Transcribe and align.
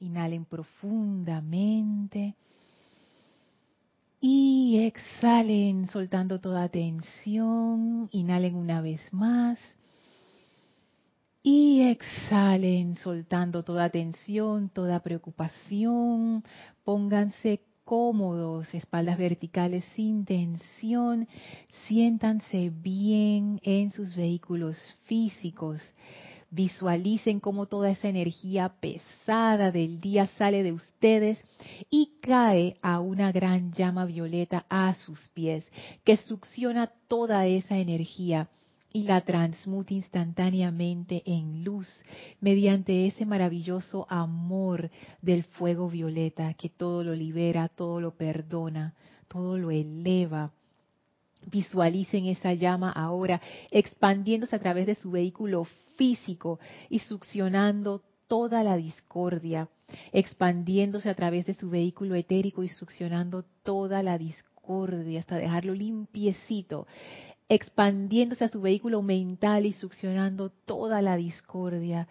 Inhalen 0.00 0.44
profundamente. 0.44 2.36
Y 4.20 4.78
exhalen 4.84 5.88
soltando 5.88 6.40
toda 6.40 6.68
tensión. 6.68 8.08
Inhalen 8.12 8.54
una 8.54 8.80
vez 8.80 9.00
más. 9.12 9.58
Y 11.42 11.82
exhalen 11.82 12.96
soltando 12.96 13.62
toda 13.62 13.88
tensión, 13.88 14.68
toda 14.68 15.00
preocupación. 15.00 16.44
Pónganse 16.84 17.62
cómodos, 17.84 18.72
espaldas 18.74 19.18
verticales 19.18 19.84
sin 19.96 20.24
tensión. 20.24 21.26
Siéntanse 21.88 22.70
bien 22.70 23.58
en 23.64 23.90
sus 23.90 24.14
vehículos 24.14 24.76
físicos. 25.06 25.82
Visualicen 26.50 27.38
cómo 27.38 27.66
toda 27.66 27.90
esa 27.90 28.08
energía 28.08 28.74
pesada 28.80 29.70
del 29.70 30.00
día 30.00 30.26
sale 30.36 30.64
de 30.64 30.72
ustedes 30.72 31.38
y 31.90 32.18
cae 32.20 32.76
a 32.82 32.98
una 32.98 33.30
gran 33.30 33.72
llama 33.72 34.04
violeta 34.04 34.66
a 34.68 34.94
sus 34.96 35.28
pies, 35.28 35.64
que 36.04 36.16
succiona 36.16 36.92
toda 37.06 37.46
esa 37.46 37.78
energía 37.78 38.48
y 38.92 39.04
la 39.04 39.20
transmute 39.20 39.94
instantáneamente 39.94 41.22
en 41.24 41.62
luz 41.62 41.86
mediante 42.40 43.06
ese 43.06 43.24
maravilloso 43.24 44.06
amor 44.08 44.90
del 45.22 45.44
fuego 45.44 45.88
violeta 45.88 46.54
que 46.54 46.68
todo 46.68 47.04
lo 47.04 47.14
libera, 47.14 47.68
todo 47.68 48.00
lo 48.00 48.16
perdona, 48.16 48.94
todo 49.28 49.56
lo 49.56 49.70
eleva 49.70 50.52
Visualicen 51.46 52.26
esa 52.26 52.54
llama 52.54 52.90
ahora 52.90 53.40
expandiéndose 53.70 54.54
a 54.56 54.58
través 54.58 54.86
de 54.86 54.94
su 54.94 55.10
vehículo 55.10 55.64
físico 55.96 56.60
y 56.88 57.00
succionando 57.00 58.02
toda 58.28 58.62
la 58.62 58.76
discordia, 58.76 59.68
expandiéndose 60.12 61.08
a 61.10 61.14
través 61.14 61.46
de 61.46 61.54
su 61.54 61.68
vehículo 61.68 62.14
etérico 62.14 62.62
y 62.62 62.68
succionando 62.68 63.44
toda 63.62 64.02
la 64.02 64.18
discordia 64.18 64.50
hasta 65.18 65.36
dejarlo 65.36 65.74
limpiecito, 65.74 66.86
expandiéndose 67.48 68.44
a 68.44 68.48
su 68.48 68.60
vehículo 68.60 69.02
mental 69.02 69.66
y 69.66 69.72
succionando 69.72 70.50
toda 70.50 71.02
la 71.02 71.16
discordia, 71.16 72.06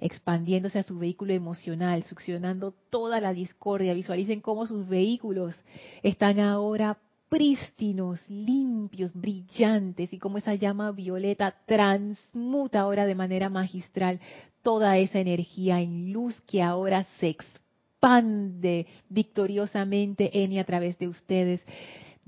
expandiéndose 0.00 0.80
a 0.80 0.82
su 0.82 0.98
vehículo 0.98 1.32
emocional, 1.32 2.02
succionando 2.04 2.72
toda 2.90 3.20
la 3.20 3.32
discordia. 3.32 3.94
Visualicen 3.94 4.40
cómo 4.40 4.66
sus 4.66 4.88
vehículos 4.88 5.54
están 6.02 6.40
ahora 6.40 6.98
prístinos, 7.30 8.20
limpios, 8.28 9.14
brillantes, 9.14 10.12
y 10.12 10.18
como 10.18 10.36
esa 10.36 10.56
llama 10.56 10.90
violeta 10.90 11.54
transmuta 11.64 12.80
ahora 12.80 13.06
de 13.06 13.14
manera 13.14 13.48
magistral 13.48 14.20
toda 14.62 14.98
esa 14.98 15.20
energía 15.20 15.80
en 15.80 16.12
luz 16.12 16.38
que 16.42 16.60
ahora 16.60 17.06
se 17.20 17.28
expande 17.28 18.88
victoriosamente 19.08 20.42
en 20.42 20.52
y 20.52 20.58
a 20.58 20.64
través 20.64 20.98
de 20.98 21.06
ustedes, 21.06 21.60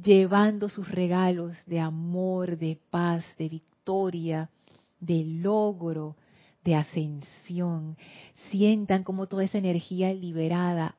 llevando 0.03 0.69
sus 0.69 0.89
regalos 0.89 1.57
de 1.67 1.81
amor, 1.81 2.57
de 2.57 2.79
paz, 2.91 3.25
de 3.39 3.49
victoria, 3.49 4.51
de 5.01 5.25
logro, 5.25 6.17
de 6.65 6.77
ascensión. 6.77 7.97
Sientan 8.51 9.03
como 9.03 9.27
toda 9.27 9.43
esa 9.43 9.59
energía 9.59 10.15
liberada 10.15 10.95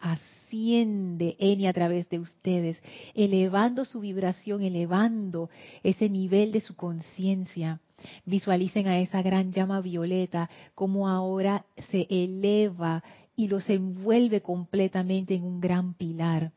asciende 0.54 1.36
en 1.40 1.62
y 1.62 1.68
a 1.68 1.74
través 1.74 2.08
de 2.10 2.20
ustedes, 2.20 2.78
elevando 3.16 3.86
su 3.86 4.00
vibración, 4.02 4.62
elevando 4.62 5.50
ese 5.82 6.10
nivel 6.10 6.52
de 6.52 6.62
su 6.62 6.76
conciencia. 6.76 7.80
Visualicen 8.26 8.88
a 8.88 9.00
esa 9.00 9.24
gran 9.24 9.52
llama 9.52 9.82
violeta 9.82 10.50
como 10.76 11.10
ahora 11.10 11.66
se 11.90 12.06
eleva 12.10 13.04
y 13.36 13.48
los 13.48 13.68
envuelve 13.68 14.42
completamente 14.42 15.34
en 15.34 15.44
un 15.44 15.60
gran 15.60 15.96
pilar 15.96 16.52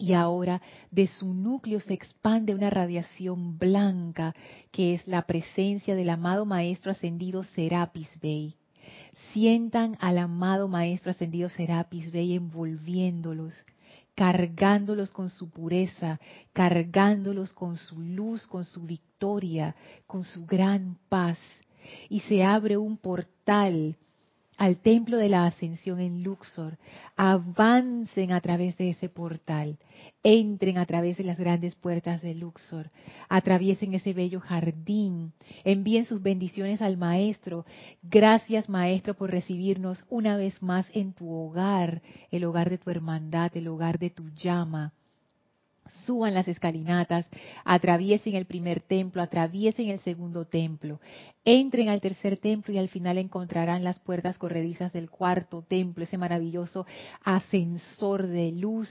y 0.00 0.12
ahora 0.12 0.62
de 0.92 1.08
su 1.08 1.34
núcleo 1.34 1.80
se 1.80 1.92
expande 1.92 2.54
una 2.54 2.70
radiación 2.70 3.58
blanca 3.58 4.32
que 4.70 4.94
es 4.94 5.06
la 5.08 5.22
presencia 5.22 5.96
del 5.96 6.10
amado 6.10 6.46
Maestro 6.46 6.92
Ascendido 6.92 7.42
Serapis 7.42 8.08
Bey. 8.22 8.54
Sientan 9.32 9.96
al 10.00 10.18
amado 10.18 10.68
Maestro 10.68 11.10
Ascendido 11.10 11.48
Serapis 11.48 12.10
Bey 12.10 12.34
envolviéndolos, 12.34 13.54
cargándolos 14.14 15.12
con 15.12 15.30
su 15.30 15.50
pureza, 15.50 16.20
cargándolos 16.52 17.52
con 17.52 17.76
su 17.76 18.00
luz, 18.00 18.46
con 18.46 18.64
su 18.64 18.82
victoria, 18.82 19.74
con 20.06 20.24
su 20.24 20.46
gran 20.46 20.98
paz. 21.08 21.38
Y 22.08 22.20
se 22.20 22.44
abre 22.44 22.76
un 22.76 22.96
portal 22.96 23.96
al 24.58 24.76
templo 24.76 25.16
de 25.16 25.28
la 25.28 25.46
ascensión 25.46 26.00
en 26.00 26.24
Luxor, 26.24 26.78
avancen 27.16 28.32
a 28.32 28.40
través 28.40 28.76
de 28.76 28.90
ese 28.90 29.08
portal, 29.08 29.78
entren 30.24 30.78
a 30.78 30.84
través 30.84 31.16
de 31.16 31.24
las 31.24 31.38
grandes 31.38 31.76
puertas 31.76 32.20
de 32.20 32.34
Luxor, 32.34 32.90
atraviesen 33.28 33.94
ese 33.94 34.12
bello 34.12 34.40
jardín, 34.40 35.32
envíen 35.64 36.04
sus 36.04 36.20
bendiciones 36.20 36.82
al 36.82 36.96
Maestro. 36.96 37.64
Gracias 38.02 38.68
Maestro 38.68 39.14
por 39.14 39.30
recibirnos 39.30 40.04
una 40.10 40.36
vez 40.36 40.60
más 40.60 40.86
en 40.92 41.12
tu 41.12 41.32
hogar, 41.32 42.02
el 42.32 42.44
hogar 42.44 42.68
de 42.68 42.78
tu 42.78 42.90
hermandad, 42.90 43.56
el 43.56 43.68
hogar 43.68 44.00
de 44.00 44.10
tu 44.10 44.28
llama 44.30 44.92
suban 46.06 46.34
las 46.34 46.48
escalinatas, 46.48 47.26
atraviesen 47.64 48.34
el 48.34 48.46
primer 48.46 48.80
templo, 48.80 49.22
atraviesen 49.22 49.88
el 49.88 50.00
segundo 50.00 50.44
templo, 50.44 51.00
entren 51.44 51.88
al 51.88 52.00
tercer 52.00 52.36
templo 52.36 52.72
y 52.72 52.78
al 52.78 52.88
final 52.88 53.18
encontrarán 53.18 53.84
las 53.84 53.98
puertas 53.98 54.38
corredizas 54.38 54.92
del 54.92 55.10
cuarto 55.10 55.62
templo, 55.62 56.04
ese 56.04 56.18
maravilloso 56.18 56.86
ascensor 57.22 58.26
de 58.26 58.52
luz. 58.52 58.88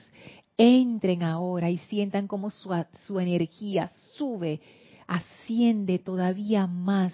Entren 0.57 1.21
ahora 1.21 1.69
y 1.69 1.77
sientan 1.77 2.27
cómo 2.27 2.49
su, 2.49 2.73
su 3.03 3.19
energía 3.19 3.91
sube, 4.15 4.59
asciende 5.07 5.99
todavía 5.99 6.65
más 6.65 7.13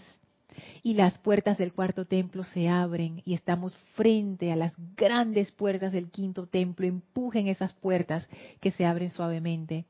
y 0.81 0.93
las 0.93 1.17
puertas 1.19 1.57
del 1.57 1.73
cuarto 1.73 2.05
templo 2.05 2.43
se 2.43 2.69
abren 2.69 3.21
y 3.25 3.33
estamos 3.33 3.75
frente 3.95 4.51
a 4.51 4.55
las 4.55 4.73
grandes 4.95 5.51
puertas 5.51 5.91
del 5.91 6.09
quinto 6.09 6.47
templo. 6.47 6.87
Empujen 6.87 7.47
esas 7.47 7.73
puertas 7.73 8.27
que 8.59 8.71
se 8.71 8.85
abren 8.85 9.09
suavemente 9.11 9.85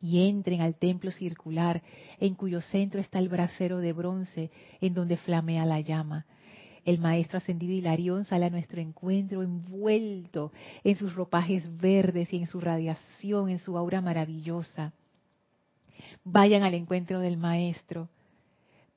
y 0.00 0.28
entren 0.28 0.60
al 0.60 0.74
templo 0.76 1.10
circular 1.10 1.82
en 2.20 2.34
cuyo 2.34 2.60
centro 2.60 3.00
está 3.00 3.18
el 3.18 3.28
brasero 3.28 3.78
de 3.78 3.92
bronce 3.92 4.50
en 4.80 4.94
donde 4.94 5.16
flamea 5.16 5.66
la 5.66 5.80
llama. 5.80 6.26
El 6.84 7.00
maestro 7.00 7.38
ascendido 7.38 7.74
Hilarión 7.74 8.24
sale 8.24 8.46
a 8.46 8.50
nuestro 8.50 8.80
encuentro 8.80 9.42
envuelto 9.42 10.52
en 10.84 10.96
sus 10.96 11.14
ropajes 11.14 11.76
verdes 11.76 12.32
y 12.32 12.38
en 12.38 12.46
su 12.46 12.60
radiación, 12.60 13.50
en 13.50 13.58
su 13.58 13.76
aura 13.76 14.00
maravillosa. 14.00 14.92
Vayan 16.24 16.62
al 16.62 16.74
encuentro 16.74 17.20
del 17.20 17.36
maestro 17.36 18.08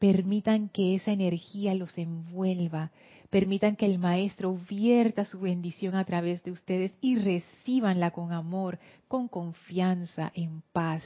Permitan 0.01 0.68
que 0.69 0.95
esa 0.95 1.12
energía 1.12 1.75
los 1.75 1.95
envuelva. 1.95 2.89
Permitan 3.30 3.75
que 3.75 3.86
el 3.86 4.00
Maestro 4.00 4.57
vierta 4.68 5.25
su 5.25 5.42
bendición 5.42 5.94
a 5.94 6.03
través 6.06 6.44
de 6.44 6.50
ustedes 6.50 6.92
y 7.01 7.19
recibanla 7.19 8.09
con 8.09 8.33
amor, 8.33 8.80
con 9.07 9.27
confianza, 9.27 10.31
en 10.33 10.63
paz. 10.74 11.03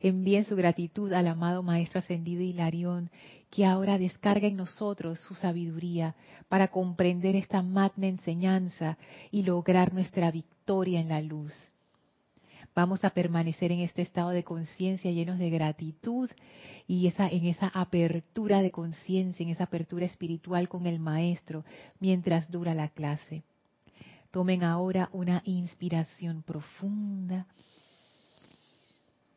Envíen 0.00 0.46
su 0.46 0.56
gratitud 0.56 1.12
al 1.12 1.26
amado 1.26 1.62
Maestro 1.62 1.98
Ascendido 1.98 2.40
Hilarión, 2.40 3.10
que 3.50 3.66
ahora 3.66 3.98
descarga 3.98 4.48
en 4.48 4.56
nosotros 4.56 5.20
su 5.20 5.34
sabiduría 5.34 6.14
para 6.48 6.68
comprender 6.68 7.36
esta 7.36 7.60
magna 7.60 8.06
enseñanza 8.06 8.96
y 9.30 9.42
lograr 9.42 9.92
nuestra 9.92 10.30
victoria 10.30 11.00
en 11.00 11.10
la 11.10 11.20
luz. 11.20 11.52
Vamos 12.78 13.04
a 13.04 13.10
permanecer 13.10 13.72
en 13.72 13.80
este 13.80 14.02
estado 14.02 14.30
de 14.30 14.44
conciencia 14.44 15.10
llenos 15.10 15.40
de 15.40 15.50
gratitud 15.50 16.30
y 16.86 17.08
esa, 17.08 17.26
en 17.26 17.46
esa 17.46 17.66
apertura 17.74 18.62
de 18.62 18.70
conciencia, 18.70 19.42
en 19.42 19.50
esa 19.50 19.64
apertura 19.64 20.06
espiritual 20.06 20.68
con 20.68 20.86
el 20.86 21.00
Maestro 21.00 21.64
mientras 21.98 22.48
dura 22.52 22.74
la 22.74 22.88
clase. 22.90 23.42
Tomen 24.30 24.62
ahora 24.62 25.08
una 25.12 25.42
inspiración 25.44 26.44
profunda. 26.44 27.48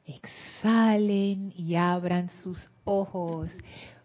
Exhalen 0.06 1.52
y 1.58 1.74
abran 1.74 2.30
sus 2.44 2.60
ojos. 2.84 3.50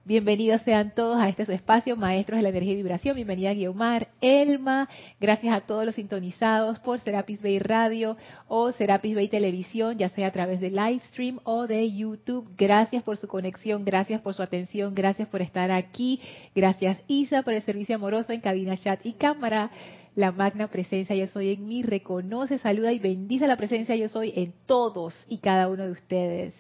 Bienvenidos 0.07 0.63
sean 0.63 0.95
todos 0.95 1.21
a 1.21 1.29
este 1.29 1.45
su 1.45 1.51
espacio, 1.51 1.97
Maestros 1.97 2.37
de 2.37 2.45
la 2.45 2.51
Energía 2.51 2.75
y 2.75 2.77
Vibración. 2.77 3.17
Bienvenida 3.17 3.53
Guiomar, 3.53 4.07
Elma. 4.21 4.89
Gracias 5.19 5.53
a 5.53 5.63
todos 5.63 5.85
los 5.85 5.97
sintonizados 5.97 6.79
por 6.79 7.01
Serapis 7.01 7.43
Bay 7.43 7.59
Radio 7.59 8.17
o 8.47 8.71
Serapis 8.71 9.17
Bay 9.17 9.27
Televisión, 9.27 9.99
ya 9.99 10.09
sea 10.09 10.29
a 10.29 10.31
través 10.31 10.61
de 10.61 10.71
Livestream 10.71 11.41
o 11.43 11.67
de 11.67 11.91
YouTube. 11.91 12.49
Gracias 12.57 13.03
por 13.03 13.17
su 13.17 13.27
conexión, 13.27 13.85
gracias 13.85 14.21
por 14.21 14.35
su 14.35 14.45
atención, 14.45 14.95
gracias 14.95 15.27
por 15.27 15.43
estar 15.43 15.73
aquí. 15.73 16.21
Gracias 16.55 17.03
Isa 17.09 17.43
por 17.43 17.55
el 17.55 17.63
servicio 17.63 17.97
amoroso 17.97 18.33
en 18.33 18.41
cabina, 18.41 18.77
chat 18.77 19.05
y 19.05 19.15
cámara. 19.15 19.73
La 20.17 20.33
magna 20.33 20.69
presencia 20.69 21.15
yo 21.15 21.27
soy 21.27 21.53
en 21.53 21.69
mí, 21.69 21.83
reconoce, 21.83 22.59
saluda 22.59 22.91
y 22.93 22.99
bendice 22.99 23.47
la 23.47 23.57
presencia 23.57 23.95
yo 23.97 24.09
soy 24.09 24.33
en 24.35 24.55
todos 24.65 25.15
y 25.29 25.39
cada 25.39 25.69
uno 25.69 25.85
de 25.85 25.93
ustedes. 25.93 26.55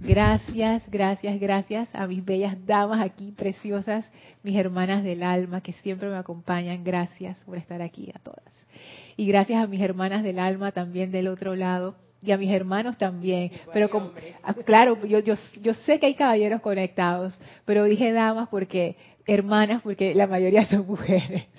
Gracias, 0.00 0.90
gracias, 0.90 1.40
gracias 1.40 1.88
a 1.92 2.06
mis 2.08 2.24
bellas 2.24 2.56
damas 2.66 3.00
aquí 3.00 3.32
preciosas, 3.32 4.10
mis 4.42 4.56
hermanas 4.56 5.04
del 5.04 5.22
alma 5.22 5.60
que 5.60 5.72
siempre 5.74 6.08
me 6.08 6.16
acompañan. 6.16 6.82
Gracias 6.82 7.42
por 7.44 7.56
estar 7.56 7.80
aquí 7.82 8.10
a 8.12 8.18
todas. 8.18 8.52
Y 9.16 9.26
gracias 9.26 9.62
a 9.62 9.68
mis 9.68 9.80
hermanas 9.80 10.24
del 10.24 10.40
alma 10.40 10.72
también 10.72 11.12
del 11.12 11.28
otro 11.28 11.54
lado 11.54 11.94
y 12.22 12.32
a 12.32 12.36
mis 12.36 12.50
hermanos 12.50 12.96
también. 12.98 13.50
pero 13.72 13.88
como, 13.88 14.12
ah, 14.42 14.54
claro, 14.64 15.04
yo, 15.06 15.20
yo, 15.20 15.34
yo 15.60 15.74
sé 15.74 15.98
que 15.98 16.06
hay 16.06 16.14
caballeros 16.14 16.60
conectados, 16.60 17.32
pero 17.64 17.84
dije 17.84 18.12
damas 18.12 18.48
porque, 18.48 18.96
hermanas, 19.26 19.82
porque 19.82 20.14
la 20.14 20.26
mayoría 20.26 20.66
son 20.66 20.86
mujeres. 20.86 21.46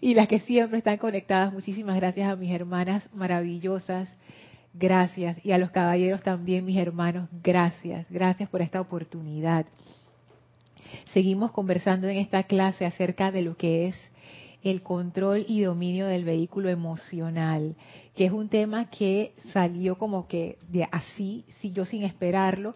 Y 0.00 0.14
las 0.14 0.28
que 0.28 0.38
siempre 0.38 0.78
están 0.78 0.98
conectadas, 0.98 1.52
muchísimas 1.52 1.96
gracias 1.96 2.30
a 2.30 2.36
mis 2.36 2.54
hermanas 2.54 3.02
maravillosas. 3.12 4.08
Gracias. 4.72 5.44
Y 5.44 5.50
a 5.50 5.58
los 5.58 5.72
caballeros 5.72 6.22
también, 6.22 6.64
mis 6.64 6.78
hermanos, 6.78 7.28
gracias. 7.42 8.06
Gracias 8.08 8.48
por 8.48 8.62
esta 8.62 8.80
oportunidad. 8.80 9.66
Seguimos 11.12 11.50
conversando 11.50 12.06
en 12.08 12.18
esta 12.18 12.44
clase 12.44 12.86
acerca 12.86 13.32
de 13.32 13.42
lo 13.42 13.56
que 13.56 13.88
es 13.88 13.96
el 14.62 14.82
control 14.82 15.44
y 15.48 15.62
dominio 15.62 16.06
del 16.06 16.24
vehículo 16.24 16.68
emocional, 16.68 17.76
que 18.14 18.26
es 18.26 18.32
un 18.32 18.48
tema 18.48 18.90
que 18.90 19.34
salió 19.52 19.98
como 19.98 20.26
que 20.26 20.58
de 20.68 20.88
así, 20.90 21.44
si 21.60 21.70
yo 21.70 21.84
sin 21.84 22.02
esperarlo. 22.02 22.74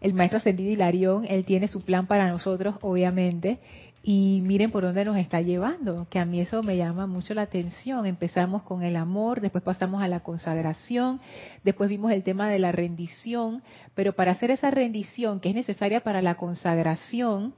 El 0.00 0.14
maestro 0.14 0.38
Ascendido 0.38 0.70
Hilarión, 0.70 1.26
él 1.28 1.44
tiene 1.44 1.68
su 1.68 1.82
plan 1.82 2.06
para 2.06 2.30
nosotros, 2.30 2.76
obviamente, 2.82 3.58
y 4.02 4.40
miren 4.44 4.70
por 4.70 4.84
dónde 4.84 5.04
nos 5.04 5.18
está 5.18 5.40
llevando, 5.42 6.06
que 6.08 6.18
a 6.18 6.24
mí 6.24 6.40
eso 6.40 6.62
me 6.62 6.76
llama 6.76 7.06
mucho 7.06 7.34
la 7.34 7.42
atención. 7.42 8.06
Empezamos 8.06 8.62
con 8.62 8.82
el 8.82 8.96
amor, 8.96 9.40
después 9.40 9.64
pasamos 9.64 10.02
a 10.02 10.08
la 10.08 10.20
consagración, 10.20 11.20
después 11.64 11.90
vimos 11.90 12.12
el 12.12 12.22
tema 12.22 12.48
de 12.48 12.58
la 12.58 12.72
rendición, 12.72 13.62
pero 13.94 14.14
para 14.14 14.32
hacer 14.32 14.50
esa 14.50 14.70
rendición 14.70 15.40
que 15.40 15.50
es 15.50 15.54
necesaria 15.54 16.00
para 16.00 16.22
la 16.22 16.36
consagración, 16.36 17.54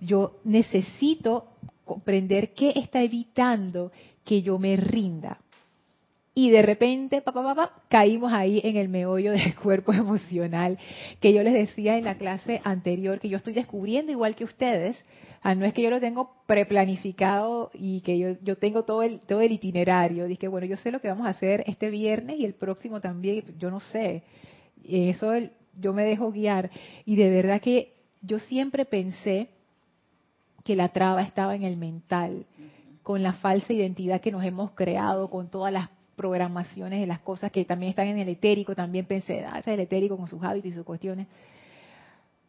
yo 0.00 0.40
necesito 0.42 1.48
comprender 1.84 2.54
qué 2.54 2.72
está 2.76 3.02
evitando 3.02 3.92
que 4.24 4.42
yo 4.42 4.58
me 4.58 4.76
rinda. 4.76 5.38
Y 6.36 6.50
de 6.50 6.62
repente, 6.62 7.22
papá, 7.22 7.70
caímos 7.88 8.32
ahí 8.32 8.60
en 8.64 8.76
el 8.76 8.88
meollo 8.88 9.30
del 9.30 9.54
cuerpo 9.62 9.92
emocional, 9.92 10.78
que 11.20 11.32
yo 11.32 11.44
les 11.44 11.54
decía 11.54 11.96
en 11.96 12.04
la 12.04 12.16
clase 12.16 12.60
anterior, 12.64 13.20
que 13.20 13.28
yo 13.28 13.36
estoy 13.36 13.54
descubriendo 13.54 14.10
igual 14.10 14.34
que 14.34 14.42
ustedes. 14.42 15.02
Ah, 15.42 15.54
no 15.54 15.64
es 15.64 15.72
que 15.72 15.82
yo 15.82 15.90
lo 15.90 16.00
tengo 16.00 16.32
preplanificado 16.46 17.70
y 17.72 18.00
que 18.00 18.18
yo, 18.18 18.36
yo 18.42 18.56
tengo 18.56 18.82
todo 18.82 19.04
el, 19.04 19.20
todo 19.20 19.42
el 19.42 19.52
itinerario. 19.52 20.26
Dije, 20.26 20.48
bueno, 20.48 20.66
yo 20.66 20.76
sé 20.76 20.90
lo 20.90 21.00
que 21.00 21.08
vamos 21.08 21.26
a 21.26 21.30
hacer 21.30 21.62
este 21.68 21.90
viernes 21.90 22.40
y 22.40 22.44
el 22.44 22.54
próximo 22.54 23.00
también, 23.00 23.44
yo 23.58 23.70
no 23.70 23.78
sé. 23.78 24.24
Eso 24.84 25.32
yo 25.78 25.92
me 25.92 26.04
dejo 26.04 26.32
guiar. 26.32 26.68
Y 27.04 27.14
de 27.14 27.30
verdad 27.30 27.60
que 27.60 27.92
yo 28.22 28.40
siempre 28.40 28.86
pensé 28.86 29.50
que 30.64 30.74
la 30.74 30.88
traba 30.88 31.22
estaba 31.22 31.54
en 31.54 31.62
el 31.62 31.76
mental, 31.76 32.46
con 33.02 33.22
la 33.22 33.34
falsa 33.34 33.72
identidad 33.72 34.20
que 34.20 34.32
nos 34.32 34.42
hemos 34.44 34.72
creado, 34.72 35.28
con 35.28 35.48
todas 35.48 35.72
las 35.72 35.90
programaciones 36.16 37.00
de 37.00 37.06
las 37.06 37.18
cosas 37.20 37.52
que 37.52 37.64
también 37.64 37.90
están 37.90 38.08
en 38.08 38.18
el 38.18 38.28
etérico, 38.30 38.74
también 38.74 39.04
pensé, 39.04 39.44
ah, 39.44 39.58
ese 39.58 39.72
es 39.72 39.74
el 39.74 39.80
etérico 39.80 40.16
con 40.16 40.26
sus 40.26 40.42
hábitos 40.42 40.72
y 40.72 40.74
sus 40.74 40.84
cuestiones. 40.84 41.26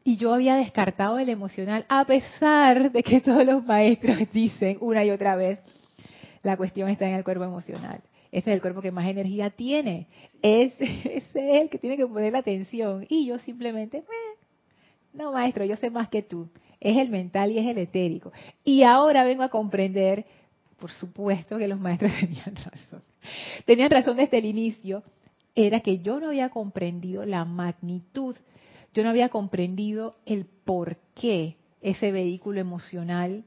Y 0.04 0.18
yo 0.18 0.34
había 0.34 0.56
descartado 0.56 1.20
el 1.20 1.30
emocional, 1.30 1.86
a 1.90 2.06
pesar 2.06 2.92
de 2.92 3.04
que 3.04 3.20
todos 3.20 3.46
los 3.46 3.66
maestros 3.66 4.18
dicen 4.34 4.78
una 4.80 5.04
y 5.04 5.12
otra 5.12 5.36
vez, 5.36 5.62
la 6.42 6.56
cuestión 6.56 6.90
está 6.90 7.08
en 7.08 7.16
el 7.16 7.24
cuerpo 7.24 7.44
emocional. 7.44 8.02
Ese 8.32 8.52
es 8.52 8.56
el 8.56 8.62
cuerpo 8.62 8.82
que 8.82 8.92
más 8.92 9.08
energía 9.08 9.50
tiene. 9.50 10.08
Es, 10.42 10.74
ese 10.80 11.20
es 11.34 11.62
el 11.62 11.70
que 11.70 11.80
tiene 11.80 11.98
que 11.98 12.08
poner 12.08 12.32
la 12.32 12.40
atención. 12.40 13.06
Y 13.10 13.26
yo 13.26 13.40
simplemente, 13.40 14.04
no 15.12 15.34
maestro, 15.34 15.66
yo 15.66 15.76
sé 15.76 15.90
más 15.90 16.08
que 16.08 16.22
tú 16.22 16.48
es 16.80 16.98
el 16.98 17.10
mental 17.10 17.52
y 17.52 17.60
es 17.60 17.68
el 17.68 17.78
etérico. 17.78 18.32
Y 18.64 18.84
ahora 18.84 19.24
vengo 19.24 19.44
a 19.44 19.50
comprender, 19.50 20.26
por 20.78 20.92
supuesto 20.92 21.58
que 21.58 21.68
los 21.68 21.80
maestros 21.80 22.12
tenían 22.20 22.56
razón. 22.56 23.02
Tenían 23.66 23.90
razón 23.90 24.18
desde 24.18 24.38
el 24.38 24.46
inicio, 24.46 25.04
era 25.56 25.80
que 25.80 26.00
yo 26.00 26.20
no 26.20 26.28
había 26.28 26.50
comprendido 26.50 27.26
la 27.26 27.46
magnitud, 27.46 28.36
yo 28.94 29.04
no 29.04 29.10
había 29.10 29.30
comprendido 29.30 30.16
el 30.26 30.46
por 30.46 30.98
qué 31.16 31.56
ese 31.82 32.12
vehículo 32.12 32.60
emocional 32.60 33.44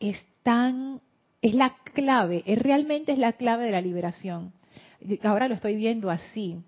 es 0.00 0.16
tan, 0.42 1.00
es 1.42 1.54
la 1.54 1.76
clave, 1.94 2.42
es 2.46 2.58
realmente 2.58 3.12
es 3.12 3.18
la 3.18 3.34
clave 3.34 3.64
de 3.64 3.72
la 3.72 3.80
liberación. 3.80 4.52
Ahora 5.22 5.48
lo 5.48 5.54
estoy 5.54 5.76
viendo 5.76 6.10
así. 6.10 6.58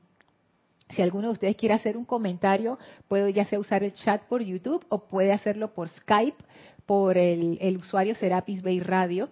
Si 0.95 1.03
alguno 1.03 1.29
de 1.29 1.33
ustedes 1.35 1.57
quiere 1.57 1.75
hacer 1.75 1.97
un 1.97 2.05
comentario, 2.05 2.79
puede 3.09 3.33
ya 3.33 3.45
sea 3.45 3.59
usar 3.59 3.85
el 3.85 3.93
chat 3.93 4.23
por 4.23 4.43
YouTube 4.43 4.85
o 4.89 5.07
puede 5.07 5.33
hacerlo 5.33 5.73
por 5.73 5.89
Skype, 5.89 6.43
por 6.87 7.17
el, 7.17 7.77
usuario 7.77 8.15
Serapis 8.15 8.63
Bay 8.63 8.81
Radio. 8.81 9.29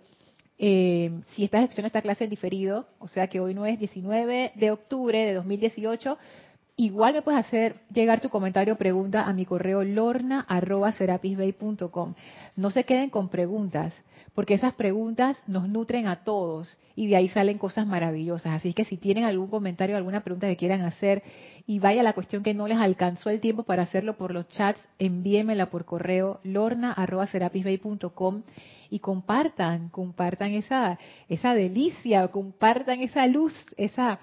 Eh, 0.59 1.11
si 1.35 1.45
estás 1.45 1.63
escuchando 1.63 1.87
esta 1.87 2.03
clase 2.03 2.25
en 2.25 2.31
diferido, 2.31 2.87
o 2.99 3.09
sea 3.09 3.29
que 3.29 3.41
hoy 3.41 3.55
no 3.55 3.67
es 3.67 3.79
19 3.79 4.53
de 4.55 4.71
octubre 4.71 5.19
de 5.19 5.35
2018, 5.35 6.19
Igual 6.81 7.13
me 7.13 7.23
puedes 7.23 7.45
hacer 7.45 7.81
llegar 7.93 8.21
tu 8.21 8.29
comentario 8.29 8.75
o 8.75 8.79
pregunta 8.79 9.27
a 9.27 9.33
mi 9.33 9.45
correo 9.45 9.83
lorna.serapisbay.com. 9.83 12.15
No 12.55 12.71
se 12.71 12.85
queden 12.85 13.11
con 13.11 13.31
preguntas, 13.31 13.93
porque 14.33 14.55
esas 14.55 14.75
preguntas 14.75 15.37
nos 15.49 15.69
nutren 15.69 16.07
a 16.07 16.23
todos 16.23 16.79
y 16.95 17.09
de 17.09 17.17
ahí 17.17 17.29
salen 17.31 17.59
cosas 17.59 17.85
maravillosas. 17.85 18.53
Así 18.53 18.75
que 18.75 18.85
si 18.85 18.97
tienen 18.97 19.25
algún 19.25 19.49
comentario, 19.49 19.97
alguna 19.97 20.23
pregunta 20.23 20.47
que 20.47 20.57
quieran 20.57 20.83
hacer 20.83 21.25
y 21.67 21.81
vaya 21.81 22.05
la 22.05 22.13
cuestión 22.13 22.45
que 22.45 22.55
no 22.55 22.69
les 22.69 22.79
alcanzó 22.79 23.31
el 23.31 23.41
tiempo 23.41 23.65
para 23.65 23.83
hacerlo 23.83 24.17
por 24.17 24.33
los 24.33 24.47
chats, 24.47 24.81
envíenmela 25.01 25.71
por 25.71 25.85
correo 25.85 26.39
lorna.serapisbay.com 26.45 28.43
y 28.89 29.01
compartan, 29.01 29.89
compartan 29.89 30.53
esa, 30.53 30.97
esa 31.29 31.55
delicia, 31.55 32.29
compartan 32.29 33.01
esa 33.01 33.27
luz, 33.27 33.53
esa 33.77 34.21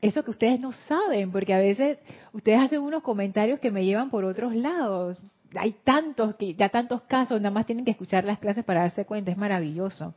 eso 0.00 0.22
que 0.22 0.30
ustedes 0.30 0.60
no 0.60 0.72
saben, 0.72 1.32
porque 1.32 1.54
a 1.54 1.58
veces 1.58 1.98
ustedes 2.32 2.60
hacen 2.60 2.80
unos 2.80 3.02
comentarios 3.02 3.60
que 3.60 3.70
me 3.70 3.84
llevan 3.84 4.10
por 4.10 4.24
otros 4.24 4.54
lados. 4.54 5.18
Hay 5.54 5.72
tantos 5.84 6.36
que 6.36 6.54
ya 6.54 6.68
tantos 6.68 7.02
casos, 7.02 7.40
nada 7.40 7.52
más 7.52 7.66
tienen 7.66 7.84
que 7.84 7.92
escuchar 7.92 8.24
las 8.24 8.38
clases 8.38 8.64
para 8.64 8.80
darse 8.80 9.04
cuenta, 9.04 9.30
es 9.30 9.38
maravilloso. 9.38 10.14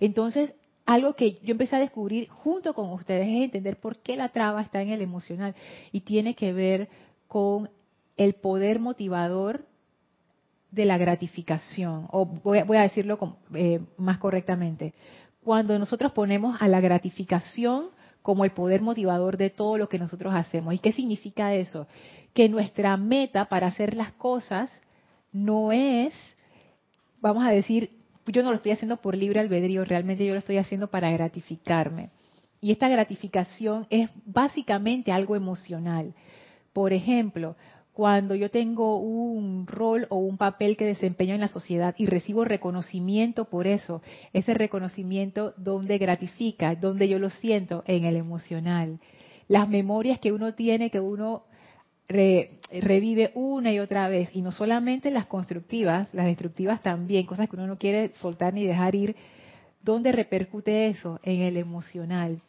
Entonces, 0.00 0.54
algo 0.84 1.14
que 1.14 1.38
yo 1.42 1.52
empecé 1.52 1.76
a 1.76 1.80
descubrir 1.80 2.28
junto 2.28 2.74
con 2.74 2.90
ustedes 2.90 3.28
es 3.28 3.44
entender 3.44 3.76
por 3.76 3.98
qué 4.00 4.16
la 4.16 4.28
traba 4.28 4.60
está 4.60 4.82
en 4.82 4.90
el 4.90 5.00
emocional 5.00 5.54
y 5.92 6.00
tiene 6.00 6.34
que 6.34 6.52
ver 6.52 6.88
con 7.28 7.70
el 8.16 8.34
poder 8.34 8.80
motivador 8.80 9.64
de 10.70 10.84
la 10.86 10.98
gratificación, 10.98 12.08
o 12.10 12.24
voy 12.24 12.58
a, 12.58 12.82
decirlo 12.82 13.36
eh, 13.54 13.80
más 13.98 14.18
correctamente, 14.18 14.94
cuando 15.44 15.78
nosotros 15.78 16.12
ponemos 16.12 16.56
a 16.60 16.68
la 16.68 16.80
gratificación 16.80 17.90
como 18.22 18.44
el 18.44 18.52
poder 18.52 18.80
motivador 18.80 19.36
de 19.36 19.50
todo 19.50 19.76
lo 19.76 19.88
que 19.88 19.98
nosotros 19.98 20.34
hacemos. 20.34 20.74
¿Y 20.74 20.78
qué 20.78 20.92
significa 20.92 21.54
eso? 21.54 21.86
Que 22.32 22.48
nuestra 22.48 22.96
meta 22.96 23.46
para 23.46 23.66
hacer 23.66 23.94
las 23.94 24.12
cosas 24.12 24.70
no 25.32 25.72
es, 25.72 26.14
vamos 27.20 27.44
a 27.44 27.50
decir, 27.50 27.90
yo 28.26 28.42
no 28.42 28.50
lo 28.50 28.56
estoy 28.56 28.72
haciendo 28.72 28.98
por 28.98 29.16
libre 29.16 29.40
albedrío, 29.40 29.84
realmente 29.84 30.24
yo 30.24 30.32
lo 30.32 30.38
estoy 30.38 30.58
haciendo 30.58 30.88
para 30.88 31.10
gratificarme. 31.10 32.10
Y 32.60 32.70
esta 32.70 32.88
gratificación 32.88 33.86
es 33.90 34.08
básicamente 34.24 35.10
algo 35.10 35.34
emocional. 35.34 36.14
Por 36.72 36.92
ejemplo, 36.92 37.56
cuando 37.92 38.34
yo 38.34 38.50
tengo 38.50 38.96
un 38.96 39.66
rol 39.66 40.06
o 40.08 40.16
un 40.16 40.38
papel 40.38 40.76
que 40.76 40.86
desempeño 40.86 41.34
en 41.34 41.40
la 41.40 41.48
sociedad 41.48 41.94
y 41.98 42.06
recibo 42.06 42.44
reconocimiento 42.44 43.44
por 43.44 43.66
eso, 43.66 44.00
ese 44.32 44.54
reconocimiento 44.54 45.52
donde 45.58 45.98
gratifica, 45.98 46.74
donde 46.74 47.08
yo 47.08 47.18
lo 47.18 47.28
siento 47.30 47.84
en 47.86 48.04
el 48.04 48.16
emocional. 48.16 48.98
Las 49.48 49.68
memorias 49.68 50.18
que 50.20 50.32
uno 50.32 50.54
tiene, 50.54 50.90
que 50.90 51.00
uno 51.00 51.44
revive 52.08 53.32
una 53.34 53.72
y 53.72 53.78
otra 53.78 54.08
vez, 54.08 54.30
y 54.34 54.42
no 54.42 54.52
solamente 54.52 55.10
las 55.10 55.26
constructivas, 55.26 56.08
las 56.12 56.26
destructivas 56.26 56.82
también, 56.82 57.26
cosas 57.26 57.48
que 57.48 57.56
uno 57.56 57.66
no 57.66 57.78
quiere 57.78 58.12
soltar 58.20 58.54
ni 58.54 58.66
dejar 58.66 58.94
ir, 58.94 59.16
¿dónde 59.82 60.12
repercute 60.12 60.88
eso? 60.88 61.20
En 61.22 61.40
el 61.40 61.56
emocional. 61.56 62.40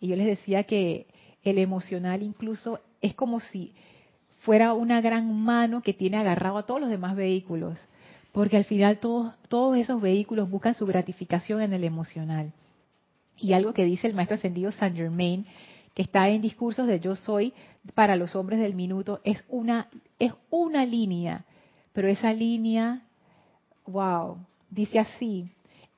Y 0.00 0.08
yo 0.08 0.16
les 0.16 0.26
decía 0.26 0.64
que 0.64 1.06
el 1.42 1.58
emocional 1.58 2.22
incluso 2.22 2.80
es 3.00 3.14
como 3.14 3.40
si 3.40 3.74
fuera 4.48 4.72
una 4.72 5.02
gran 5.02 5.30
mano 5.42 5.82
que 5.82 5.92
tiene 5.92 6.16
agarrado 6.16 6.56
a 6.56 6.62
todos 6.62 6.80
los 6.80 6.88
demás 6.88 7.14
vehículos, 7.14 7.78
porque 8.32 8.56
al 8.56 8.64
final 8.64 8.96
todos, 8.96 9.34
todos 9.50 9.76
esos 9.76 10.00
vehículos 10.00 10.48
buscan 10.48 10.72
su 10.74 10.86
gratificación 10.86 11.60
en 11.60 11.74
el 11.74 11.84
emocional. 11.84 12.54
Y 13.36 13.52
algo 13.52 13.74
que 13.74 13.84
dice 13.84 14.06
el 14.06 14.14
maestro 14.14 14.36
ascendido 14.36 14.72
Saint 14.72 14.96
Germain, 14.96 15.44
que 15.92 16.00
está 16.00 16.30
en 16.30 16.40
discursos 16.40 16.86
de 16.86 16.98
yo 16.98 17.14
soy 17.14 17.52
para 17.94 18.16
los 18.16 18.34
hombres 18.34 18.58
del 18.58 18.74
minuto, 18.74 19.20
es 19.22 19.44
una, 19.50 19.88
es 20.18 20.32
una 20.48 20.86
línea, 20.86 21.44
pero 21.92 22.08
esa 22.08 22.32
línea, 22.32 23.02
wow, 23.84 24.38
dice 24.70 24.98
así, 24.98 25.50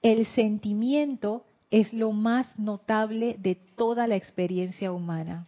el 0.03 0.27
sentimiento 0.27 1.45
es 1.71 1.93
lo 1.93 2.11
más 2.11 2.59
notable 2.59 3.37
de 3.39 3.55
toda 3.55 4.09
la 4.09 4.17
experiencia 4.17 4.91
humana. 4.91 5.47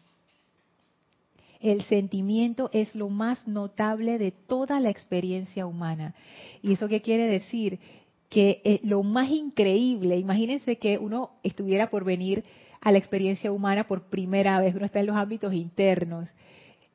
El 1.62 1.82
sentimiento 1.82 2.70
es 2.72 2.94
lo 2.96 3.08
más 3.08 3.46
notable 3.46 4.18
de 4.18 4.32
toda 4.32 4.80
la 4.80 4.90
experiencia 4.90 5.64
humana. 5.64 6.14
¿Y 6.60 6.72
eso 6.72 6.88
qué 6.88 7.00
quiere 7.00 7.26
decir? 7.28 7.78
Que 8.28 8.60
eh, 8.64 8.80
lo 8.82 9.02
más 9.04 9.30
increíble, 9.30 10.16
imagínense 10.16 10.76
que 10.76 10.98
uno 10.98 11.30
estuviera 11.44 11.88
por 11.88 12.04
venir 12.04 12.42
a 12.80 12.90
la 12.90 12.98
experiencia 12.98 13.52
humana 13.52 13.86
por 13.86 14.08
primera 14.08 14.60
vez, 14.60 14.74
uno 14.74 14.86
está 14.86 14.98
en 14.98 15.06
los 15.06 15.16
ámbitos 15.16 15.54
internos 15.54 16.28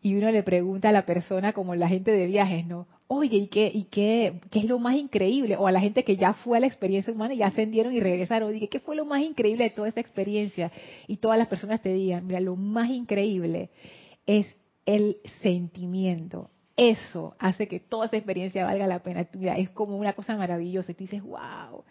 y 0.02 0.16
uno 0.16 0.32
le 0.32 0.44
pregunta 0.44 0.90
a 0.90 0.92
la 0.92 1.06
persona 1.06 1.54
como 1.54 1.74
la 1.76 1.88
gente 1.88 2.12
de 2.12 2.28
viajes, 2.28 2.66
¿no? 2.66 2.88
Oye, 3.08 3.38
¿y 3.38 3.48
qué, 3.48 3.72
y 3.74 3.84
qué, 3.84 4.42
qué 4.52 4.60
es 4.60 4.66
lo 4.66 4.80
más 4.80 4.96
increíble? 4.96 5.56
O 5.56 5.66
a 5.66 5.72
la 5.72 5.80
gente 5.80 6.04
que 6.04 6.18
ya 6.18 6.34
fue 6.34 6.58
a 6.58 6.60
la 6.62 6.68
experiencia 6.68 7.14
humana 7.14 7.34
y 7.34 7.38
ya 7.38 7.48
ascendieron 7.48 7.94
y 7.94 8.02
regresaron, 8.02 8.52
dije, 8.52 8.68
¿qué 8.68 8.82
fue 8.82 8.98
lo 8.98 9.06
más 9.06 9.22
increíble 9.22 9.64
de 9.64 9.70
toda 9.70 9.88
esta 9.88 10.02
experiencia? 10.02 10.72
Y 11.08 11.18
todas 11.18 11.38
las 11.38 11.48
personas 11.48 11.82
te 11.82 11.94
digan, 11.94 12.28
mira, 12.28 12.42
lo 12.42 12.58
más 12.58 12.90
increíble 12.90 13.70
es 14.26 14.46
el 14.88 15.18
sentimiento. 15.42 16.50
Eso 16.76 17.36
hace 17.38 17.68
que 17.68 17.80
toda 17.80 18.06
esa 18.06 18.18
experiencia 18.18 18.66
valga 18.66 18.88
la 18.88 19.04
pena. 19.04 19.28
Mira, 19.34 19.58
es 19.58 19.70
como 19.70 19.98
una 19.98 20.14
cosa 20.14 20.36
maravillosa. 20.38 20.92
Y 20.92 20.96
tú 20.96 21.04
dices, 21.04 21.22
wow. 21.22 21.84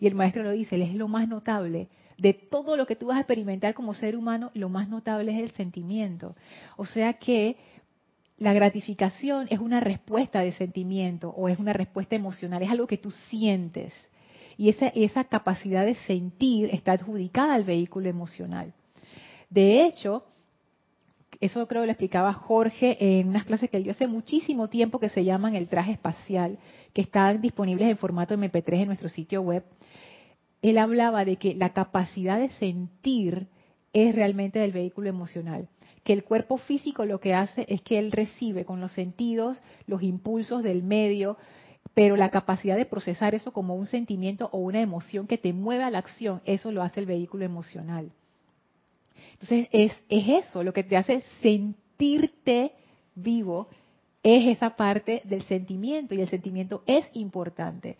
Y 0.00 0.06
el 0.06 0.14
maestro 0.14 0.42
lo 0.42 0.52
dice, 0.52 0.80
es 0.80 0.94
lo 0.94 1.08
más 1.08 1.28
notable. 1.28 1.88
De 2.16 2.32
todo 2.32 2.76
lo 2.76 2.86
que 2.86 2.94
tú 2.94 3.06
vas 3.06 3.16
a 3.16 3.20
experimentar 3.20 3.74
como 3.74 3.92
ser 3.92 4.16
humano, 4.16 4.50
lo 4.54 4.68
más 4.68 4.88
notable 4.88 5.34
es 5.34 5.42
el 5.42 5.50
sentimiento. 5.50 6.36
O 6.76 6.86
sea 6.86 7.14
que 7.14 7.56
la 8.38 8.52
gratificación 8.52 9.48
es 9.50 9.58
una 9.58 9.80
respuesta 9.80 10.40
de 10.40 10.52
sentimiento 10.52 11.30
o 11.30 11.48
es 11.48 11.58
una 11.58 11.72
respuesta 11.72 12.14
emocional, 12.14 12.62
es 12.62 12.70
algo 12.70 12.86
que 12.86 12.98
tú 12.98 13.10
sientes. 13.30 13.92
Y 14.56 14.68
esa, 14.68 14.88
esa 14.88 15.24
capacidad 15.24 15.84
de 15.84 15.96
sentir 16.06 16.68
está 16.72 16.92
adjudicada 16.92 17.54
al 17.54 17.64
vehículo 17.64 18.08
emocional. 18.08 18.72
De 19.50 19.84
hecho, 19.84 20.24
eso 21.44 21.66
creo 21.68 21.82
que 21.82 21.86
lo 21.86 21.92
explicaba 21.92 22.32
Jorge 22.32 22.96
en 23.00 23.28
unas 23.28 23.44
clases 23.44 23.68
que 23.68 23.76
él 23.76 23.82
dio 23.82 23.92
hace 23.92 24.06
muchísimo 24.06 24.68
tiempo 24.68 24.98
que 24.98 25.10
se 25.10 25.24
llaman 25.24 25.54
el 25.54 25.68
traje 25.68 25.92
espacial, 25.92 26.58
que 26.94 27.02
están 27.02 27.42
disponibles 27.42 27.88
en 27.88 27.98
formato 27.98 28.34
MP3 28.34 28.80
en 28.80 28.86
nuestro 28.86 29.10
sitio 29.10 29.42
web. 29.42 29.62
Él 30.62 30.78
hablaba 30.78 31.26
de 31.26 31.36
que 31.36 31.54
la 31.54 31.74
capacidad 31.74 32.38
de 32.38 32.48
sentir 32.50 33.48
es 33.92 34.14
realmente 34.14 34.58
del 34.58 34.72
vehículo 34.72 35.10
emocional, 35.10 35.68
que 36.02 36.14
el 36.14 36.24
cuerpo 36.24 36.56
físico 36.56 37.04
lo 37.04 37.20
que 37.20 37.34
hace 37.34 37.66
es 37.68 37.82
que 37.82 37.98
él 37.98 38.10
recibe 38.10 38.64
con 38.64 38.80
los 38.80 38.92
sentidos 38.92 39.60
los 39.86 40.02
impulsos 40.02 40.62
del 40.62 40.82
medio, 40.82 41.36
pero 41.92 42.16
la 42.16 42.30
capacidad 42.30 42.76
de 42.76 42.86
procesar 42.86 43.34
eso 43.34 43.52
como 43.52 43.74
un 43.74 43.86
sentimiento 43.86 44.48
o 44.50 44.58
una 44.58 44.80
emoción 44.80 45.26
que 45.26 45.36
te 45.36 45.52
mueve 45.52 45.84
a 45.84 45.90
la 45.90 45.98
acción, 45.98 46.40
eso 46.46 46.72
lo 46.72 46.82
hace 46.82 47.00
el 47.00 47.06
vehículo 47.06 47.44
emocional. 47.44 48.12
Entonces 49.34 49.68
es, 49.72 49.92
es 50.08 50.46
eso, 50.46 50.62
lo 50.62 50.72
que 50.72 50.84
te 50.84 50.96
hace 50.96 51.22
sentirte 51.42 52.72
vivo 53.14 53.68
es 54.24 54.56
esa 54.56 54.70
parte 54.70 55.20
del 55.24 55.42
sentimiento 55.42 56.14
y 56.14 56.22
el 56.22 56.28
sentimiento 56.28 56.82
es 56.86 57.04
importante. 57.12 57.98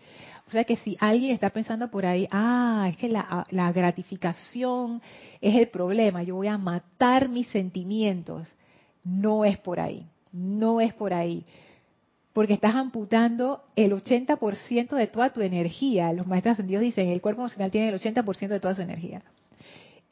O 0.49 0.51
sea 0.51 0.65
que 0.65 0.77
si 0.77 0.97
alguien 0.99 1.33
está 1.33 1.51
pensando 1.51 1.91
por 1.91 2.07
ahí, 2.07 2.27
ah, 2.31 2.87
es 2.89 2.97
que 2.97 3.11
la, 3.11 3.47
la, 3.51 3.71
gratificación 3.73 5.03
es 5.43 5.55
el 5.55 5.69
problema, 5.69 6.23
yo 6.23 6.37
voy 6.37 6.47
a 6.47 6.57
matar 6.57 7.29
mis 7.29 7.47
sentimientos, 7.49 8.49
no 9.05 9.45
es 9.45 9.59
por 9.59 9.79
ahí, 9.79 10.07
no 10.33 10.81
es 10.81 10.95
por 10.95 11.13
ahí. 11.13 11.45
Porque 12.33 12.55
estás 12.55 12.75
amputando 12.75 13.63
el 13.77 13.93
80% 13.93 14.97
de 14.97 15.07
toda 15.07 15.33
tu 15.33 15.41
energía. 15.41 16.13
Los 16.13 16.27
maestros 16.27 16.55
ascendidos 16.55 16.83
dicen, 16.83 17.09
el 17.09 17.21
cuerpo 17.21 17.43
emocional 17.43 17.71
tiene 17.71 17.91
el 17.91 18.01
80% 18.01 18.49
de 18.49 18.61
toda 18.61 18.75
su 18.75 18.83
energía 18.83 19.23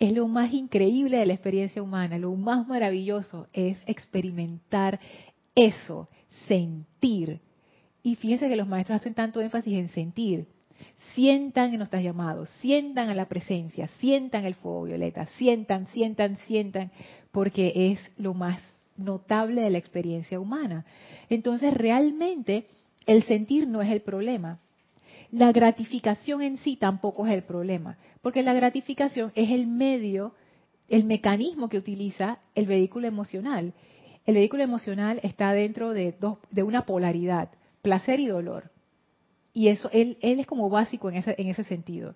es 0.02 0.12
lo 0.12 0.26
más 0.26 0.52
increíble 0.52 1.18
de 1.18 1.26
la 1.26 1.32
experiencia 1.32 1.80
humana, 1.80 2.18
lo 2.18 2.34
más 2.34 2.66
maravilloso 2.66 3.46
es 3.52 3.78
experimentar 3.86 4.98
eso, 5.54 6.08
sentir. 6.48 7.40
Y 8.02 8.16
fíjense 8.16 8.48
que 8.48 8.56
los 8.56 8.66
maestros 8.66 9.00
hacen 9.00 9.14
tanto 9.14 9.40
énfasis 9.40 9.74
en 9.74 9.88
sentir. 9.90 10.48
Sientan 11.14 11.70
en 11.70 11.78
nuestros 11.78 12.02
llamados, 12.02 12.48
sientan 12.60 13.10
a 13.10 13.14
la 13.14 13.28
presencia, 13.28 13.86
sientan 14.00 14.44
el 14.44 14.56
fuego 14.56 14.82
violeta, 14.82 15.26
sientan, 15.38 15.86
sientan, 15.92 16.36
sientan, 16.48 16.90
porque 17.30 17.92
es 17.92 18.10
lo 18.16 18.34
más 18.34 18.60
notable 18.96 19.60
de 19.60 19.70
la 19.70 19.78
experiencia 19.78 20.40
humana. 20.40 20.84
Entonces, 21.30 21.72
realmente, 21.72 22.66
el 23.06 23.22
sentir 23.22 23.68
no 23.68 23.80
es 23.80 23.92
el 23.92 24.00
problema. 24.00 24.58
La 25.32 25.50
gratificación 25.50 26.42
en 26.42 26.58
sí 26.58 26.76
tampoco 26.76 27.26
es 27.26 27.32
el 27.32 27.42
problema, 27.42 27.96
porque 28.20 28.42
la 28.42 28.52
gratificación 28.52 29.32
es 29.34 29.50
el 29.50 29.66
medio, 29.66 30.34
el 30.88 31.04
mecanismo 31.04 31.70
que 31.70 31.78
utiliza 31.78 32.38
el 32.54 32.66
vehículo 32.66 33.08
emocional. 33.08 33.72
El 34.26 34.34
vehículo 34.34 34.62
emocional 34.62 35.20
está 35.22 35.54
dentro 35.54 35.94
de, 35.94 36.12
dos, 36.12 36.36
de 36.50 36.62
una 36.62 36.84
polaridad, 36.84 37.48
placer 37.80 38.20
y 38.20 38.26
dolor. 38.26 38.70
Y 39.54 39.68
eso, 39.68 39.88
él, 39.90 40.18
es 40.20 40.46
como 40.46 40.68
básico 40.68 41.08
en 41.08 41.16
ese, 41.16 41.34
en 41.38 41.48
ese 41.48 41.64
sentido. 41.64 42.14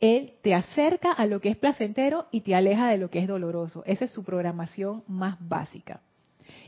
Él 0.00 0.32
te 0.42 0.52
acerca 0.52 1.12
a 1.12 1.26
lo 1.26 1.40
que 1.40 1.48
es 1.48 1.56
placentero 1.56 2.26
y 2.32 2.40
te 2.40 2.56
aleja 2.56 2.90
de 2.90 2.98
lo 2.98 3.08
que 3.08 3.20
es 3.20 3.28
doloroso. 3.28 3.84
Esa 3.86 4.04
es 4.06 4.10
su 4.10 4.24
programación 4.24 5.04
más 5.06 5.36
básica. 5.38 6.00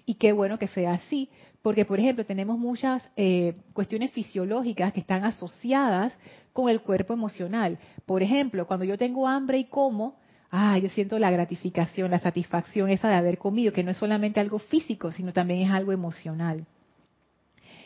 Y 0.06 0.14
qué 0.14 0.32
bueno 0.32 0.58
que 0.58 0.68
sea 0.68 0.94
así, 0.94 1.30
porque 1.62 1.84
por 1.84 1.98
ejemplo 1.98 2.26
tenemos 2.26 2.58
muchas 2.58 3.02
eh, 3.16 3.54
cuestiones 3.72 4.10
fisiológicas 4.10 4.92
que 4.92 5.00
están 5.00 5.24
asociadas 5.24 6.16
con 6.52 6.68
el 6.68 6.82
cuerpo 6.82 7.14
emocional. 7.14 7.78
Por 8.04 8.22
ejemplo, 8.22 8.66
cuando 8.66 8.84
yo 8.84 8.98
tengo 8.98 9.26
hambre 9.26 9.58
y 9.58 9.64
como, 9.64 10.16
ah, 10.50 10.76
yo 10.78 10.90
siento 10.90 11.18
la 11.18 11.30
gratificación, 11.30 12.10
la 12.10 12.18
satisfacción 12.18 12.90
esa 12.90 13.08
de 13.08 13.14
haber 13.14 13.38
comido, 13.38 13.72
que 13.72 13.82
no 13.82 13.92
es 13.92 13.96
solamente 13.96 14.40
algo 14.40 14.58
físico, 14.58 15.10
sino 15.10 15.32
también 15.32 15.62
es 15.62 15.70
algo 15.70 15.92
emocional. 15.92 16.66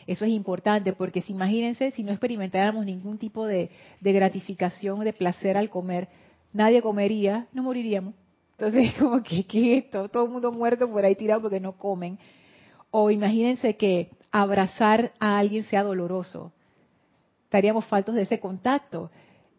Eso 0.05 0.25
es 0.25 0.31
importante 0.31 0.91
porque 0.91 1.21
si 1.21 1.31
imagínense 1.31 1.91
si 1.91 2.03
no 2.03 2.11
experimentáramos 2.11 2.85
ningún 2.85 3.17
tipo 3.17 3.45
de, 3.45 3.69
de 4.01 4.11
gratificación, 4.11 4.99
de 5.05 5.13
placer 5.13 5.55
al 5.55 5.69
comer, 5.69 6.09
nadie 6.51 6.81
comería, 6.81 7.47
no 7.53 7.63
moriríamos. 7.63 8.13
Entonces, 8.59 8.93
como 8.99 9.23
que, 9.23 9.45
¿qué 9.45 9.77
esto? 9.77 10.09
Todo 10.09 10.25
el 10.25 10.31
mundo 10.31 10.51
muerto 10.51 10.89
por 10.91 11.05
ahí 11.05 11.15
tirado 11.15 11.41
porque 11.41 11.61
no 11.61 11.73
comen. 11.73 12.19
O 12.91 13.09
imagínense 13.09 13.77
que 13.77 14.09
abrazar 14.31 15.13
a 15.19 15.37
alguien 15.39 15.63
sea 15.63 15.83
doloroso. 15.83 16.51
Estaríamos 17.45 17.85
faltos 17.85 18.15
de 18.15 18.23
ese 18.23 18.39
contacto. 18.39 19.11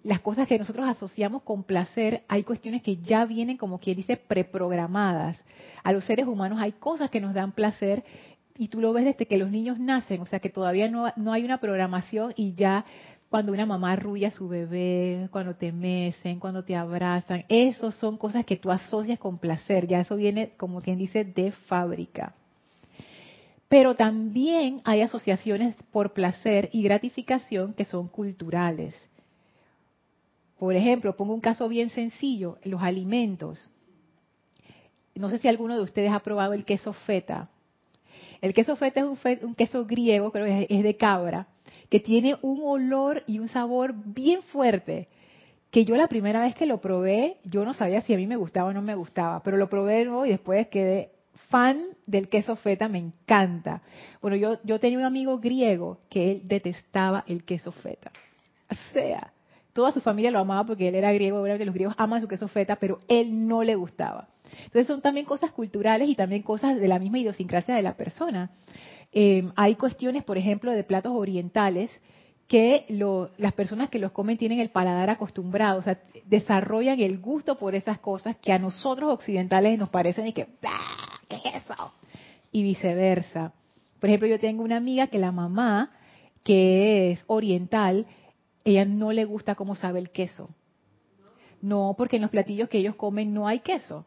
Las 0.03 0.21
cosas 0.21 0.47
que 0.47 0.59
nosotros 0.59 0.87
asociamos 0.87 1.43
con 1.43 1.63
placer, 1.65 2.25
hay 2.29 2.43
cuestiones 2.43 2.83
que 2.83 2.97
ya 2.99 3.25
vienen, 3.25 3.57
como 3.57 3.79
quien 3.79 3.97
dice, 3.97 4.17
preprogramadas. 4.17 5.45
A 5.83 5.93
los 5.93 6.05
seres 6.05 6.27
humanos 6.27 6.59
hay 6.61 6.73
cosas 6.73 7.11
que 7.11 7.21
nos 7.21 7.35
dan 7.35 7.53
placer 7.53 8.05
y 8.57 8.69
tú 8.69 8.81
lo 8.81 8.93
ves 8.93 9.05
desde 9.05 9.27
que 9.27 9.39
los 9.39 9.51
niños 9.51 9.79
nacen, 9.79 10.21
o 10.21 10.27
sea 10.27 10.39
que 10.39 10.51
todavía 10.51 10.91
no, 10.91 11.11
no 11.17 11.33
hay 11.33 11.45
una 11.45 11.59
programación 11.59 12.35
y 12.37 12.53
ya 12.55 12.85
cuando 13.31 13.53
una 13.53 13.65
mamá 13.65 13.93
arrulla 13.93 14.29
a 14.29 14.33
su 14.33 14.49
bebé, 14.49 15.29
cuando 15.31 15.55
te 15.55 15.71
mecen, 15.71 16.41
cuando 16.41 16.65
te 16.65 16.75
abrazan, 16.75 17.45
eso 17.49 17.93
son 17.93 18.19
cosas 18.19 18.45
que 18.45 18.57
tú 18.57 18.73
asocias 18.73 19.21
con 19.21 19.39
placer, 19.39 19.87
ya 19.87 20.01
eso 20.01 20.17
viene 20.17 20.51
como 20.57 20.83
quien 20.83 20.99
dice 20.99 21.25
de 21.25 21.53
fábrica. 21.53 22.35
Pero 23.69 23.95
también 23.95 24.81
hay 24.83 25.03
asociaciones 25.03 25.77
por 25.93 26.13
placer 26.13 26.71
y 26.73 26.83
gratificación 26.83 27.73
que 27.73 27.85
son 27.85 28.09
culturales. 28.09 28.97
Por 30.59 30.75
ejemplo, 30.75 31.17
pongo 31.17 31.33
un 31.33 31.41
caso 31.41 31.69
bien 31.69 31.89
sencillo, 31.89 32.59
los 32.65 32.83
alimentos. 32.83 33.71
No 35.15 35.31
sé 35.31 35.39
si 35.39 35.47
alguno 35.47 35.77
de 35.77 35.83
ustedes 35.83 36.11
ha 36.11 36.19
probado 36.19 36.53
el 36.53 36.65
queso 36.65 36.93
feta. 36.93 37.49
El 38.41 38.55
queso 38.55 38.75
feta 38.75 39.01
es 39.01 39.43
un, 39.43 39.55
queso 39.55 39.85
griego, 39.87 40.33
creo 40.33 40.47
que 40.47 40.67
es 40.69 40.83
de 40.83 40.97
cabra, 40.97 41.47
que 41.91 42.01
tiene 42.01 42.37
un 42.41 42.63
olor 42.65 43.25
y 43.27 43.39
un 43.39 43.49
sabor 43.49 43.95
bien 43.95 44.43
fuerte. 44.45 45.09
Que 45.71 45.85
yo 45.85 45.97
la 45.97 46.09
primera 46.09 46.41
vez 46.41 46.55
que 46.55 46.67
lo 46.67 46.81
probé, 46.81 47.37
yo 47.45 47.65
no 47.65 47.75
sabía 47.75 48.01
si 48.01 48.15
a 48.15 48.17
mí 48.17 48.27
me 48.27 48.37
gustaba 48.37 48.71
o 48.71 48.73
no 48.73 48.83
me 48.83 48.95
gustaba, 48.95 49.43
pero 49.43 49.57
lo 49.57 49.69
probé 49.69 50.03
y 50.03 50.31
después 50.31 50.69
quedé 50.69 51.11
fan 51.49 51.81
del 52.07 52.29
queso 52.29 52.57
feta, 52.57 52.89
me 52.89 52.99
encanta. 52.99 53.83
Bueno, 54.23 54.37
yo, 54.37 54.59
yo 54.65 54.81
tenía 54.81 54.99
un 54.99 55.05
amigo 55.05 55.39
griego 55.39 55.99
que 56.09 56.33
él 56.33 56.43
detestaba 56.45 57.25
el 57.27 57.45
queso 57.45 57.73
feta. 57.73 58.11
O 58.71 58.75
sea, 58.93 59.33
toda 59.73 59.91
su 59.91 60.01
familia 60.01 60.31
lo 60.31 60.39
amaba 60.39 60.65
porque 60.65 60.89
él 60.89 60.95
era 60.95 61.13
griego, 61.13 61.41
obviamente 61.41 61.65
los 61.65 61.75
griegos 61.75 61.95
aman 61.99 62.21
su 62.21 62.29
queso 62.29 62.49
feta, 62.49 62.77
pero 62.77 63.01
él 63.09 63.49
no 63.49 63.63
le 63.63 63.75
gustaba. 63.75 64.29
Entonces 64.65 64.87
son 64.87 65.01
también 65.01 65.27
cosas 65.27 65.53
culturales 65.53 66.09
y 66.09 66.15
también 66.15 66.43
cosas 66.43 66.81
de 66.81 66.89
la 66.89 66.99
misma 66.99 67.19
idiosincrasia 67.19 67.75
de 67.75 67.83
la 67.83 67.95
persona. 67.95 68.51
Eh, 69.13 69.51
hay 69.57 69.75
cuestiones, 69.75 70.25
por 70.25 70.39
ejemplo, 70.39 70.73
de 70.73 70.85
platos 70.85 71.13
orientales 71.15 71.91
que 72.51 72.87
las 73.39 73.53
personas 73.53 73.91
que 73.91 74.01
los 74.01 74.11
comen 74.11 74.37
tienen 74.37 74.59
el 74.59 74.71
paladar 74.71 75.09
acostumbrado, 75.09 75.79
o 75.79 75.83
sea, 75.83 76.01
desarrollan 76.25 77.01
el 77.01 77.21
gusto 77.21 77.57
por 77.57 77.77
esas 77.77 78.01
cosas 78.01 78.37
que 78.39 78.53
a 78.53 78.59
nosotros 78.59 79.13
occidentales 79.13 79.79
nos 79.79 79.89
parecen 79.89 80.27
y 80.27 80.33
que, 80.33 80.49
¿qué 81.29 81.37
es 81.37 81.55
eso? 81.65 81.93
Y 82.51 82.65
viceversa. 82.65 83.53
Por 84.01 84.11
ejemplo, 84.11 84.27
yo 84.27 84.41
tengo 84.41 84.65
una 84.65 84.79
amiga 84.79 85.07
que 85.07 85.21
la 85.21 85.31
mamá, 85.31 85.93
que 86.43 87.13
es 87.13 87.23
oriental, 87.29 88.07
ella 88.65 88.85
no 88.85 89.13
le 89.13 89.27
gusta 89.27 89.55
cómo 89.55 89.77
sabe 89.77 90.01
el 90.01 90.11
queso. 90.11 90.49
No, 91.63 91.95
porque 91.97 92.17
en 92.17 92.23
los 92.23 92.33
platillos 92.33 92.69
que 92.69 92.79
ellos 92.79 92.97
comen 92.97 93.33
no 93.33 93.47
hay 93.47 93.61
queso. 93.61 94.07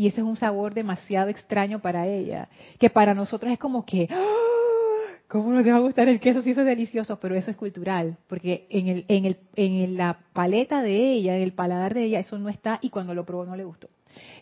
Y 0.00 0.06
ese 0.06 0.22
es 0.22 0.26
un 0.26 0.36
sabor 0.36 0.72
demasiado 0.72 1.28
extraño 1.28 1.80
para 1.82 2.06
ella, 2.06 2.48
que 2.78 2.88
para 2.88 3.12
nosotros 3.12 3.52
es 3.52 3.58
como 3.58 3.84
que, 3.84 4.08
¡Ah! 4.10 5.18
¿cómo 5.28 5.52
no 5.52 5.62
te 5.62 5.70
va 5.70 5.76
a 5.76 5.80
gustar 5.80 6.08
el 6.08 6.20
queso 6.20 6.40
si 6.40 6.52
eso 6.52 6.60
es 6.60 6.66
delicioso? 6.66 7.20
Pero 7.20 7.34
eso 7.34 7.50
es 7.50 7.56
cultural, 7.58 8.16
porque 8.26 8.66
en, 8.70 8.88
el, 8.88 9.04
en, 9.08 9.26
el, 9.26 9.36
en 9.56 9.98
la 9.98 10.20
paleta 10.32 10.80
de 10.80 11.12
ella, 11.12 11.36
en 11.36 11.42
el 11.42 11.52
paladar 11.52 11.92
de 11.92 12.04
ella, 12.04 12.20
eso 12.20 12.38
no 12.38 12.48
está 12.48 12.78
y 12.80 12.88
cuando 12.88 13.12
lo 13.12 13.26
probó 13.26 13.44
no 13.44 13.56
le 13.56 13.64
gustó. 13.64 13.90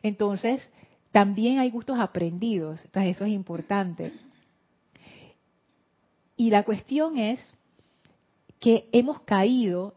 Entonces, 0.05 0.63
también 1.11 1.59
hay 1.59 1.73
gustos 1.73 1.99
aprendidos, 1.99 2.85
entonces 2.85 3.17
eso 3.17 3.25
es 3.25 3.33
importante. 3.33 4.13
Y 6.37 6.51
la 6.51 6.63
cuestión 6.63 7.19
es 7.19 7.41
que 8.61 8.89
hemos 8.93 9.23
caído 9.23 9.97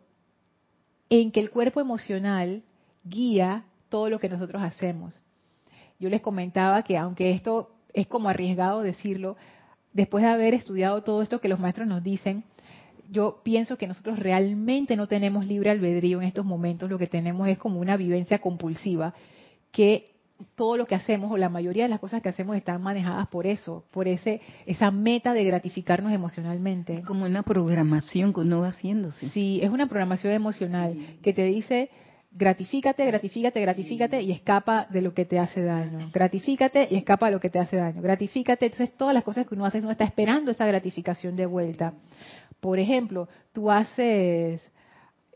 en 1.12 1.32
que 1.32 1.40
el 1.40 1.52
cuerpo 1.52 1.80
emocional 1.82 2.64
guía 3.04 3.66
todo 3.90 4.10
lo 4.10 4.20
que 4.20 4.28
nosotros 4.28 4.64
hacemos. 4.64 5.22
Yo 6.02 6.10
les 6.10 6.22
comentaba 6.22 6.82
que 6.82 6.98
aunque 6.98 7.30
esto 7.30 7.70
es 7.94 8.08
como 8.08 8.28
arriesgado 8.28 8.82
decirlo, 8.82 9.38
después 9.94 10.24
de 10.24 10.32
haber 10.32 10.56
estudiado 10.56 11.04
todo 11.04 11.22
esto 11.22 11.40
que 11.40 11.48
los 11.48 11.60
maestros 11.60 11.88
nos 11.88 12.04
dicen, 12.04 12.44
yo 13.12 13.42
pienso 13.44 13.78
que 13.78 13.86
nosotros 13.86 14.18
realmente 14.18 14.96
no 14.96 15.08
tenemos 15.08 15.46
libre 15.46 15.70
albedrío 15.70 16.20
en 16.20 16.28
estos 16.28 16.44
momentos, 16.44 16.90
lo 16.90 16.98
que 16.98 17.06
tenemos 17.06 17.48
es 17.48 17.60
como 17.60 17.80
una 17.80 17.98
vivencia 17.98 18.40
compulsiva, 18.40 19.14
que 19.72 20.12
todo 20.56 20.76
lo 20.76 20.88
que 20.88 20.96
hacemos 20.96 21.32
o 21.32 21.38
la 21.38 21.50
mayoría 21.50 21.84
de 21.84 21.90
las 21.90 22.00
cosas 22.00 22.24
que 22.24 22.30
hacemos 22.30 22.56
están 22.56 22.82
manejadas 22.82 23.28
por 23.28 23.46
eso, 23.46 23.84
por 23.92 24.08
ese 24.08 24.42
esa 24.66 24.90
meta 24.90 25.34
de 25.34 25.44
gratificarnos 25.44 26.12
emocionalmente. 26.14 27.04
como 27.04 27.26
una 27.26 27.44
programación 27.44 28.34
que 28.34 28.40
uno 28.40 28.62
va 28.62 28.70
haciéndose. 28.70 29.30
Sí, 29.30 29.60
es 29.62 29.70
una 29.70 29.88
programación 29.88 30.34
emocional 30.34 30.98
que 31.22 31.32
te 31.32 31.44
dice 31.44 31.92
gratifícate, 32.32 33.06
gratifícate, 33.06 33.62
gratifícate 33.62 34.22
y 34.22 34.32
escapa 34.32 34.88
de 34.90 35.02
lo 35.02 35.14
que 35.14 35.26
te 35.26 35.40
hace 35.40 35.62
daño. 35.62 36.10
Gratifícate 36.14 36.88
y 36.90 36.96
escapa 36.96 37.28
de 37.28 37.34
lo 37.34 37.40
que 37.40 37.50
te 37.50 37.60
hace 37.60 37.78
daño. 37.78 38.02
Gratifícate, 38.02 38.66
entonces 38.66 38.96
todas 38.96 39.14
las 39.14 39.24
cosas 39.24 39.46
que 39.48 39.56
uno 39.56 39.66
hace 39.66 39.80
uno 39.80 39.92
está 39.92 40.06
esperando 40.06 40.52
esa 40.52 40.66
gratificación 40.66 41.36
de 41.36 41.46
vuelta. 41.46 41.94
Por 42.60 42.80
ejemplo, 42.80 43.28
tú 43.54 43.70
haces 43.70 44.62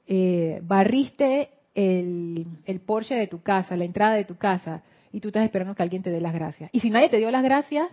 eh, 0.07 0.59
barriste 0.63 1.49
el, 1.73 2.45
el 2.65 2.79
Porsche 2.79 3.15
de 3.15 3.27
tu 3.27 3.41
casa, 3.41 3.75
la 3.75 3.85
entrada 3.85 4.15
de 4.15 4.25
tu 4.25 4.37
casa 4.37 4.83
y 5.11 5.19
tú 5.19 5.29
estás 5.29 5.45
esperando 5.45 5.75
que 5.75 5.83
alguien 5.83 6.03
te 6.03 6.11
dé 6.11 6.21
las 6.21 6.33
gracias. 6.33 6.69
Y 6.73 6.79
si 6.79 6.89
nadie 6.89 7.09
te 7.09 7.17
dio 7.17 7.31
las 7.31 7.43
gracias, 7.43 7.89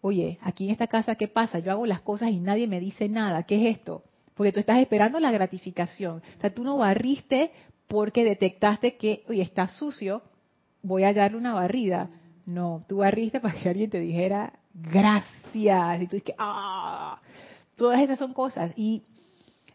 oye, 0.00 0.38
aquí 0.42 0.66
en 0.66 0.70
esta 0.70 0.86
casa, 0.86 1.14
¿qué 1.14 1.28
pasa? 1.28 1.58
Yo 1.58 1.70
hago 1.72 1.86
las 1.86 2.00
cosas 2.00 2.30
y 2.30 2.38
nadie 2.38 2.66
me 2.66 2.80
dice 2.80 3.08
nada. 3.08 3.42
¿Qué 3.44 3.56
es 3.56 3.76
esto? 3.76 4.02
Porque 4.38 4.52
tú 4.52 4.60
estás 4.60 4.78
esperando 4.78 5.20
la 5.20 5.30
gratificación. 5.30 6.22
O 6.38 6.40
sea, 6.40 6.54
tú 6.54 6.64
no 6.64 6.78
barriste 6.78 7.50
porque 7.88 8.24
detectaste 8.24 8.96
que, 8.96 9.24
oye, 9.28 9.42
está 9.42 9.68
sucio, 9.68 10.22
voy 10.82 11.02
a 11.02 11.12
darle 11.12 11.36
una 11.36 11.52
barrida. 11.52 12.08
No, 12.46 12.80
tú 12.88 12.98
barriste 12.98 13.40
para 13.40 13.60
que 13.60 13.68
alguien 13.68 13.90
te 13.90 14.00
dijera 14.00 14.54
gracias. 14.72 16.02
Y 16.02 16.06
tú 16.06 16.16
dices, 16.16 16.34
ah, 16.38 17.20
todas 17.76 18.00
esas 18.00 18.18
son 18.18 18.32
cosas. 18.32 18.72
Y 18.76 19.02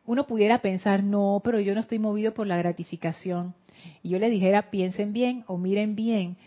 uno 0.05 0.25
pudiera 0.25 0.61
pensar, 0.61 1.03
no, 1.03 1.41
pero 1.43 1.59
yo 1.59 1.75
no 1.75 1.81
estoy 1.81 1.99
movido 1.99 2.33
por 2.33 2.47
la 2.47 2.57
gratificación 2.57 3.53
y 4.01 4.09
yo 4.09 4.19
le 4.19 4.29
dijera, 4.29 4.69
piensen 4.69 5.13
bien 5.13 5.43
o 5.47 5.57
miren 5.57 5.95
bien, 5.95 6.37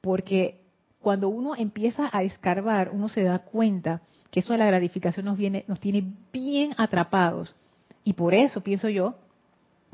porque 0.00 0.60
cuando 1.00 1.28
uno 1.28 1.54
empieza 1.56 2.08
a 2.12 2.22
escarbar, 2.22 2.90
uno 2.90 3.08
se 3.08 3.22
da 3.22 3.40
cuenta 3.40 4.02
que 4.30 4.40
eso 4.40 4.52
de 4.52 4.58
la 4.58 4.66
gratificación 4.66 5.26
nos 5.26 5.36
viene, 5.36 5.64
nos 5.66 5.80
tiene 5.80 6.04
bien 6.32 6.74
atrapados. 6.76 7.56
Y 8.04 8.14
por 8.14 8.34
eso 8.34 8.62
pienso 8.62 8.88
yo 8.88 9.14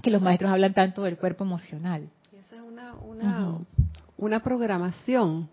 que 0.03 0.11
los 0.11 0.23
maestros 0.23 0.51
hablan 0.51 0.75
tanto 0.75 1.03
del 1.03 1.17
cuerpo 1.17 1.45
emocional. 1.45 2.09
Esa 2.33 2.57
es 2.57 2.63
una, 4.19 4.41
programación 4.41 5.49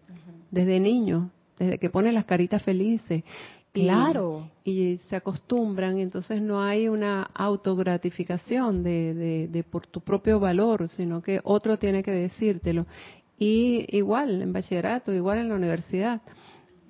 desde 0.51 0.79
niño, 0.79 1.29
desde 1.57 1.77
que 1.77 1.89
pone 1.89 2.11
las 2.11 2.25
caritas 2.25 2.61
felices. 2.61 3.23
Claro. 3.71 4.49
Y, 4.63 4.97
se 5.09 5.15
acostumbran, 5.15 5.97
entonces 5.97 6.41
no 6.41 6.61
hay 6.61 6.87
una 6.87 7.23
autogratificación 7.33 8.83
de, 8.83 9.47
de, 9.49 9.63
por 9.63 9.87
tu 9.87 10.01
propio 10.01 10.39
valor, 10.39 10.89
sino 10.89 11.23
que 11.23 11.39
otro 11.43 11.77
tiene 11.77 12.03
que 12.03 12.11
decírtelo. 12.11 12.85
Y 13.39 13.85
igual 13.97 14.41
en 14.41 14.53
bachillerato, 14.53 15.11
igual 15.11 15.39
en 15.39 15.49
la 15.49 15.55
universidad, 15.55 16.21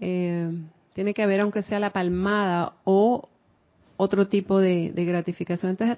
eh, 0.01 0.51
tiene 0.93 1.13
que 1.13 1.23
haber, 1.23 1.41
aunque 1.41 1.63
sea 1.63 1.79
la 1.79 1.91
palmada 1.91 2.73
o 2.84 3.29
otro 3.97 4.27
tipo 4.27 4.60
de, 4.60 4.91
gratificación. 4.95 5.71
Entonces 5.71 5.97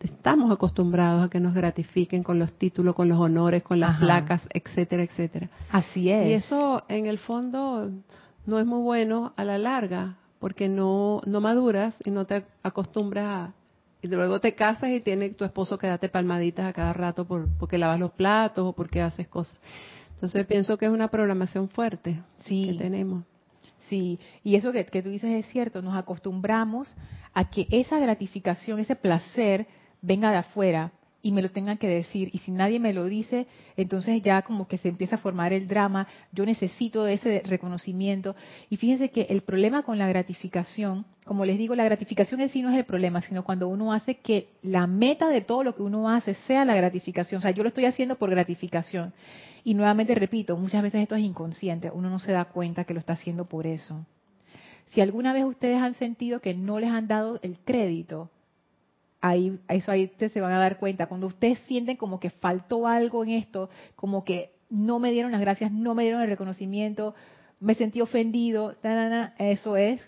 estamos 0.00 0.52
acostumbrados 0.52 1.24
a 1.24 1.28
que 1.30 1.40
nos 1.40 1.54
gratifiquen 1.54 2.22
con 2.22 2.38
los 2.38 2.52
títulos, 2.52 2.94
con 2.94 3.08
los 3.08 3.18
honores, 3.18 3.62
con 3.62 3.80
las 3.80 3.98
placas, 3.98 4.48
etcétera, 4.52 5.02
etcétera. 5.02 5.48
Así 5.70 6.10
es. 6.10 6.26
Y 6.28 6.32
eso 6.32 6.82
en 6.88 7.06
el 7.06 7.18
fondo 7.18 7.90
no 8.46 8.58
es 8.58 8.66
muy 8.66 8.80
bueno 8.80 9.32
a 9.36 9.44
la 9.44 9.58
larga, 9.58 10.16
porque 10.38 10.68
no, 10.68 11.20
no 11.24 11.40
maduras 11.40 11.96
y 12.04 12.10
no 12.10 12.26
te 12.26 12.44
acostumbras 12.62 13.26
a... 13.26 13.52
Y 14.02 14.08
luego 14.08 14.38
te 14.38 14.54
casas 14.54 14.90
y 14.90 15.00
tiene 15.00 15.30
tu 15.30 15.44
esposo 15.46 15.78
que 15.78 15.86
date 15.86 16.10
palmaditas 16.10 16.66
a 16.66 16.74
cada 16.74 16.92
rato 16.92 17.24
por, 17.24 17.48
porque 17.58 17.78
lavas 17.78 17.98
los 17.98 18.12
platos 18.12 18.62
o 18.66 18.72
porque 18.74 19.00
haces 19.00 19.26
cosas. 19.28 19.56
Entonces 20.10 20.44
pienso 20.46 20.76
que 20.76 20.84
es 20.84 20.92
una 20.92 21.08
programación 21.08 21.70
fuerte 21.70 22.20
sí. 22.40 22.66
que 22.66 22.74
tenemos. 22.74 23.24
Sí, 23.88 24.18
y 24.42 24.56
eso 24.56 24.72
que, 24.72 24.84
que 24.86 25.02
tú 25.02 25.10
dices 25.10 25.30
es 25.44 25.50
cierto, 25.52 25.82
nos 25.82 25.96
acostumbramos 25.96 26.94
a 27.34 27.50
que 27.50 27.66
esa 27.70 27.98
gratificación, 27.98 28.78
ese 28.78 28.96
placer 28.96 29.66
venga 30.00 30.30
de 30.30 30.38
afuera, 30.38 30.92
y 31.24 31.32
me 31.32 31.40
lo 31.40 31.50
tengan 31.50 31.78
que 31.78 31.88
decir. 31.88 32.28
Y 32.34 32.38
si 32.40 32.50
nadie 32.50 32.78
me 32.78 32.92
lo 32.92 33.06
dice, 33.06 33.46
entonces 33.78 34.20
ya 34.22 34.42
como 34.42 34.68
que 34.68 34.76
se 34.76 34.90
empieza 34.90 35.16
a 35.16 35.18
formar 35.18 35.54
el 35.54 35.66
drama. 35.66 36.06
Yo 36.32 36.44
necesito 36.44 37.06
ese 37.06 37.42
reconocimiento. 37.46 38.36
Y 38.68 38.76
fíjense 38.76 39.08
que 39.08 39.22
el 39.30 39.40
problema 39.40 39.84
con 39.84 39.96
la 39.96 40.06
gratificación, 40.06 41.06
como 41.24 41.46
les 41.46 41.56
digo, 41.56 41.74
la 41.74 41.84
gratificación 41.84 42.42
en 42.42 42.50
sí 42.50 42.60
no 42.60 42.70
es 42.70 42.76
el 42.76 42.84
problema, 42.84 43.22
sino 43.22 43.42
cuando 43.42 43.68
uno 43.68 43.94
hace 43.94 44.16
que 44.16 44.48
la 44.62 44.86
meta 44.86 45.30
de 45.30 45.40
todo 45.40 45.64
lo 45.64 45.74
que 45.74 45.82
uno 45.82 46.10
hace 46.10 46.34
sea 46.46 46.66
la 46.66 46.76
gratificación. 46.76 47.38
O 47.38 47.42
sea, 47.42 47.52
yo 47.52 47.62
lo 47.62 47.70
estoy 47.70 47.86
haciendo 47.86 48.16
por 48.16 48.28
gratificación. 48.28 49.14
Y 49.64 49.72
nuevamente 49.72 50.14
repito, 50.14 50.58
muchas 50.58 50.82
veces 50.82 51.00
esto 51.00 51.14
es 51.14 51.24
inconsciente. 51.24 51.90
Uno 51.90 52.10
no 52.10 52.18
se 52.18 52.32
da 52.32 52.44
cuenta 52.44 52.84
que 52.84 52.92
lo 52.92 53.00
está 53.00 53.14
haciendo 53.14 53.46
por 53.46 53.66
eso. 53.66 54.04
Si 54.88 55.00
alguna 55.00 55.32
vez 55.32 55.44
ustedes 55.44 55.80
han 55.80 55.94
sentido 55.94 56.40
que 56.40 56.52
no 56.52 56.78
les 56.78 56.90
han 56.90 57.08
dado 57.08 57.40
el 57.42 57.56
crédito 57.64 58.28
ahí, 59.24 59.58
eso 59.68 59.90
ahí 59.90 60.04
ustedes 60.04 60.32
se 60.32 60.40
van 60.40 60.52
a 60.52 60.58
dar 60.58 60.78
cuenta. 60.78 61.06
Cuando 61.06 61.26
ustedes 61.26 61.58
sienten 61.60 61.96
como 61.96 62.20
que 62.20 62.28
faltó 62.28 62.86
algo 62.86 63.24
en 63.24 63.30
esto, 63.30 63.70
como 63.96 64.22
que 64.22 64.52
no 64.68 64.98
me 64.98 65.12
dieron 65.12 65.32
las 65.32 65.40
gracias, 65.40 65.72
no 65.72 65.94
me 65.94 66.02
dieron 66.02 66.20
el 66.20 66.28
reconocimiento, 66.28 67.14
me 67.60 67.74
sentí 67.74 68.02
ofendido, 68.02 68.76
eso 69.38 69.76
es 69.76 70.02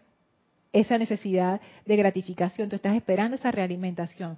esa 0.72 0.98
necesidad 0.98 1.60
de 1.86 1.96
gratificación. 1.96 2.68
Tú 2.68 2.76
estás 2.76 2.94
esperando 2.94 3.36
esa 3.36 3.50
realimentación, 3.50 4.36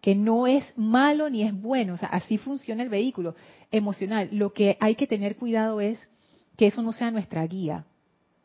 que 0.00 0.14
no 0.14 0.46
es 0.46 0.64
malo 0.76 1.28
ni 1.28 1.42
es 1.42 1.52
bueno, 1.52 1.94
o 1.94 1.96
sea, 1.96 2.10
así 2.10 2.38
funciona 2.38 2.84
el 2.84 2.90
vehículo 2.90 3.34
emocional. 3.72 4.28
Lo 4.30 4.52
que 4.52 4.76
hay 4.78 4.94
que 4.94 5.08
tener 5.08 5.34
cuidado 5.36 5.80
es 5.80 6.08
que 6.56 6.68
eso 6.68 6.82
no 6.82 6.92
sea 6.92 7.10
nuestra 7.10 7.44
guía, 7.46 7.84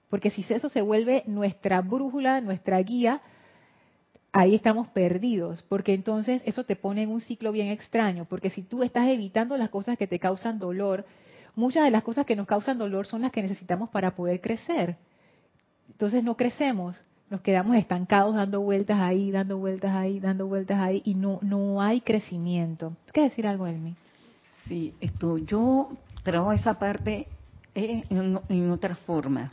porque 0.10 0.32
si 0.32 0.44
eso 0.52 0.70
se 0.70 0.82
vuelve 0.82 1.22
nuestra 1.28 1.82
brújula, 1.82 2.42
nuestra 2.42 2.82
guía, 2.82 3.22
ahí 4.32 4.56
estamos 4.56 4.88
perdidos, 4.90 5.64
porque 5.64 5.94
entonces 5.94 6.42
eso 6.46 6.64
te 6.64 6.76
pone 6.76 7.04
en 7.04 7.10
un 7.10 7.22
ciclo 7.22 7.52
bien 7.52 7.70
extraño, 7.70 8.26
porque 8.26 8.50
si 8.50 8.64
tú 8.64 8.84
estás 8.84 9.08
evitando 9.08 9.58
las 9.58 9.70
cosas 9.70 9.98
que 9.98 10.08
te 10.08 10.20
causan 10.20 10.60
dolor, 10.60 11.06
muchas 11.56 11.84
de 11.84 11.92
las 11.92 12.04
cosas 12.04 12.26
que 12.26 12.36
nos 12.36 12.48
causan 12.48 12.78
dolor 12.78 13.08
son 13.08 13.22
las 13.22 13.32
que 13.32 13.42
necesitamos 13.42 13.90
para 13.90 14.16
poder 14.16 14.42
crecer. 14.42 14.98
Entonces 15.90 16.24
no 16.24 16.38
crecemos, 16.38 17.04
nos 17.30 17.42
quedamos 17.42 17.76
estancados 17.76 18.36
dando 18.36 18.62
vueltas 18.62 19.00
ahí, 19.00 19.32
dando 19.32 19.58
vueltas 19.58 19.92
ahí, 19.92 20.20
dando 20.20 20.48
vueltas 20.48 20.80
ahí 20.80 21.02
y 21.06 21.16
no 21.16 21.40
no 21.42 21.82
hay 21.82 22.02
crecimiento. 22.02 22.94
¿Quieres 23.12 23.32
decir 23.32 23.48
algo, 23.48 23.68
Elmi? 23.68 23.96
Sí, 24.68 24.94
esto 25.02 25.38
yo 25.38 25.90
trabajo 26.24 26.54
esa 26.54 26.78
parte 26.78 27.28
en, 27.74 28.72
otra 28.72 28.96
forma. 28.96 29.50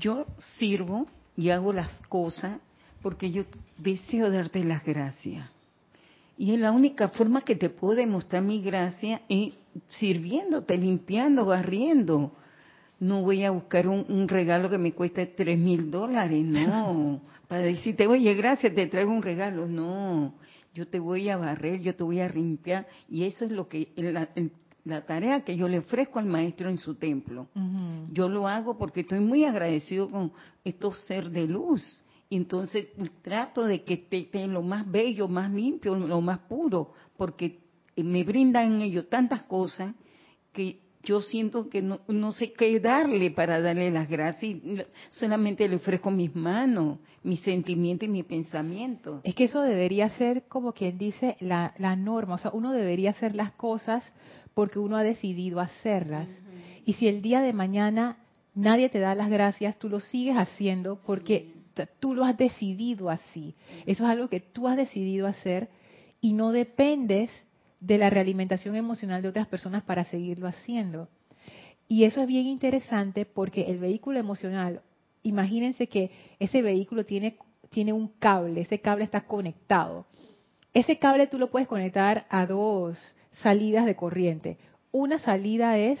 Yo 0.00 0.26
sirvo 0.58 1.06
y 1.36 1.50
hago 1.50 1.72
las 1.72 1.88
cosas 2.08 2.58
porque 3.02 3.30
yo 3.30 3.44
deseo 3.78 4.30
darte 4.30 4.64
las 4.64 4.84
gracias. 4.84 5.50
Y 6.38 6.54
es 6.54 6.60
la 6.60 6.72
única 6.72 7.08
forma 7.08 7.42
que 7.42 7.56
te 7.56 7.68
puedo 7.68 7.94
demostrar 7.94 8.42
mi 8.42 8.62
gracia 8.62 9.20
es 9.28 9.54
sirviéndote, 9.90 10.76
limpiando, 10.78 11.44
barriendo. 11.44 12.32
No 12.98 13.22
voy 13.22 13.44
a 13.44 13.50
buscar 13.50 13.88
un, 13.88 14.28
regalo 14.28 14.70
que 14.70 14.78
me 14.78 14.92
cueste 14.92 15.26
tres 15.26 15.58
mil 15.58 15.90
dólares, 15.90 16.44
no. 16.44 17.20
Para 17.48 17.62
decirte, 17.62 18.06
oye, 18.06 18.32
gracias, 18.34 18.74
te 18.74 18.86
traigo 18.86 19.12
un 19.12 19.22
regalo. 19.22 19.66
No, 19.66 20.34
yo 20.74 20.88
te 20.88 20.98
voy 20.98 21.28
a 21.28 21.36
barrer, 21.36 21.80
yo 21.80 21.94
te 21.94 22.02
voy 22.02 22.20
a 22.20 22.28
limpiar. 22.28 22.86
Y 23.10 23.24
eso 23.24 23.44
es 23.44 23.50
lo 23.50 23.68
que 23.68 23.88
la, 23.96 24.28
la 24.84 25.04
tarea 25.04 25.44
que 25.44 25.56
yo 25.56 25.68
le 25.68 25.80
ofrezco 25.80 26.18
al 26.18 26.26
maestro 26.26 26.70
en 26.70 26.78
su 26.78 26.94
templo. 26.94 27.46
Yo 28.10 28.28
lo 28.28 28.48
hago 28.48 28.78
porque 28.78 29.02
estoy 29.02 29.20
muy 29.20 29.44
agradecido 29.44 30.10
con 30.10 30.32
estos 30.64 30.98
ser 31.00 31.30
de 31.30 31.46
luz 31.46 32.04
entonces 32.36 32.88
trato 33.22 33.64
de 33.64 33.82
que 33.82 34.06
esté, 34.10 34.46
lo 34.46 34.62
más 34.62 34.90
bello, 34.90 35.28
más 35.28 35.50
limpio, 35.50 35.94
lo 35.94 36.20
más 36.20 36.38
puro, 36.40 36.92
porque 37.16 37.60
me 37.96 38.24
brindan 38.24 38.80
ellos 38.80 39.08
tantas 39.08 39.42
cosas 39.42 39.94
que 40.52 40.80
yo 41.02 41.20
siento 41.20 41.68
que 41.68 41.82
no, 41.82 42.00
no, 42.06 42.32
sé 42.32 42.52
qué 42.52 42.78
darle 42.78 43.30
para 43.32 43.60
darle 43.60 43.90
las 43.90 44.08
gracias 44.08 44.60
solamente 45.10 45.68
le 45.68 45.76
ofrezco 45.76 46.10
mis 46.10 46.34
manos, 46.34 46.98
mis 47.24 47.40
sentimientos 47.40 48.08
y 48.08 48.12
mi 48.12 48.22
pensamiento. 48.22 49.20
Es 49.24 49.34
que 49.34 49.44
eso 49.44 49.62
debería 49.62 50.08
ser 50.10 50.44
como 50.44 50.72
quien 50.72 50.98
dice 50.98 51.36
la, 51.40 51.74
la 51.78 51.96
norma, 51.96 52.36
o 52.36 52.38
sea, 52.38 52.52
uno 52.54 52.72
debería 52.72 53.10
hacer 53.10 53.34
las 53.34 53.50
cosas 53.52 54.12
porque 54.54 54.78
uno 54.78 54.96
ha 54.96 55.02
decidido 55.02 55.60
hacerlas. 55.60 56.28
Y 56.84 56.94
si 56.94 57.08
el 57.08 57.20
día 57.20 57.40
de 57.40 57.52
mañana 57.52 58.18
nadie 58.54 58.88
te 58.88 59.00
da 59.00 59.14
las 59.14 59.30
gracias, 59.30 59.78
tú 59.78 59.88
lo 59.88 60.00
sigues 60.00 60.36
haciendo 60.36 60.98
porque 61.06 61.52
tú 62.00 62.14
lo 62.14 62.24
has 62.24 62.36
decidido 62.36 63.10
así. 63.10 63.54
Eso 63.86 64.04
es 64.04 64.10
algo 64.10 64.28
que 64.28 64.40
tú 64.40 64.68
has 64.68 64.76
decidido 64.76 65.26
hacer 65.26 65.68
y 66.20 66.32
no 66.32 66.52
dependes 66.52 67.30
de 67.80 67.98
la 67.98 68.10
realimentación 68.10 68.76
emocional 68.76 69.22
de 69.22 69.28
otras 69.28 69.48
personas 69.48 69.82
para 69.82 70.04
seguirlo 70.04 70.46
haciendo. 70.46 71.08
Y 71.88 72.04
eso 72.04 72.22
es 72.22 72.26
bien 72.26 72.46
interesante 72.46 73.26
porque 73.26 73.62
el 73.62 73.78
vehículo 73.78 74.18
emocional, 74.18 74.80
imagínense 75.22 75.88
que 75.88 76.10
ese 76.38 76.62
vehículo 76.62 77.04
tiene, 77.04 77.36
tiene 77.70 77.92
un 77.92 78.08
cable, 78.08 78.62
ese 78.62 78.80
cable 78.80 79.04
está 79.04 79.22
conectado. 79.22 80.06
Ese 80.72 80.98
cable 80.98 81.26
tú 81.26 81.38
lo 81.38 81.50
puedes 81.50 81.68
conectar 81.68 82.26
a 82.30 82.46
dos 82.46 82.98
salidas 83.42 83.84
de 83.84 83.96
corriente. 83.96 84.58
Una 84.90 85.18
salida 85.18 85.76
es 85.76 85.98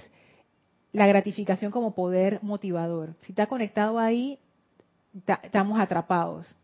la 0.92 1.06
gratificación 1.06 1.72
como 1.72 1.94
poder 1.94 2.38
motivador. 2.42 3.14
Si 3.20 3.32
está 3.32 3.46
conectado 3.46 3.98
ahí, 3.98 4.38
estamos 5.42 5.78
atrapados. 5.78 6.54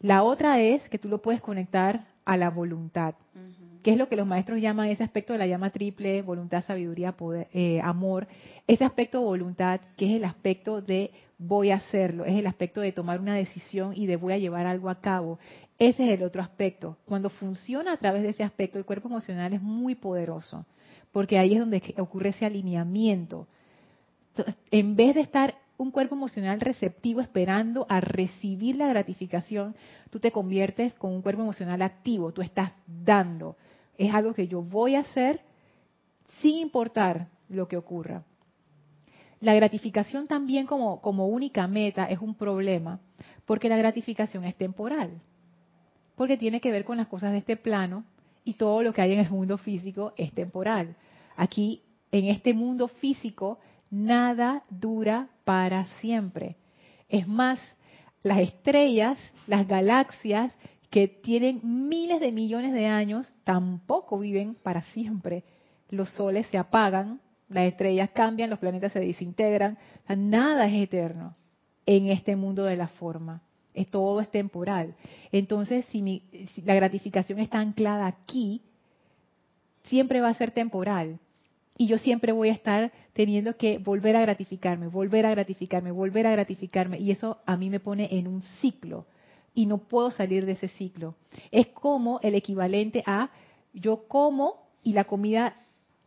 La 0.00 0.22
otra 0.22 0.60
es 0.60 0.88
que 0.88 0.98
tú 0.98 1.08
lo 1.08 1.22
puedes 1.22 1.40
conectar 1.40 2.06
a 2.24 2.36
la 2.36 2.50
voluntad, 2.50 3.14
que 3.82 3.92
es 3.92 3.96
lo 3.96 4.08
que 4.08 4.16
los 4.16 4.26
maestros 4.26 4.60
llaman 4.60 4.88
ese 4.88 5.04
aspecto 5.04 5.32
de 5.32 5.38
la 5.38 5.46
llama 5.46 5.70
triple, 5.70 6.20
voluntad, 6.22 6.64
sabiduría, 6.64 7.12
poder, 7.12 7.46
eh, 7.52 7.80
amor, 7.82 8.26
ese 8.66 8.84
aspecto 8.84 9.20
de 9.20 9.24
voluntad 9.24 9.80
que 9.96 10.06
es 10.06 10.16
el 10.16 10.24
aspecto 10.24 10.82
de 10.82 11.12
voy 11.38 11.70
a 11.70 11.76
hacerlo, 11.76 12.24
es 12.24 12.36
el 12.36 12.46
aspecto 12.46 12.80
de 12.80 12.92
tomar 12.92 13.20
una 13.20 13.34
decisión 13.34 13.92
y 13.94 14.06
de 14.06 14.16
voy 14.16 14.32
a 14.32 14.38
llevar 14.38 14.66
algo 14.66 14.90
a 14.90 15.00
cabo. 15.00 15.38
Ese 15.78 16.04
es 16.04 16.18
el 16.18 16.24
otro 16.24 16.42
aspecto. 16.42 16.96
Cuando 17.04 17.30
funciona 17.30 17.92
a 17.92 17.96
través 17.96 18.22
de 18.22 18.30
ese 18.30 18.42
aspecto, 18.42 18.78
el 18.78 18.84
cuerpo 18.84 19.08
emocional 19.08 19.52
es 19.52 19.62
muy 19.62 19.94
poderoso, 19.94 20.66
porque 21.12 21.38
ahí 21.38 21.54
es 21.54 21.60
donde 21.60 21.94
ocurre 21.98 22.30
ese 22.30 22.46
alineamiento. 22.46 23.46
En 24.70 24.96
vez 24.96 25.14
de 25.14 25.20
estar 25.20 25.54
un 25.78 25.90
cuerpo 25.90 26.14
emocional 26.14 26.60
receptivo 26.60 27.20
esperando 27.20 27.86
a 27.88 28.00
recibir 28.00 28.76
la 28.76 28.88
gratificación, 28.88 29.76
tú 30.10 30.20
te 30.20 30.32
conviertes 30.32 30.94
con 30.94 31.12
un 31.12 31.22
cuerpo 31.22 31.42
emocional 31.42 31.82
activo, 31.82 32.32
tú 32.32 32.42
estás 32.42 32.72
dando. 32.86 33.56
Es 33.98 34.14
algo 34.14 34.34
que 34.34 34.48
yo 34.48 34.62
voy 34.62 34.94
a 34.94 35.00
hacer 35.00 35.40
sin 36.40 36.56
importar 36.56 37.28
lo 37.48 37.68
que 37.68 37.76
ocurra. 37.76 38.24
La 39.40 39.54
gratificación 39.54 40.26
también 40.26 40.66
como, 40.66 41.00
como 41.02 41.28
única 41.28 41.66
meta 41.66 42.06
es 42.06 42.20
un 42.20 42.34
problema, 42.34 43.00
porque 43.44 43.68
la 43.68 43.76
gratificación 43.76 44.44
es 44.44 44.56
temporal, 44.56 45.20
porque 46.16 46.38
tiene 46.38 46.60
que 46.60 46.70
ver 46.70 46.84
con 46.84 46.96
las 46.96 47.06
cosas 47.06 47.32
de 47.32 47.38
este 47.38 47.56
plano 47.56 48.04
y 48.44 48.54
todo 48.54 48.82
lo 48.82 48.92
que 48.92 49.02
hay 49.02 49.12
en 49.12 49.18
el 49.18 49.30
mundo 49.30 49.58
físico 49.58 50.14
es 50.16 50.32
temporal. 50.32 50.96
Aquí, 51.36 51.82
en 52.12 52.26
este 52.26 52.54
mundo 52.54 52.88
físico, 52.88 53.58
nada 53.90 54.62
dura 54.70 55.28
para 55.44 55.86
siempre. 56.00 56.56
Es 57.08 57.26
más, 57.26 57.60
las 58.22 58.38
estrellas, 58.38 59.18
las 59.46 59.66
galaxias 59.66 60.52
que 60.90 61.08
tienen 61.08 61.60
miles 61.88 62.20
de 62.20 62.32
millones 62.32 62.72
de 62.72 62.86
años, 62.86 63.32
tampoco 63.44 64.18
viven 64.18 64.54
para 64.54 64.82
siempre. 64.82 65.44
Los 65.88 66.10
soles 66.10 66.46
se 66.48 66.58
apagan, 66.58 67.20
las 67.48 67.64
estrellas 67.64 68.10
cambian, 68.10 68.50
los 68.50 68.58
planetas 68.58 68.92
se 68.92 69.00
desintegran. 69.00 69.78
nada 70.08 70.66
es 70.66 70.74
eterno 70.74 71.36
en 71.84 72.08
este 72.08 72.34
mundo 72.34 72.64
de 72.64 72.76
la 72.76 72.88
forma. 72.88 73.42
Es, 73.74 73.88
todo 73.90 74.20
es 74.20 74.30
temporal. 74.30 74.94
Entonces, 75.32 75.84
si 75.86 76.22
la 76.64 76.74
gratificación 76.74 77.38
está 77.40 77.58
anclada 77.58 78.06
aquí, 78.06 78.62
siempre 79.84 80.20
va 80.20 80.28
a 80.28 80.34
ser 80.34 80.50
temporal 80.50 81.20
y 81.78 81.86
yo 81.86 81.98
siempre 81.98 82.32
voy 82.32 82.48
a 82.48 82.52
estar 82.52 82.92
teniendo 83.12 83.56
que 83.56 83.78
volver 83.78 84.16
a 84.16 84.22
gratificarme, 84.22 84.88
volver 84.88 85.26
a 85.26 85.30
gratificarme, 85.30 85.90
volver 85.90 86.26
a 86.26 86.32
gratificarme. 86.32 86.98
Y 86.98 87.10
eso 87.10 87.38
a 87.44 87.56
mí 87.56 87.68
me 87.68 87.80
pone 87.80 88.08
en 88.12 88.26
un 88.26 88.42
ciclo. 88.60 89.06
Y 89.54 89.66
no 89.66 89.78
puedo 89.78 90.10
salir 90.10 90.46
de 90.46 90.52
ese 90.52 90.68
ciclo. 90.68 91.14
Es 91.50 91.68
como 91.68 92.20
el 92.22 92.34
equivalente 92.34 93.02
a 93.06 93.30
yo 93.72 94.08
como 94.08 94.66
y 94.82 94.92
la 94.92 95.04
comida 95.04 95.56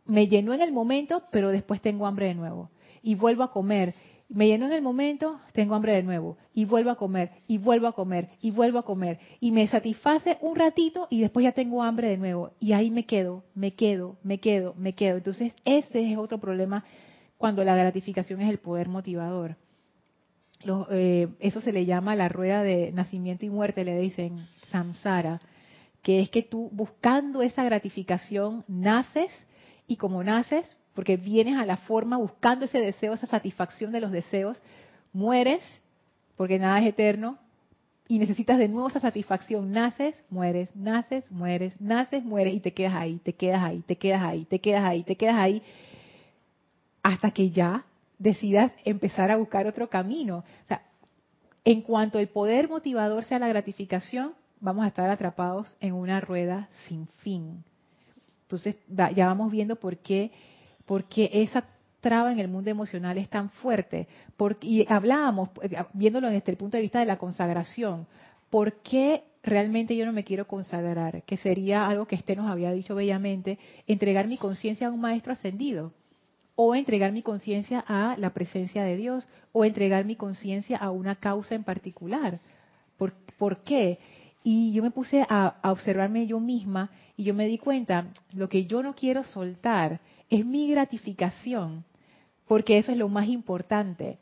me 0.06 0.26
llenó 0.26 0.54
en 0.54 0.60
el 0.60 0.72
momento, 0.72 1.22
pero 1.30 1.50
después 1.50 1.80
tengo 1.80 2.06
hambre 2.06 2.26
de 2.26 2.34
nuevo. 2.34 2.70
Y 3.02 3.14
vuelvo 3.14 3.44
a 3.44 3.52
comer 3.52 3.94
me 4.30 4.46
lleno 4.46 4.66
en 4.66 4.72
el 4.72 4.82
momento, 4.82 5.40
tengo 5.52 5.74
hambre 5.74 5.92
de 5.92 6.04
nuevo, 6.04 6.38
y 6.54 6.64
vuelvo 6.64 6.90
a 6.90 6.96
comer, 6.96 7.32
y 7.48 7.58
vuelvo 7.58 7.88
a 7.88 7.92
comer, 7.92 8.30
y 8.40 8.52
vuelvo 8.52 8.78
a 8.78 8.84
comer, 8.84 9.18
y 9.40 9.50
me 9.50 9.66
satisface 9.66 10.38
un 10.40 10.54
ratito 10.54 11.08
y 11.10 11.20
después 11.20 11.42
ya 11.42 11.52
tengo 11.52 11.82
hambre 11.82 12.10
de 12.10 12.16
nuevo, 12.16 12.52
y 12.60 12.72
ahí 12.72 12.90
me 12.90 13.06
quedo, 13.06 13.42
me 13.54 13.74
quedo, 13.74 14.18
me 14.22 14.38
quedo, 14.38 14.74
me 14.78 14.94
quedo. 14.94 15.16
Entonces, 15.16 15.52
ese 15.64 16.12
es 16.12 16.16
otro 16.16 16.38
problema 16.38 16.84
cuando 17.38 17.64
la 17.64 17.74
gratificación 17.74 18.40
es 18.40 18.50
el 18.50 18.58
poder 18.58 18.88
motivador. 18.88 19.56
Eh, 20.90 21.28
eso 21.40 21.60
se 21.60 21.72
le 21.72 21.84
llama 21.84 22.14
la 22.14 22.28
rueda 22.28 22.62
de 22.62 22.92
nacimiento 22.92 23.44
y 23.46 23.50
muerte, 23.50 23.84
le 23.84 23.98
dicen 23.98 24.46
samsara, 24.70 25.40
que 26.02 26.20
es 26.20 26.30
que 26.30 26.42
tú 26.42 26.68
buscando 26.72 27.42
esa 27.42 27.64
gratificación 27.64 28.64
naces 28.68 29.32
y 29.88 29.96
como 29.96 30.22
naces 30.22 30.76
porque 30.94 31.16
vienes 31.16 31.56
a 31.56 31.66
la 31.66 31.76
forma 31.76 32.16
buscando 32.16 32.64
ese 32.64 32.78
deseo, 32.78 33.14
esa 33.14 33.26
satisfacción 33.26 33.92
de 33.92 34.00
los 34.00 34.10
deseos, 34.10 34.60
mueres, 35.12 35.62
porque 36.36 36.58
nada 36.58 36.80
es 36.80 36.86
eterno, 36.86 37.38
y 38.08 38.18
necesitas 38.18 38.58
de 38.58 38.66
nuevo 38.66 38.88
esa 38.88 38.98
satisfacción, 38.98 39.70
naces, 39.70 40.20
mueres, 40.30 40.74
naces, 40.74 41.30
mueres, 41.30 41.80
naces, 41.80 42.24
mueres, 42.24 42.54
y 42.54 42.60
te 42.60 42.72
quedas 42.72 42.94
ahí, 42.94 43.20
te 43.22 43.34
quedas 43.34 43.62
ahí, 43.62 43.82
te 43.86 43.96
quedas 43.96 44.22
ahí, 44.22 44.44
te 44.44 44.58
quedas 44.58 44.84
ahí, 44.84 45.02
te 45.04 45.16
quedas 45.16 45.36
ahí, 45.36 45.62
hasta 47.04 47.30
que 47.30 47.50
ya 47.50 47.84
decidas 48.18 48.72
empezar 48.84 49.30
a 49.30 49.36
buscar 49.36 49.68
otro 49.68 49.88
camino. 49.88 50.38
O 50.38 50.68
sea, 50.68 50.82
en 51.64 51.82
cuanto 51.82 52.18
el 52.18 52.28
poder 52.28 52.68
motivador 52.68 53.24
sea 53.24 53.38
la 53.38 53.48
gratificación, 53.48 54.34
vamos 54.60 54.84
a 54.84 54.88
estar 54.88 55.08
atrapados 55.08 55.76
en 55.80 55.94
una 55.94 56.20
rueda 56.20 56.68
sin 56.88 57.06
fin. 57.22 57.62
Entonces, 58.42 58.76
ya 58.88 59.26
vamos 59.26 59.52
viendo 59.52 59.76
por 59.76 59.98
qué 59.98 60.32
porque 60.90 61.30
esa 61.32 61.66
traba 62.00 62.32
en 62.32 62.40
el 62.40 62.48
mundo 62.48 62.68
emocional 62.68 63.16
es 63.16 63.28
tan 63.28 63.50
fuerte. 63.50 64.08
Porque, 64.36 64.66
y 64.66 64.86
hablábamos, 64.88 65.50
eh, 65.62 65.76
viéndolo 65.92 66.28
desde 66.28 66.50
el 66.50 66.58
punto 66.58 66.76
de 66.76 66.82
vista 66.82 66.98
de 66.98 67.06
la 67.06 67.16
consagración, 67.16 68.08
¿por 68.50 68.82
qué 68.82 69.22
realmente 69.44 69.94
yo 69.94 70.04
no 70.04 70.12
me 70.12 70.24
quiero 70.24 70.48
consagrar? 70.48 71.22
Que 71.22 71.36
sería 71.36 71.86
algo 71.86 72.06
que 72.06 72.16
este 72.16 72.34
nos 72.34 72.50
había 72.50 72.72
dicho 72.72 72.96
bellamente, 72.96 73.60
entregar 73.86 74.26
mi 74.26 74.36
conciencia 74.36 74.88
a 74.88 74.90
un 74.90 75.00
maestro 75.00 75.32
ascendido, 75.32 75.92
o 76.56 76.74
entregar 76.74 77.12
mi 77.12 77.22
conciencia 77.22 77.84
a 77.86 78.16
la 78.18 78.30
presencia 78.30 78.82
de 78.82 78.96
Dios, 78.96 79.28
o 79.52 79.64
entregar 79.64 80.04
mi 80.04 80.16
conciencia 80.16 80.76
a 80.76 80.90
una 80.90 81.14
causa 81.14 81.54
en 81.54 81.62
particular. 81.62 82.40
¿Por, 82.98 83.12
¿Por, 83.38 83.58
qué? 83.58 84.00
Y 84.42 84.72
yo 84.72 84.82
me 84.82 84.90
puse 84.90 85.24
a, 85.28 85.54
a 85.62 85.70
observarme 85.70 86.26
yo 86.26 86.40
misma 86.40 86.90
y 87.16 87.22
yo 87.22 87.32
me 87.32 87.46
di 87.46 87.58
cuenta, 87.58 88.08
lo 88.32 88.48
que 88.48 88.66
yo 88.66 88.82
no 88.82 88.96
quiero 88.96 89.22
soltar 89.22 90.00
es 90.30 90.46
mi 90.46 90.70
gratificación, 90.70 91.84
porque 92.46 92.78
eso 92.78 92.92
es 92.92 92.98
lo 92.98 93.08
más 93.08 93.28
importante. 93.28 94.18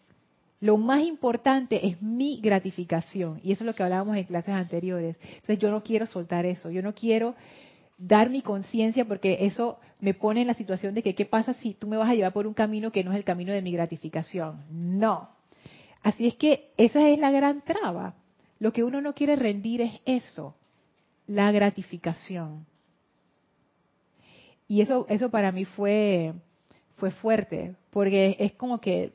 Lo 0.60 0.76
más 0.76 1.02
importante 1.02 1.86
es 1.86 2.02
mi 2.02 2.40
gratificación, 2.40 3.40
y 3.44 3.52
eso 3.52 3.62
es 3.62 3.66
lo 3.66 3.74
que 3.74 3.84
hablábamos 3.84 4.16
en 4.16 4.24
clases 4.24 4.54
anteriores. 4.54 5.16
Entonces 5.22 5.58
yo 5.58 5.70
no 5.70 5.84
quiero 5.84 6.06
soltar 6.06 6.46
eso, 6.46 6.70
yo 6.70 6.82
no 6.82 6.94
quiero 6.94 7.36
dar 7.98 8.30
mi 8.30 8.42
conciencia 8.42 9.04
porque 9.04 9.38
eso 9.40 9.78
me 10.00 10.14
pone 10.14 10.40
en 10.40 10.46
la 10.46 10.54
situación 10.54 10.94
de 10.94 11.02
que 11.02 11.14
qué 11.14 11.26
pasa 11.26 11.52
si 11.54 11.74
tú 11.74 11.88
me 11.88 11.96
vas 11.96 12.08
a 12.08 12.14
llevar 12.14 12.32
por 12.32 12.46
un 12.46 12.54
camino 12.54 12.92
que 12.92 13.04
no 13.04 13.12
es 13.12 13.18
el 13.18 13.24
camino 13.24 13.52
de 13.52 13.62
mi 13.62 13.72
gratificación. 13.72 14.64
No. 14.70 15.28
Así 16.02 16.26
es 16.26 16.36
que 16.36 16.70
esa 16.76 17.08
es 17.08 17.18
la 17.18 17.30
gran 17.30 17.62
traba. 17.62 18.14
Lo 18.60 18.72
que 18.72 18.84
uno 18.84 19.00
no 19.00 19.14
quiere 19.14 19.36
rendir 19.36 19.82
es 19.82 19.92
eso, 20.04 20.54
la 21.26 21.52
gratificación. 21.52 22.66
Y 24.68 24.83
eso, 24.83 25.07
eso 25.09 25.31
para 25.31 25.50
mí 25.50 25.64
fue, 25.64 26.35
fue 26.96 27.11
fuerte, 27.11 27.74
porque 27.90 28.37
es 28.38 28.52
como 28.52 28.78
que 28.78 29.12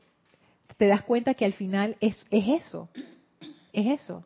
te 0.77 0.87
das 0.87 1.03
cuenta 1.03 1.35
que 1.35 1.45
al 1.45 1.53
final 1.53 1.95
es, 2.01 2.25
es 2.31 2.47
eso, 2.47 2.89
es 3.71 4.01
eso. 4.01 4.25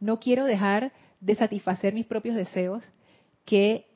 No 0.00 0.18
quiero 0.18 0.46
dejar 0.46 0.92
de 1.20 1.34
satisfacer 1.34 1.92
mis 1.92 2.06
propios 2.06 2.34
deseos, 2.34 2.82
que 3.44 3.86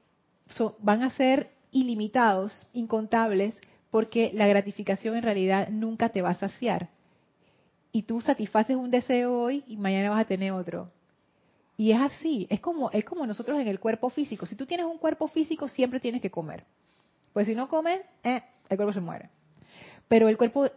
van 0.81 1.03
a 1.03 1.11
ser 1.11 1.51
ilimitados, 1.71 2.67
incontables, 2.75 3.59
porque 3.91 4.31
la 4.35 4.47
gratificación 4.47 5.17
en 5.17 5.23
realidad 5.23 5.69
nunca 5.71 6.11
te 6.11 6.21
va 6.21 6.31
a 6.31 6.35
saciar. 6.35 6.91
y 7.97 8.03
tú 8.03 8.21
satisfaces 8.21 8.77
un 8.77 8.91
deseo 8.91 9.41
hoy 9.41 9.63
y 9.69 9.77
mañana 9.77 10.11
vas 10.11 10.23
a 10.23 10.27
tener 10.27 10.51
otro. 10.51 10.91
Y 11.77 11.91
es 11.93 12.01
así, 12.01 12.47
es 12.51 12.61
como, 12.61 12.91
es 12.93 13.05
como 13.05 13.27
nosotros 13.27 13.61
en 13.61 13.69
el 13.69 13.81
cuerpo 13.81 14.11
físico. 14.11 14.47
Si 14.47 14.55
tú 14.55 14.67
tienes 14.67 14.87
un 14.87 14.99
cuerpo 14.99 15.29
físico, 15.29 15.69
siempre 15.69 16.01
tienes 16.01 16.23
que 16.23 16.31
comer. 16.31 16.65
Pues 17.33 17.47
si 17.47 17.55
no 17.55 17.69
comes, 17.69 18.01
eh, 18.23 18.43
el 18.69 18.77
cuerpo 18.77 18.93
se 18.93 19.01
muere. 19.01 19.31
Pero 20.07 20.29
el 20.29 20.37
cuerpo 20.37 20.69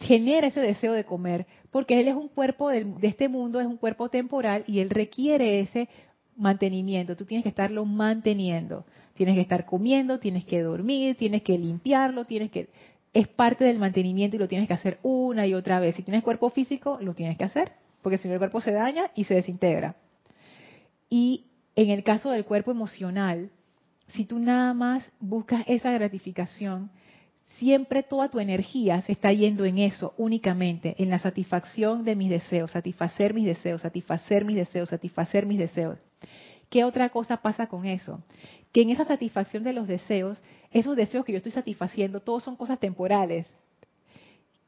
genera 0.00 0.46
ese 0.46 0.60
deseo 0.60 0.92
de 0.92 1.04
comer, 1.04 1.46
porque 1.70 2.00
él 2.00 2.08
es 2.08 2.14
un 2.14 2.28
cuerpo 2.28 2.70
de, 2.70 2.84
de 2.84 3.08
este 3.08 3.28
mundo, 3.28 3.60
es 3.60 3.66
un 3.66 3.76
cuerpo 3.76 4.08
temporal 4.08 4.64
y 4.66 4.80
él 4.80 4.90
requiere 4.90 5.60
ese 5.60 5.88
mantenimiento. 6.36 7.16
Tú 7.16 7.24
tienes 7.24 7.42
que 7.42 7.50
estarlo 7.50 7.84
manteniendo. 7.84 8.84
Tienes 9.14 9.34
que 9.34 9.40
estar 9.40 9.64
comiendo, 9.64 10.18
tienes 10.18 10.44
que 10.44 10.60
dormir, 10.60 11.16
tienes 11.16 11.42
que 11.42 11.58
limpiarlo, 11.58 12.26
tienes 12.26 12.50
que 12.50 12.68
es 13.14 13.28
parte 13.28 13.64
del 13.64 13.78
mantenimiento 13.78 14.36
y 14.36 14.38
lo 14.38 14.46
tienes 14.46 14.68
que 14.68 14.74
hacer 14.74 14.98
una 15.02 15.46
y 15.46 15.54
otra 15.54 15.80
vez. 15.80 15.96
Si 15.96 16.02
tienes 16.02 16.22
cuerpo 16.22 16.50
físico, 16.50 16.98
lo 17.00 17.14
tienes 17.14 17.38
que 17.38 17.44
hacer, 17.44 17.72
porque 18.02 18.18
si 18.18 18.28
no 18.28 18.34
el 18.34 18.40
cuerpo 18.40 18.60
se 18.60 18.72
daña 18.72 19.10
y 19.14 19.24
se 19.24 19.34
desintegra. 19.34 19.96
Y 21.08 21.46
en 21.74 21.90
el 21.90 22.02
caso 22.02 22.30
del 22.30 22.44
cuerpo 22.44 22.70
emocional, 22.70 23.50
si 24.08 24.24
tú 24.24 24.38
nada 24.38 24.72
más 24.74 25.10
buscas 25.20 25.64
esa 25.66 25.90
gratificación, 25.92 26.90
siempre 27.58 28.02
toda 28.02 28.28
tu 28.28 28.38
energía 28.38 29.02
se 29.02 29.12
está 29.12 29.32
yendo 29.32 29.64
en 29.64 29.78
eso 29.78 30.14
únicamente, 30.16 30.94
en 30.98 31.10
la 31.10 31.18
satisfacción 31.18 32.04
de 32.04 32.16
mis 32.16 32.30
deseos, 32.30 32.72
satisfacer 32.72 33.34
mis 33.34 33.46
deseos, 33.46 33.82
satisfacer 33.82 34.44
mis 34.44 34.56
deseos, 34.56 34.90
satisfacer 34.90 35.46
mis 35.46 35.58
deseos. 35.58 35.98
¿Qué 36.68 36.84
otra 36.84 37.10
cosa 37.10 37.38
pasa 37.38 37.68
con 37.68 37.86
eso? 37.86 38.22
Que 38.72 38.82
en 38.82 38.90
esa 38.90 39.04
satisfacción 39.04 39.62
de 39.62 39.72
los 39.72 39.86
deseos, 39.86 40.42
esos 40.72 40.96
deseos 40.96 41.24
que 41.24 41.32
yo 41.32 41.38
estoy 41.38 41.52
satisfaciendo, 41.52 42.20
todos 42.20 42.42
son 42.42 42.56
cosas 42.56 42.78
temporales, 42.78 43.46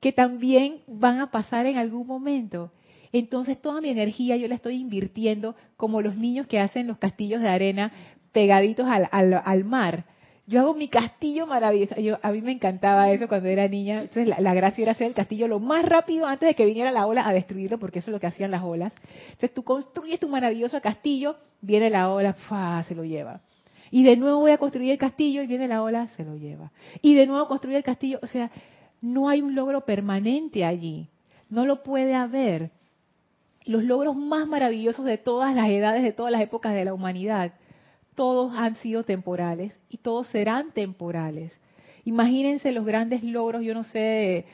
que 0.01 0.13
también 0.13 0.79
van 0.87 1.21
a 1.21 1.31
pasar 1.31 1.67
en 1.67 1.77
algún 1.77 2.07
momento. 2.07 2.71
Entonces 3.13 3.61
toda 3.61 3.81
mi 3.81 3.91
energía 3.91 4.37
yo 4.37 4.49
la 4.49 4.55
estoy 4.55 4.77
invirtiendo 4.77 5.55
como 5.77 6.03
los 6.03 6.17
niños 6.17 6.47
que 6.47 6.61
hacen 6.61 6.87
los 6.87 6.99
castillos 6.99 7.41
de 7.41 7.49
arena 7.49 7.93
pegaditos 8.33 8.87
al, 8.87 9.09
al, 9.11 9.65
mar. 9.65 10.05
Yo 10.47 10.61
hago 10.61 10.75
mi 10.75 10.89
castillo 10.89 11.47
maravilloso. 11.47 12.01
Yo, 12.01 12.19
a 12.23 12.31
mí 12.33 12.41
me 12.41 12.53
encantaba 12.53 13.11
eso 13.11 13.29
cuando 13.29 13.49
era 13.49 13.69
niña. 13.69 14.03
Entonces 14.03 14.27
la, 14.39 14.55
gracia 14.55 14.83
era 14.83 14.93
hacer 14.93 15.09
el 15.09 15.15
castillo 15.15 15.49
lo 15.49 15.61
más 15.61 15.85
rápido 15.85 16.27
antes 16.27 16.47
de 16.49 16.55
que 16.55 16.65
viniera 16.65 16.91
la 16.91 17.07
ola 17.07 17.27
a 17.27 17.33
destruirlo, 17.33 17.79
porque 17.79 17.99
eso 17.99 18.11
es 18.11 18.13
lo 18.13 18.21
que 18.21 18.27
hacían 18.27 18.51
las 18.51 18.63
olas. 18.63 18.95
Entonces 19.27 19.53
tú 19.55 19.63
construyes 19.65 20.21
tu 20.21 20.29
maravilloso 20.29 20.81
castillo, 20.81 21.37
viene 21.61 21.91
la 21.91 22.11
ola, 22.11 22.37
se 22.87 22.95
lo 22.95 23.05
lleva. 23.05 23.41
Y 23.91 24.05
de 24.05 24.17
nuevo 24.17 24.41
voy 24.41 24.51
a 24.51 24.59
construir 24.59 24.93
el 24.93 24.99
castillo 24.99 25.43
y 25.43 25.47
viene 25.47 25.67
la 25.69 25.83
ola, 25.83 26.09
se 26.09 26.25
lo 26.25 26.37
lleva. 26.37 26.71
Y 27.03 27.15
de 27.15 27.27
nuevo 27.27 27.49
construir 27.49 27.77
el 27.77 27.85
castillo. 27.85 28.19
O 28.23 28.27
sea, 28.27 28.51
no 29.01 29.29
hay 29.29 29.43
un 29.43 29.55
logro 29.55 29.85
permanente 29.85 30.65
allí. 30.65 31.09
No 31.49 31.65
lo 31.65 31.83
puede 31.83 32.15
haber 32.15 32.71
los 33.69 33.85
logros 33.85 34.17
más 34.17 34.49
maravillosos 34.49 35.05
de 35.05 35.19
todas 35.19 35.55
las 35.55 35.69
edades, 35.69 36.03
de 36.03 36.13
todas 36.13 36.33
las 36.33 36.41
épocas 36.41 36.73
de 36.73 36.87
la 36.87 36.95
humanidad, 36.95 37.53
todos 38.15 38.55
han 38.57 38.77
sido 38.77 39.05
temporales 39.05 39.79
y 39.91 39.99
todos 39.99 40.27
serán 40.29 40.73
temporales. 40.73 41.53
Imagínense 42.07 42.73
los 42.73 42.87
grandes 42.87 43.23
logros, 43.23 43.63
yo 43.63 43.75
no 43.75 43.85
sé, 43.85 44.47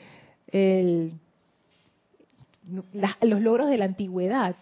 los 3.21 3.41
logros 3.41 3.69
de 3.69 3.77
la 3.77 3.85
antigüedad. 3.85 4.57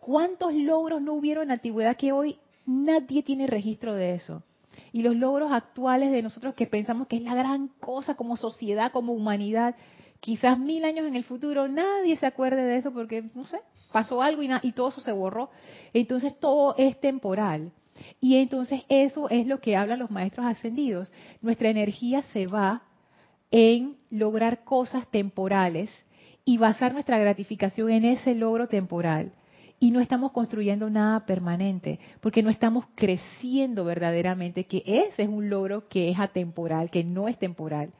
¿Cuántos 0.00 0.52
logros 0.52 1.00
no 1.00 1.14
hubieron 1.14 1.42
en 1.42 1.48
la 1.48 1.54
antigüedad 1.54 1.96
que 1.96 2.10
hoy 2.10 2.36
nadie 2.66 3.22
tiene 3.22 3.46
registro 3.46 3.94
de 3.94 4.14
eso? 4.14 4.42
Y 4.92 5.02
los 5.02 5.14
logros 5.14 5.52
actuales 5.52 6.10
de 6.10 6.22
nosotros 6.22 6.54
que 6.56 6.66
pensamos 6.66 7.06
que 7.06 7.16
es 7.16 7.22
la 7.22 7.36
gran 7.36 7.68
cosa 7.68 8.16
como 8.16 8.36
sociedad, 8.36 8.90
como 8.90 9.12
humanidad, 9.12 9.76
quizás 10.24 10.58
mil 10.58 10.86
años 10.86 11.06
en 11.06 11.16
el 11.16 11.24
futuro 11.24 11.68
nadie 11.68 12.16
se 12.16 12.24
acuerde 12.24 12.64
de 12.64 12.78
eso 12.78 12.90
porque, 12.94 13.22
no 13.34 13.44
sé, 13.44 13.60
pasó 13.92 14.22
algo 14.22 14.42
y, 14.42 14.72
todo 14.72 14.88
eso 14.88 15.02
se 15.02 15.12
borró. 15.12 15.50
Entonces 15.92 16.40
todo 16.40 16.74
es 16.78 16.98
temporal. 16.98 17.72
Y 18.22 18.36
entonces 18.36 18.84
eso 18.88 19.28
es 19.28 19.46
lo 19.46 19.60
que 19.60 19.76
hablan 19.76 19.98
los 19.98 20.10
maestros 20.10 20.46
ascendidos. 20.46 21.12
Nuestra 21.42 21.68
energía 21.68 22.22
se 22.32 22.46
va 22.46 22.84
en 23.50 23.98
lograr 24.08 24.64
cosas 24.64 25.06
temporales 25.10 25.90
y 26.46 26.56
basar 26.56 26.94
nuestra 26.94 27.18
gratificación 27.18 27.90
en 27.90 28.06
ese 28.06 28.34
logro 28.34 28.66
temporal. 28.66 29.30
Y 29.78 29.90
no 29.90 30.00
estamos 30.00 30.32
construyendo 30.32 30.88
nada 30.88 31.26
permanente, 31.26 32.00
porque 32.22 32.42
no 32.42 32.48
estamos 32.48 32.86
creciendo 32.94 33.84
verdaderamente, 33.84 34.64
que 34.64 34.82
ese 34.86 35.24
es 35.24 35.28
un 35.28 35.50
logro 35.50 35.86
que 35.86 36.08
es 36.08 36.18
atemporal, 36.18 36.90
que 36.90 37.04
no 37.04 37.28
es 37.28 37.38
temporal. 37.38 37.92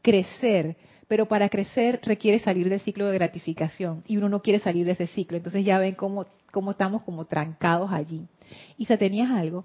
Crecer, 0.00 0.78
pero 1.08 1.26
para 1.26 1.48
crecer 1.48 2.00
requiere 2.04 2.38
salir 2.38 2.68
del 2.68 2.80
ciclo 2.80 3.06
de 3.06 3.14
gratificación 3.14 4.04
y 4.06 4.18
uno 4.18 4.28
no 4.28 4.42
quiere 4.42 4.58
salir 4.58 4.84
de 4.84 4.92
ese 4.92 5.06
ciclo. 5.06 5.38
Entonces 5.38 5.64
ya 5.64 5.78
ven 5.78 5.94
cómo, 5.94 6.26
cómo 6.52 6.72
estamos 6.72 7.02
como 7.02 7.24
trancados 7.24 7.90
allí. 7.90 8.26
Isa, 8.76 8.98
¿tenías 8.98 9.30
algo? 9.30 9.64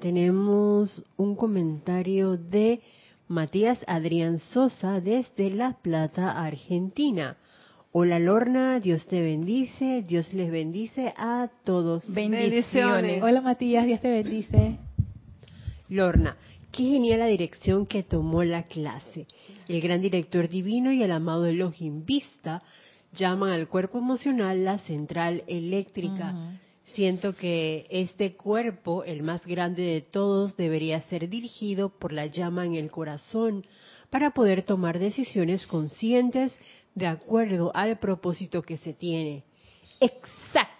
Tenemos 0.00 1.04
un 1.16 1.36
comentario 1.36 2.36
de 2.36 2.80
Matías 3.28 3.78
Adrián 3.86 4.38
Sosa 4.38 5.00
desde 5.00 5.50
La 5.50 5.74
Plata, 5.74 6.30
Argentina. 6.42 7.36
Hola 7.92 8.18
Lorna, 8.18 8.80
Dios 8.80 9.06
te 9.08 9.20
bendice, 9.20 10.02
Dios 10.06 10.32
les 10.32 10.50
bendice 10.50 11.14
a 11.16 11.50
todos. 11.64 12.12
Bendiciones. 12.12 13.22
Hola 13.22 13.40
Matías, 13.42 13.86
Dios 13.86 14.00
te 14.00 14.10
bendice. 14.10 14.78
Lorna, 15.88 16.36
Qué 16.70 16.84
genial 16.84 17.20
la 17.20 17.26
dirección 17.26 17.86
que 17.86 18.02
tomó 18.02 18.44
la 18.44 18.64
clase. 18.64 19.26
El 19.68 19.80
gran 19.80 20.00
director 20.00 20.48
divino 20.48 20.92
y 20.92 21.02
el 21.02 21.12
amado 21.12 21.46
Elohim 21.46 22.04
Vista 22.04 22.62
llaman 23.12 23.50
al 23.50 23.68
cuerpo 23.68 23.98
emocional 23.98 24.64
la 24.64 24.78
central 24.80 25.44
eléctrica. 25.46 26.34
Siento 26.94 27.34
que 27.34 27.86
este 27.90 28.34
cuerpo, 28.34 29.04
el 29.04 29.22
más 29.22 29.46
grande 29.46 29.82
de 29.82 30.00
todos, 30.00 30.56
debería 30.56 31.00
ser 31.02 31.28
dirigido 31.28 31.90
por 31.90 32.12
la 32.12 32.26
llama 32.26 32.66
en 32.66 32.74
el 32.74 32.90
corazón 32.90 33.64
para 34.10 34.30
poder 34.30 34.62
tomar 34.62 34.98
decisiones 34.98 35.66
conscientes 35.66 36.52
de 36.94 37.06
acuerdo 37.06 37.70
al 37.74 37.98
propósito 37.98 38.62
que 38.62 38.78
se 38.78 38.92
tiene. 38.92 39.44
Exacto. 40.00 40.77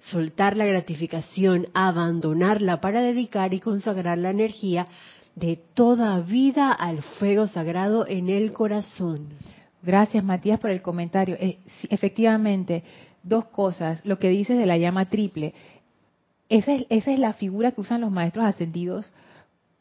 Soltar 0.00 0.56
la 0.56 0.64
gratificación, 0.64 1.66
abandonarla 1.74 2.80
para 2.80 3.00
dedicar 3.00 3.52
y 3.54 3.60
consagrar 3.60 4.18
la 4.18 4.30
energía 4.30 4.86
de 5.34 5.56
toda 5.74 6.20
vida 6.20 6.72
al 6.72 7.02
fuego 7.02 7.46
sagrado 7.46 8.06
en 8.06 8.28
el 8.28 8.52
corazón. 8.52 9.28
Gracias, 9.82 10.24
Matías, 10.24 10.58
por 10.58 10.70
el 10.70 10.82
comentario. 10.82 11.36
Eh, 11.38 11.58
efectivamente, 11.90 12.82
dos 13.22 13.46
cosas. 13.46 14.04
Lo 14.04 14.18
que 14.18 14.28
dices 14.28 14.58
de 14.58 14.66
la 14.66 14.76
llama 14.76 15.06
triple. 15.06 15.54
Esa 16.48 16.72
es, 16.72 16.86
esa 16.88 17.12
es 17.12 17.18
la 17.18 17.34
figura 17.34 17.72
que 17.72 17.80
usan 17.80 18.00
los 18.00 18.10
maestros 18.10 18.46
ascendidos 18.46 19.10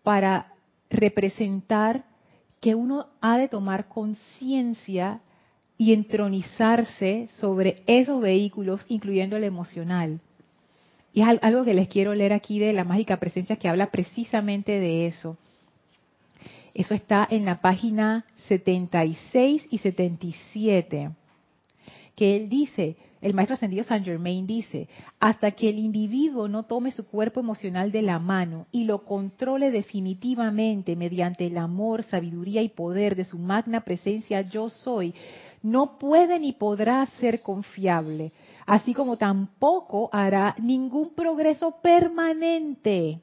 para 0.03 0.53
representar 0.89 2.05
que 2.59 2.75
uno 2.75 3.07
ha 3.21 3.37
de 3.37 3.47
tomar 3.47 3.87
conciencia 3.87 5.21
y 5.77 5.93
entronizarse 5.93 7.29
sobre 7.37 7.83
esos 7.85 8.21
vehículos, 8.21 8.85
incluyendo 8.87 9.37
el 9.37 9.43
emocional. 9.43 10.19
Y 11.13 11.21
es 11.21 11.27
algo 11.41 11.63
que 11.63 11.73
les 11.73 11.87
quiero 11.87 12.13
leer 12.13 12.33
aquí 12.33 12.59
de 12.59 12.73
la 12.73 12.83
mágica 12.83 13.17
presencia 13.17 13.55
que 13.55 13.67
habla 13.67 13.91
precisamente 13.91 14.73
de 14.79 15.07
eso. 15.07 15.37
Eso 16.73 16.93
está 16.93 17.27
en 17.29 17.45
la 17.45 17.57
página 17.59 18.25
76 18.47 19.67
y 19.71 19.77
77. 19.79 21.09
Que 22.15 22.35
él 22.35 22.49
dice, 22.49 22.97
el 23.19 23.33
maestro 23.33 23.55
ascendido 23.55 23.83
Saint 23.83 24.05
Germain 24.05 24.45
dice, 24.45 24.87
hasta 25.19 25.51
que 25.51 25.69
el 25.69 25.79
individuo 25.79 26.47
no 26.47 26.63
tome 26.63 26.91
su 26.91 27.07
cuerpo 27.07 27.39
emocional 27.39 27.91
de 27.91 28.03
la 28.03 28.19
mano 28.19 28.67
y 28.71 28.83
lo 28.83 29.05
controle 29.05 29.71
definitivamente 29.71 30.95
mediante 30.95 31.47
el 31.47 31.57
amor, 31.57 32.03
sabiduría 32.03 32.61
y 32.61 32.69
poder 32.69 33.15
de 33.15 33.25
su 33.25 33.39
magna 33.39 33.81
presencia 33.81 34.41
yo 34.41 34.69
soy, 34.69 35.15
no 35.63 35.97
puede 35.97 36.39
ni 36.39 36.53
podrá 36.53 37.05
ser 37.19 37.41
confiable, 37.41 38.31
así 38.65 38.93
como 38.93 39.17
tampoco 39.17 40.09
hará 40.11 40.55
ningún 40.59 41.13
progreso 41.13 41.71
permanente 41.81 43.19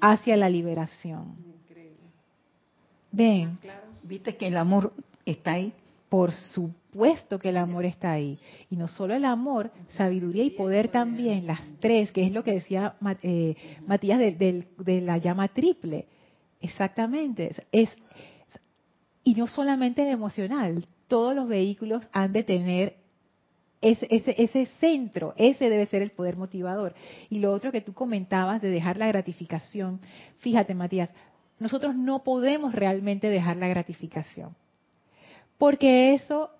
hacia 0.00 0.36
la 0.36 0.48
liberación. 0.48 1.46
Ven. 3.10 3.58
Viste 4.02 4.36
que 4.36 4.48
el 4.48 4.56
amor 4.56 4.92
está 5.24 5.52
ahí. 5.52 5.72
Por 6.08 6.32
supuesto 6.32 7.38
que 7.38 7.48
el 7.48 7.56
amor 7.56 7.84
está 7.84 8.12
ahí. 8.12 8.38
Y 8.70 8.76
no 8.76 8.86
solo 8.86 9.14
el 9.14 9.24
amor, 9.24 9.72
sabiduría 9.96 10.44
y 10.44 10.50
poder 10.50 10.88
también, 10.88 11.46
las 11.46 11.60
tres, 11.80 12.12
que 12.12 12.24
es 12.24 12.32
lo 12.32 12.44
que 12.44 12.52
decía 12.52 12.94
eh, 13.22 13.56
Matías 13.86 14.18
de, 14.18 15.00
la 15.02 15.18
llama 15.18 15.48
triple. 15.48 16.06
Exactamente. 16.60 17.50
Es, 17.72 17.90
y 19.24 19.34
no 19.34 19.48
solamente 19.48 20.02
el 20.02 20.08
emocional, 20.08 20.86
todos 21.08 21.34
los 21.34 21.48
vehículos 21.48 22.08
han 22.12 22.32
de 22.32 22.42
tener 22.42 22.96
ese, 23.80 24.06
ese, 24.10 24.34
ese, 24.38 24.66
centro, 24.80 25.34
ese 25.36 25.68
debe 25.68 25.86
ser 25.86 26.02
el 26.02 26.10
poder 26.10 26.36
motivador. 26.36 26.94
Y 27.30 27.38
lo 27.38 27.52
otro 27.52 27.72
que 27.72 27.80
tú 27.80 27.92
comentabas 27.92 28.60
de 28.62 28.70
dejar 28.70 28.96
la 28.96 29.06
gratificación, 29.08 30.00
fíjate 30.38 30.74
Matías, 30.74 31.10
nosotros 31.58 31.94
no 31.94 32.22
podemos 32.22 32.74
realmente 32.74 33.28
dejar 33.28 33.56
la 33.56 33.68
gratificación. 33.68 34.54
Porque 35.58 36.14
eso 36.14 36.50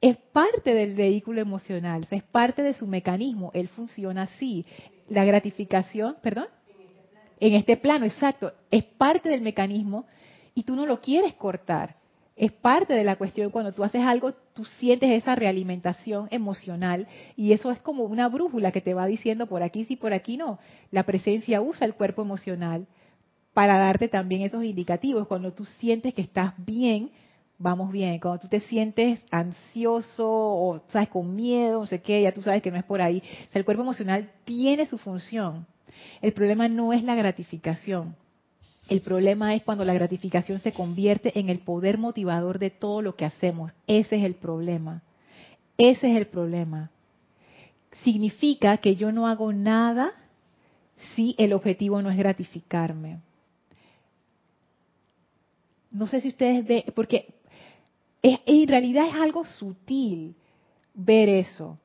es 0.00 0.16
parte 0.16 0.74
del 0.74 0.94
vehículo 0.94 1.40
emocional, 1.40 2.06
es 2.10 2.22
parte 2.22 2.62
de 2.62 2.74
su 2.74 2.86
mecanismo, 2.86 3.50
él 3.54 3.68
funciona 3.68 4.22
así. 4.22 4.64
La 5.08 5.24
gratificación, 5.24 6.16
perdón, 6.22 6.46
en 7.40 7.54
este 7.54 7.76
plano, 7.76 8.04
exacto, 8.04 8.52
es 8.70 8.84
parte 8.84 9.28
del 9.28 9.40
mecanismo 9.40 10.06
y 10.54 10.62
tú 10.62 10.74
no 10.74 10.86
lo 10.86 11.00
quieres 11.00 11.34
cortar. 11.34 11.95
Es 12.36 12.52
parte 12.52 12.92
de 12.92 13.02
la 13.02 13.16
cuestión, 13.16 13.50
cuando 13.50 13.72
tú 13.72 13.82
haces 13.82 14.02
algo, 14.02 14.32
tú 14.52 14.66
sientes 14.66 15.08
esa 15.10 15.34
realimentación 15.34 16.28
emocional 16.30 17.08
y 17.34 17.52
eso 17.52 17.70
es 17.70 17.80
como 17.80 18.04
una 18.04 18.28
brújula 18.28 18.72
que 18.72 18.82
te 18.82 18.92
va 18.92 19.06
diciendo 19.06 19.46
por 19.46 19.62
aquí 19.62 19.86
sí, 19.86 19.96
por 19.96 20.12
aquí 20.12 20.36
no. 20.36 20.58
La 20.90 21.04
presencia 21.04 21.62
usa 21.62 21.86
el 21.86 21.94
cuerpo 21.94 22.20
emocional 22.20 22.86
para 23.54 23.78
darte 23.78 24.08
también 24.08 24.42
esos 24.42 24.62
indicativos. 24.64 25.26
Cuando 25.26 25.54
tú 25.54 25.64
sientes 25.64 26.12
que 26.12 26.20
estás 26.20 26.52
bien, 26.58 27.10
vamos 27.56 27.90
bien. 27.90 28.20
Cuando 28.20 28.40
tú 28.40 28.48
te 28.48 28.60
sientes 28.60 29.24
ansioso 29.30 30.28
o 30.28 30.82
sabes 30.88 31.08
con 31.08 31.34
miedo, 31.34 31.80
no 31.80 31.86
sé 31.86 32.02
qué, 32.02 32.20
ya 32.20 32.32
tú 32.32 32.42
sabes 32.42 32.60
que 32.60 32.70
no 32.70 32.76
es 32.76 32.84
por 32.84 33.00
ahí. 33.00 33.22
O 33.48 33.52
sea, 33.52 33.60
el 33.60 33.64
cuerpo 33.64 33.82
emocional 33.82 34.30
tiene 34.44 34.84
su 34.84 34.98
función. 34.98 35.66
El 36.20 36.34
problema 36.34 36.68
no 36.68 36.92
es 36.92 37.02
la 37.02 37.14
gratificación. 37.14 38.14
El 38.88 39.00
problema 39.00 39.54
es 39.54 39.62
cuando 39.62 39.84
la 39.84 39.94
gratificación 39.94 40.60
se 40.60 40.72
convierte 40.72 41.38
en 41.38 41.48
el 41.48 41.58
poder 41.58 41.98
motivador 41.98 42.58
de 42.58 42.70
todo 42.70 43.02
lo 43.02 43.16
que 43.16 43.24
hacemos. 43.24 43.72
Ese 43.86 44.16
es 44.16 44.24
el 44.24 44.34
problema. 44.34 45.02
Ese 45.76 46.10
es 46.10 46.16
el 46.16 46.26
problema. 46.26 46.90
Significa 48.04 48.76
que 48.78 48.94
yo 48.94 49.10
no 49.10 49.26
hago 49.26 49.52
nada 49.52 50.12
si 51.14 51.34
el 51.38 51.52
objetivo 51.52 52.00
no 52.00 52.10
es 52.10 52.16
gratificarme. 52.16 53.20
No 55.90 56.06
sé 56.06 56.20
si 56.20 56.28
ustedes 56.28 56.64
ven, 56.66 56.84
porque 56.94 57.34
en 58.22 58.68
realidad 58.68 59.08
es 59.08 59.14
algo 59.14 59.44
sutil 59.44 60.36
ver 60.94 61.28
eso. 61.28 61.78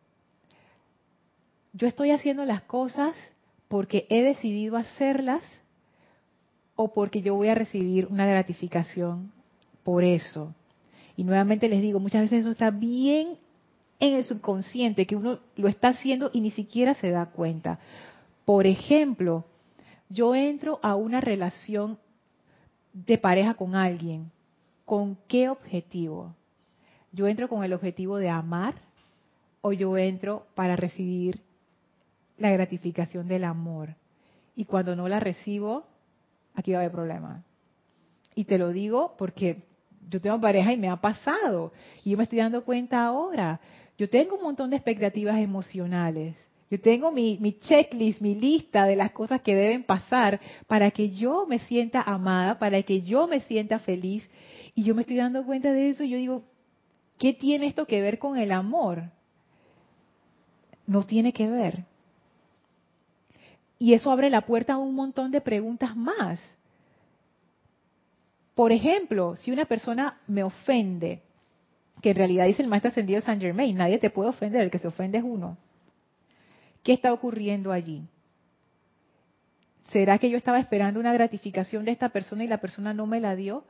Yo 1.73 1.87
estoy 1.87 2.11
haciendo 2.11 2.45
las 2.45 2.61
cosas 2.63 3.15
porque 3.67 4.05
he 4.09 4.21
decidido 4.21 4.75
hacerlas 4.75 5.41
o 6.75 6.93
porque 6.93 7.21
yo 7.21 7.36
voy 7.36 7.49
a 7.49 7.55
recibir 7.55 8.07
una 8.07 8.25
gratificación 8.25 9.31
por 9.84 10.03
eso. 10.03 10.53
Y 11.15 11.23
nuevamente 11.23 11.69
les 11.69 11.81
digo, 11.81 11.99
muchas 11.99 12.21
veces 12.21 12.41
eso 12.41 12.51
está 12.51 12.71
bien 12.71 13.38
en 13.99 14.15
el 14.15 14.23
subconsciente, 14.23 15.05
que 15.05 15.15
uno 15.15 15.39
lo 15.55 15.67
está 15.67 15.89
haciendo 15.89 16.31
y 16.34 16.41
ni 16.41 16.51
siquiera 16.51 16.95
se 16.95 17.12
da 17.12 17.27
cuenta. 17.27 17.79
Por 18.45 18.65
ejemplo, 18.65 19.45
yo 20.10 20.34
entro 20.34 20.79
a 20.81 20.95
una 20.95 21.21
relación 21.21 21.99
de 22.93 23.17
pareja 23.17 23.53
con 23.53 23.75
alguien 23.75 24.31
¿Con 24.91 25.17
qué 25.29 25.47
objetivo? 25.47 26.36
¿Yo 27.13 27.25
entro 27.29 27.47
con 27.47 27.63
el 27.63 27.71
objetivo 27.71 28.17
de 28.17 28.29
amar 28.29 28.75
o 29.62 29.71
yo 29.71 29.97
entro 29.97 30.47
para 30.53 30.75
recibir 30.75 31.39
la 32.38 32.51
gratificación 32.51 33.29
del 33.29 33.45
amor? 33.45 33.95
Y 34.53 34.65
cuando 34.65 34.97
no 34.97 35.07
la 35.07 35.21
recibo, 35.21 35.86
aquí 36.55 36.71
va 36.71 36.79
a 36.79 36.81
haber 36.81 36.91
problema. 36.91 37.43
Y 38.35 38.45
te 38.45 38.57
lo 38.57 38.69
digo 38.69 39.15
porque 39.17 39.63
yo 40.09 40.21
tengo 40.21 40.39
pareja 40.39 40.73
y 40.73 40.77
me 40.77 40.89
ha 40.89 40.97
pasado. 40.97 41.71
Y 42.03 42.11
yo 42.11 42.17
me 42.17 42.23
estoy 42.23 42.39
dando 42.39 42.63
cuenta 42.63 43.05
ahora. 43.05 43.59
Yo 43.97 44.09
tengo 44.09 44.35
un 44.35 44.43
montón 44.43 44.69
de 44.69 44.77
expectativas 44.77 45.37
emocionales. 45.37 46.35
Yo 46.69 46.79
tengo 46.79 47.11
mi, 47.11 47.37
mi, 47.41 47.59
checklist, 47.59 48.21
mi 48.21 48.33
lista 48.33 48.85
de 48.85 48.95
las 48.95 49.11
cosas 49.11 49.41
que 49.41 49.55
deben 49.55 49.83
pasar 49.83 50.39
para 50.67 50.89
que 50.91 51.11
yo 51.11 51.45
me 51.45 51.59
sienta 51.59 52.01
amada, 52.01 52.59
para 52.59 52.81
que 52.83 53.01
yo 53.01 53.27
me 53.27 53.41
sienta 53.41 53.79
feliz. 53.79 54.29
Y 54.73 54.83
yo 54.83 54.95
me 54.95 55.01
estoy 55.01 55.17
dando 55.17 55.45
cuenta 55.45 55.73
de 55.73 55.89
eso 55.89 56.03
y 56.03 56.09
yo 56.09 56.17
digo, 56.17 56.43
¿qué 57.17 57.33
tiene 57.33 57.67
esto 57.67 57.85
que 57.85 58.01
ver 58.01 58.19
con 58.19 58.37
el 58.37 58.53
amor? 58.53 59.03
No 60.87 61.05
tiene 61.05 61.33
que 61.33 61.47
ver. 61.49 61.85
Y 63.81 63.95
eso 63.95 64.11
abre 64.11 64.29
la 64.29 64.41
puerta 64.41 64.73
a 64.73 64.77
un 64.77 64.93
montón 64.93 65.31
de 65.31 65.41
preguntas 65.41 65.95
más. 65.95 66.39
Por 68.53 68.71
ejemplo, 68.71 69.35
si 69.37 69.51
una 69.51 69.65
persona 69.65 70.19
me 70.27 70.43
ofende, 70.43 71.23
que 71.99 72.11
en 72.11 72.15
realidad 72.15 72.45
dice 72.45 72.61
el 72.61 72.67
maestro 72.67 72.89
ascendido 72.89 73.21
Saint 73.21 73.41
Germain, 73.41 73.75
nadie 73.75 73.97
te 73.97 74.11
puede 74.11 74.29
ofender, 74.29 74.61
el 74.61 74.69
que 74.69 74.77
se 74.77 74.87
ofende 74.87 75.17
es 75.17 75.23
uno. 75.23 75.57
¿Qué 76.83 76.93
está 76.93 77.11
ocurriendo 77.11 77.71
allí? 77.71 78.03
¿Será 79.89 80.19
que 80.19 80.29
yo 80.29 80.37
estaba 80.37 80.59
esperando 80.59 80.99
una 80.99 81.13
gratificación 81.13 81.83
de 81.83 81.93
esta 81.93 82.09
persona 82.09 82.43
y 82.43 82.47
la 82.47 82.61
persona 82.61 82.93
no 82.93 83.07
me 83.07 83.19
la 83.19 83.35
dio? 83.35 83.63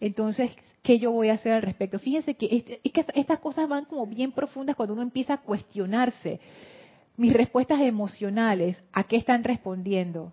Entonces, 0.00 0.52
¿qué 0.82 0.98
yo 0.98 1.12
voy 1.12 1.28
a 1.28 1.34
hacer 1.34 1.52
al 1.52 1.60
respecto? 1.60 1.98
Fíjense 1.98 2.32
que, 2.32 2.48
este, 2.50 2.80
es 2.82 2.92
que 2.92 3.04
estas 3.14 3.40
cosas 3.40 3.68
van 3.68 3.84
como 3.84 4.06
bien 4.06 4.32
profundas 4.32 4.74
cuando 4.74 4.94
uno 4.94 5.02
empieza 5.02 5.34
a 5.34 5.42
cuestionarse. 5.42 6.40
Mis 7.16 7.32
respuestas 7.32 7.80
emocionales, 7.80 8.82
¿a 8.92 9.04
qué 9.04 9.16
están 9.16 9.44
respondiendo? 9.44 10.32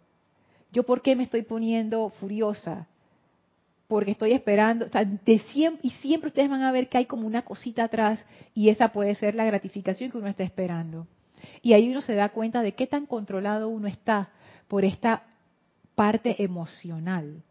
¿Yo 0.72 0.84
por 0.84 1.02
qué 1.02 1.16
me 1.16 1.24
estoy 1.24 1.44
poniendo 1.44 2.10
furiosa? 2.20 2.88
Porque 3.88 4.12
estoy 4.12 4.32
esperando, 4.32 4.88
y 5.26 5.90
siempre 6.02 6.30
ustedes 6.30 6.50
van 6.50 6.64
a 6.64 6.72
ver 6.72 6.88
que 6.88 6.98
hay 6.98 7.06
como 7.06 7.28
una 7.28 7.44
cosita 7.44 7.84
atrás 7.84 8.26
y 8.56 8.70
esa 8.70 8.90
puede 8.90 9.16
ser 9.16 9.36
la 9.36 9.44
gratificación 9.44 10.12
que 10.12 10.18
uno 10.18 10.28
está 10.28 10.44
esperando. 10.44 11.08
Y 11.62 11.74
ahí 11.74 11.90
uno 11.90 12.02
se 12.02 12.16
da 12.16 12.30
cuenta 12.30 12.62
de 12.62 12.74
qué 12.74 12.88
tan 12.88 13.06
controlado 13.06 13.68
uno 13.68 13.88
está 13.88 14.30
por 14.68 14.86
esta 14.86 15.24
parte 15.96 16.42
emocional. 16.42 17.44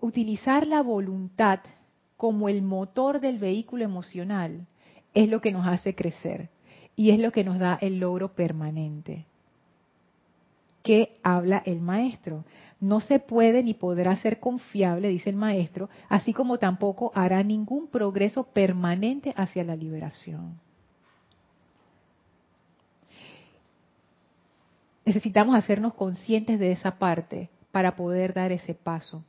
utilizar 0.00 0.66
la 0.66 0.82
voluntad 0.82 1.60
como 2.16 2.48
el 2.48 2.62
motor 2.62 3.20
del 3.20 3.38
vehículo 3.38 3.84
emocional 3.84 4.66
es 5.14 5.28
lo 5.28 5.40
que 5.40 5.52
nos 5.52 5.66
hace 5.66 5.94
crecer 5.94 6.48
y 6.96 7.10
es 7.10 7.18
lo 7.18 7.32
que 7.32 7.44
nos 7.44 7.58
da 7.58 7.78
el 7.80 7.98
logro 7.98 8.34
permanente. 8.34 9.26
¿Qué 10.82 11.18
habla 11.22 11.62
el 11.66 11.80
maestro? 11.80 12.44
No 12.80 13.00
se 13.00 13.18
puede 13.18 13.62
ni 13.62 13.74
podrá 13.74 14.16
ser 14.16 14.40
confiable, 14.40 15.08
dice 15.08 15.28
el 15.28 15.36
maestro, 15.36 15.90
así 16.08 16.32
como 16.32 16.58
tampoco 16.58 17.12
hará 17.14 17.42
ningún 17.42 17.88
progreso 17.88 18.44
permanente 18.44 19.34
hacia 19.36 19.62
la 19.64 19.76
liberación. 19.76 20.58
Necesitamos 25.04 25.56
hacernos 25.56 25.94
conscientes 25.94 26.58
de 26.58 26.72
esa 26.72 26.98
parte 26.98 27.50
para 27.72 27.96
poder 27.96 28.32
dar 28.32 28.52
ese 28.52 28.74
paso. 28.74 29.24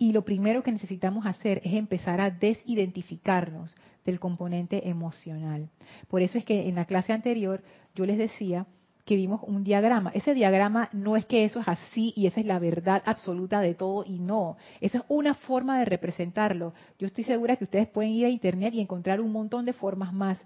Y 0.00 0.12
lo 0.12 0.22
primero 0.22 0.62
que 0.62 0.72
necesitamos 0.72 1.26
hacer 1.26 1.60
es 1.62 1.74
empezar 1.74 2.22
a 2.22 2.30
desidentificarnos 2.30 3.76
del 4.06 4.18
componente 4.18 4.88
emocional. 4.88 5.68
Por 6.08 6.22
eso 6.22 6.38
es 6.38 6.44
que 6.46 6.70
en 6.70 6.76
la 6.76 6.86
clase 6.86 7.12
anterior 7.12 7.62
yo 7.94 8.06
les 8.06 8.16
decía 8.16 8.66
que 9.04 9.14
vimos 9.14 9.42
un 9.46 9.62
diagrama. 9.62 10.10
Ese 10.14 10.32
diagrama 10.32 10.88
no 10.94 11.18
es 11.18 11.26
que 11.26 11.44
eso 11.44 11.60
es 11.60 11.68
así 11.68 12.14
y 12.16 12.26
esa 12.26 12.40
es 12.40 12.46
la 12.46 12.58
verdad 12.58 13.02
absoluta 13.04 13.60
de 13.60 13.74
todo 13.74 14.04
y 14.06 14.20
no. 14.20 14.56
Eso 14.80 14.96
es 14.96 15.04
una 15.08 15.34
forma 15.34 15.78
de 15.78 15.84
representarlo. 15.84 16.72
Yo 16.98 17.06
estoy 17.06 17.24
segura 17.24 17.56
que 17.56 17.64
ustedes 17.64 17.86
pueden 17.86 18.12
ir 18.12 18.24
a 18.24 18.30
internet 18.30 18.72
y 18.72 18.80
encontrar 18.80 19.20
un 19.20 19.32
montón 19.32 19.66
de 19.66 19.74
formas 19.74 20.14
más. 20.14 20.38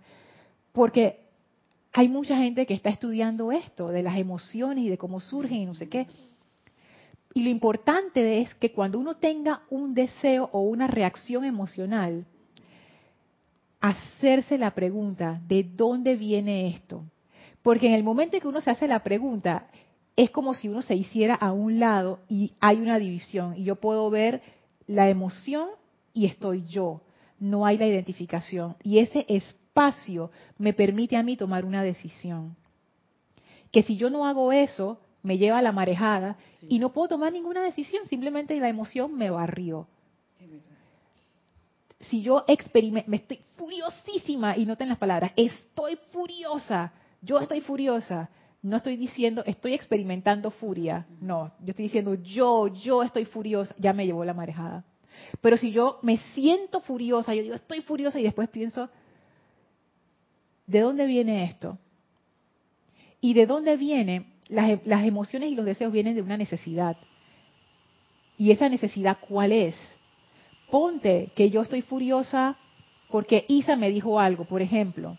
Porque 0.73 1.21
hay 1.93 2.09
mucha 2.09 2.37
gente 2.39 2.67
que 2.67 2.75
está 2.75 2.91
estudiando 2.91 3.53
esto, 3.53 3.87
de 3.91 4.03
las 4.03 4.17
emociones 4.17 4.85
y 4.85 4.89
de 4.89 4.99
cómo 4.99 5.21
surgen 5.21 5.59
y 5.59 5.67
no 5.67 5.77
sé 5.77 5.89
qué. 5.89 6.09
Y 7.35 7.43
lo 7.43 7.51
importante 7.51 8.41
es 8.41 8.55
que 8.55 8.71
cuando 8.73 8.99
uno 8.99 9.17
tenga 9.17 9.63
un 9.69 9.93
deseo 9.93 10.49
o 10.53 10.61
una 10.61 10.87
reacción 10.87 11.45
emocional, 11.45 12.27
hacerse 13.81 14.57
la 14.57 14.71
pregunta, 14.71 15.41
¿de 15.47 15.65
dónde 15.65 16.15
viene 16.15 16.69
esto? 16.69 17.05
Porque 17.61 17.89
en 17.89 17.95
el 17.95 18.05
momento 18.05 18.37
en 18.37 18.43
que 18.43 18.49
uno 18.49 18.61
se 18.61 18.71
hace 18.71 18.87
la 18.87 19.03
pregunta, 19.03 19.67
es 20.17 20.31
como 20.31 20.55
si 20.55 20.69
uno 20.69 20.81
se 20.81 20.95
hiciera 20.95 21.35
a 21.35 21.53
un 21.53 21.81
lado 21.81 22.21
y 22.29 22.53
hay 22.61 22.81
una 22.81 22.99
división. 22.99 23.55
Y 23.57 23.65
yo 23.65 23.77
puedo 23.77 24.09
ver 24.11 24.43
la 24.87 25.09
emoción 25.09 25.69
y 26.13 26.27
estoy 26.27 26.65
yo. 26.67 27.03
No 27.41 27.67
hay 27.67 27.79
la 27.79 27.89
identificación. 27.89 28.77
Y 28.85 28.99
ese 28.99 29.27
espacio 29.29 30.31
me 30.57 30.73
permite 30.73 31.17
a 31.17 31.25
mí 31.25 31.37
tomar 31.37 31.65
una 31.65 31.83
decisión. 31.83 32.57
Que 33.73 33.83
si 33.83 33.97
yo 33.97 34.09
no 34.09 34.25
hago 34.25 34.53
eso, 34.53 35.01
me 35.25 35.39
lleva 35.39 35.59
a 35.59 35.63
la 35.63 35.73
marejada 35.73 36.37
y 36.69 36.79
no 36.79 36.93
puedo 36.93 37.09
tomar 37.09 37.33
ninguna 37.33 37.63
decisión, 37.63 38.05
simplemente 38.07 38.61
la 38.61 38.69
emoción 38.69 39.17
me 39.17 39.31
barrió. 39.31 39.89
Si 41.99 42.23
yo 42.23 42.45
experimento, 42.47 43.11
me 43.11 43.17
estoy 43.17 43.41
furiosísima, 43.57 44.57
y 44.59 44.67
noten 44.67 44.91
las 44.91 44.99
palabras, 44.99 45.33
estoy 45.35 45.99
furiosa, 46.13 46.93
yo 47.23 47.41
estoy 47.41 47.63
furiosa, 47.63 48.29
no 48.61 48.77
estoy 48.77 48.97
diciendo 48.97 49.43
estoy 49.47 49.73
experimentando 49.73 50.51
furia, 50.51 51.07
no, 51.23 51.53
yo 51.61 51.71
estoy 51.71 51.87
diciendo 51.87 52.15
yo, 52.15 52.69
yo 52.69 53.03
estoy 53.03 53.25
furiosa, 53.25 53.75
ya 53.79 53.95
me 53.95 54.05
llevó 54.05 54.27
la 54.27 54.35
marejada. 54.35 54.85
Pero 55.41 55.57
si 55.57 55.73
yo 55.73 56.01
me 56.03 56.19
siento 56.35 56.83
furiosa, 56.83 57.35
yo 57.35 57.43
digo 57.43 57.55
estoy 57.55 57.81
furiosa 57.81 58.21
y 58.21 58.25
después 58.25 58.51
pienso, 58.51 58.91
¿de 60.67 60.81
dónde 60.81 61.07
viene 61.07 61.45
esto? 61.45 61.79
¿Y 63.23 63.33
de 63.33 63.47
dónde 63.47 63.79
viene 63.79 64.34
las, 64.49 65.05
emociones 65.05 65.51
y 65.51 65.55
los 65.55 65.65
deseos 65.65 65.93
vienen 65.93 66.15
de 66.15 66.23
una 66.23 66.37
necesidad. 66.37 66.97
¿Y 68.37 68.51
esa 68.51 68.69
necesidad 68.69 69.19
cuál 69.21 69.53
es? 69.53 69.77
ponte 70.75 71.31
que 71.37 71.51
yo 71.51 71.63
estoy 71.63 71.83
furiosa 71.83 72.57
porque 73.09 73.45
Isa 73.47 73.77
me 73.77 73.91
dijo 73.91 74.19
algo, 74.19 74.45
por 74.45 74.61
ejemplo. 74.61 75.17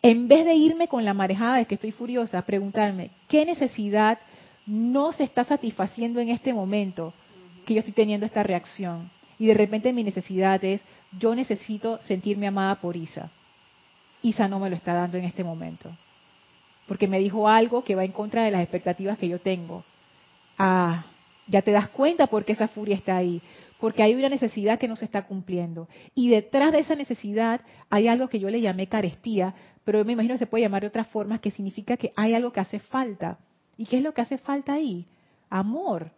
En 0.00 0.28
vez 0.28 0.44
de 0.44 0.54
irme 0.54 0.86
con 0.86 1.04
la 1.04 1.12
marejada 1.12 1.56
de 1.56 1.64
que 1.66 1.74
estoy 1.74 1.90
furiosa, 1.90 2.40
preguntarme, 2.42 3.10
¿qué 3.28 3.44
necesidad 3.44 4.20
no 4.64 5.12
se 5.12 5.24
está 5.24 5.42
satisfaciendo 5.42 6.20
en 6.20 6.28
este 6.28 6.54
momento 6.54 7.12
que 7.66 7.74
yo 7.74 7.80
estoy 7.80 7.92
teniendo 7.92 8.26
esta 8.26 8.44
reacción? 8.44 9.10
Y 9.40 9.46
de 9.46 9.54
repente 9.54 9.92
mi 9.92 10.04
necesidad 10.04 10.64
es, 10.64 10.80
yo 11.18 11.34
necesito 11.34 12.00
sentirme 12.02 12.46
amada 12.46 12.76
por 12.76 12.96
Isa. 12.96 13.28
Isa 14.22 14.46
no 14.46 14.60
me 14.60 14.70
lo 14.70 14.76
está 14.76 14.94
dando 14.94 15.18
en 15.18 15.24
este 15.24 15.42
momento. 15.42 15.90
Porque 16.90 17.06
me 17.06 17.20
dijo 17.20 17.46
algo 17.46 17.84
que 17.84 17.94
va 17.94 18.04
en 18.04 18.10
contra 18.10 18.42
de 18.42 18.50
las 18.50 18.62
expectativas 18.62 19.16
que 19.16 19.28
yo 19.28 19.38
tengo. 19.38 19.84
Ah, 20.58 21.04
ya 21.46 21.62
te 21.62 21.70
das 21.70 21.88
cuenta 21.88 22.26
por 22.26 22.44
qué 22.44 22.54
esa 22.54 22.66
furia 22.66 22.96
está 22.96 23.16
ahí. 23.16 23.40
Porque 23.78 24.02
hay 24.02 24.12
una 24.16 24.28
necesidad 24.28 24.76
que 24.76 24.88
no 24.88 24.96
se 24.96 25.04
está 25.04 25.22
cumpliendo. 25.22 25.86
Y 26.16 26.30
detrás 26.30 26.72
de 26.72 26.80
esa 26.80 26.96
necesidad 26.96 27.60
hay 27.90 28.08
algo 28.08 28.26
que 28.26 28.40
yo 28.40 28.50
le 28.50 28.60
llamé 28.60 28.88
carestía, 28.88 29.54
pero 29.84 30.04
me 30.04 30.14
imagino 30.14 30.34
que 30.34 30.40
se 30.40 30.48
puede 30.48 30.64
llamar 30.64 30.82
de 30.82 30.88
otras 30.88 31.06
formas, 31.06 31.38
que 31.38 31.52
significa 31.52 31.96
que 31.96 32.12
hay 32.16 32.34
algo 32.34 32.50
que 32.50 32.58
hace 32.58 32.80
falta. 32.80 33.38
¿Y 33.78 33.86
qué 33.86 33.98
es 33.98 34.02
lo 34.02 34.12
que 34.12 34.22
hace 34.22 34.38
falta 34.38 34.72
ahí? 34.72 35.06
Amor. 35.48 36.10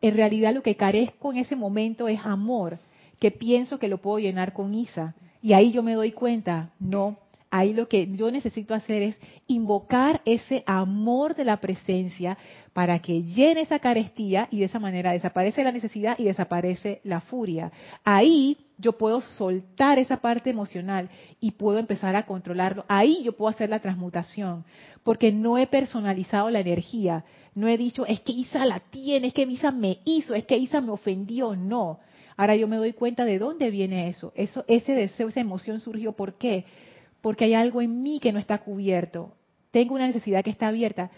En 0.00 0.16
realidad 0.16 0.54
lo 0.54 0.62
que 0.62 0.76
carezco 0.76 1.30
en 1.30 1.40
ese 1.40 1.56
momento 1.56 2.08
es 2.08 2.20
amor, 2.24 2.78
que 3.20 3.30
pienso 3.30 3.78
que 3.78 3.88
lo 3.88 3.98
puedo 3.98 4.18
llenar 4.18 4.54
con 4.54 4.72
Isa. 4.72 5.14
Y 5.42 5.52
ahí 5.52 5.72
yo 5.72 5.82
me 5.82 5.92
doy 5.92 6.12
cuenta, 6.12 6.70
no, 6.80 7.18
ahí 7.50 7.72
lo 7.72 7.88
que 7.88 8.06
yo 8.14 8.30
necesito 8.30 8.74
hacer 8.74 9.02
es 9.02 9.18
invocar 9.46 10.20
ese 10.24 10.62
amor 10.66 11.34
de 11.34 11.44
la 11.44 11.60
presencia 11.60 12.38
para 12.72 12.98
que 13.00 13.22
llene 13.22 13.62
esa 13.62 13.78
carestía 13.78 14.48
y 14.50 14.58
de 14.58 14.66
esa 14.66 14.78
manera 14.78 15.12
desaparece 15.12 15.64
la 15.64 15.72
necesidad 15.72 16.18
y 16.18 16.24
desaparece 16.24 17.00
la 17.04 17.20
furia. 17.20 17.72
Ahí 18.04 18.56
yo 18.78 18.92
puedo 18.92 19.20
soltar 19.20 19.98
esa 19.98 20.18
parte 20.18 20.50
emocional 20.50 21.10
y 21.40 21.52
puedo 21.52 21.78
empezar 21.78 22.14
a 22.16 22.26
controlarlo. 22.26 22.84
Ahí 22.88 23.22
yo 23.24 23.32
puedo 23.32 23.50
hacer 23.50 23.70
la 23.70 23.80
transmutación, 23.80 24.64
porque 25.02 25.32
no 25.32 25.58
he 25.58 25.66
personalizado 25.66 26.50
la 26.50 26.60
energía. 26.60 27.24
No 27.54 27.66
he 27.66 27.76
dicho, 27.76 28.06
es 28.06 28.20
que 28.20 28.32
Isa 28.32 28.64
la 28.64 28.78
tiene, 28.78 29.28
es 29.28 29.34
que 29.34 29.42
Isa 29.42 29.72
me 29.72 29.98
hizo, 30.04 30.34
es 30.34 30.44
que 30.46 30.56
Isa 30.56 30.80
me 30.80 30.92
ofendió. 30.92 31.56
No. 31.56 31.98
Ahora 32.36 32.54
yo 32.54 32.68
me 32.68 32.76
doy 32.76 32.92
cuenta 32.92 33.24
de 33.24 33.40
dónde 33.40 33.70
viene 33.70 34.08
eso. 34.08 34.32
eso 34.36 34.64
ese 34.68 34.92
deseo, 34.92 35.28
esa 35.28 35.40
emoción 35.40 35.80
surgió. 35.80 36.12
¿Por 36.12 36.34
qué? 36.34 36.64
Porque 37.20 37.44
hay 37.44 37.54
algo 37.54 37.82
en 37.82 38.02
mí 38.02 38.20
que 38.20 38.32
no 38.32 38.38
está 38.38 38.58
cubierto. 38.58 39.34
Tengo 39.70 39.94
una 39.94 40.06
necesidad 40.06 40.44
que 40.44 40.50
está 40.50 40.68
abierta 40.68 41.10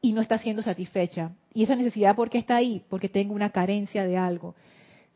y 0.00 0.12
no 0.12 0.20
está 0.20 0.38
siendo 0.38 0.62
satisfecha. 0.62 1.32
Y 1.54 1.62
esa 1.62 1.76
necesidad, 1.76 2.16
¿por 2.16 2.30
qué 2.30 2.38
está 2.38 2.56
ahí? 2.56 2.84
Porque 2.88 3.08
tengo 3.08 3.34
una 3.34 3.50
carencia 3.50 4.04
de 4.04 4.16
algo. 4.16 4.54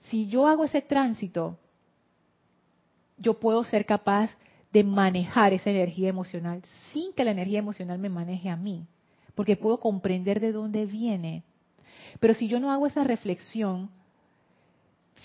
Si 0.08 0.26
yo 0.26 0.46
hago 0.46 0.64
ese 0.64 0.80
tránsito, 0.80 1.58
yo 3.18 3.38
puedo 3.38 3.62
ser 3.64 3.84
capaz 3.84 4.30
de 4.72 4.84
manejar 4.84 5.52
esa 5.52 5.70
energía 5.70 6.08
emocional 6.08 6.62
sin 6.92 7.12
que 7.12 7.24
la 7.24 7.32
energía 7.32 7.58
emocional 7.58 7.98
me 7.98 8.08
maneje 8.08 8.48
a 8.48 8.56
mí, 8.56 8.86
porque 9.34 9.56
puedo 9.56 9.80
comprender 9.80 10.40
de 10.40 10.52
dónde 10.52 10.86
viene. 10.86 11.42
Pero 12.20 12.34
si 12.34 12.48
yo 12.48 12.60
no 12.60 12.72
hago 12.72 12.86
esa 12.86 13.04
reflexión, 13.04 13.90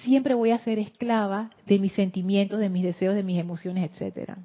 siempre 0.03 0.34
voy 0.34 0.49
a 0.49 0.59
ser 0.59 0.80
esclava 0.80 1.51
de 1.68 1.80
mis 1.80 1.93
sentimientos, 1.93 2.59
de 2.59 2.70
mis 2.70 2.84
deseos, 2.84 3.16
de 3.16 3.24
mis 3.24 3.39
emociones, 3.39 3.89
etcétera 3.91 4.38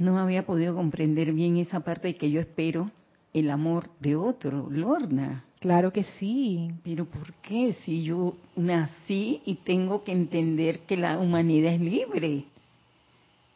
no 0.00 0.18
había 0.18 0.44
podido 0.44 0.74
comprender 0.74 1.32
bien 1.32 1.58
esa 1.58 1.80
parte 1.80 2.08
de 2.08 2.16
que 2.16 2.30
yo 2.30 2.40
espero 2.40 2.90
el 3.34 3.50
amor 3.50 3.90
de 4.00 4.16
otro, 4.16 4.68
Lorna. 4.70 5.44
Claro 5.60 5.92
que 5.92 6.04
sí. 6.04 6.70
Pero 6.82 7.04
¿por 7.04 7.34
qué? 7.34 7.74
Si 7.84 8.02
yo 8.02 8.34
nací 8.56 9.42
y 9.44 9.56
tengo 9.56 10.02
que 10.02 10.12
entender 10.12 10.80
que 10.80 10.96
la 10.96 11.18
humanidad 11.18 11.74
es 11.74 11.80
libre 11.80 12.44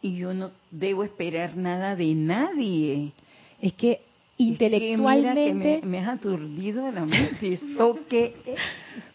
y 0.02 0.16
yo 0.16 0.34
no 0.34 0.50
debo 0.70 1.02
esperar 1.02 1.56
nada 1.56 1.96
de 1.96 2.14
nadie. 2.14 3.12
Es 3.60 3.72
que 3.72 4.02
intelectualmente... 4.36 5.76
Es 5.76 5.80
que 5.80 5.86
me, 5.86 6.00
has 6.00 6.18
aturdido 6.18 6.92
la 6.92 7.06
mente. 7.06 7.52
¿Esto 7.54 7.98
qué 8.10 8.34
es? 8.44 8.60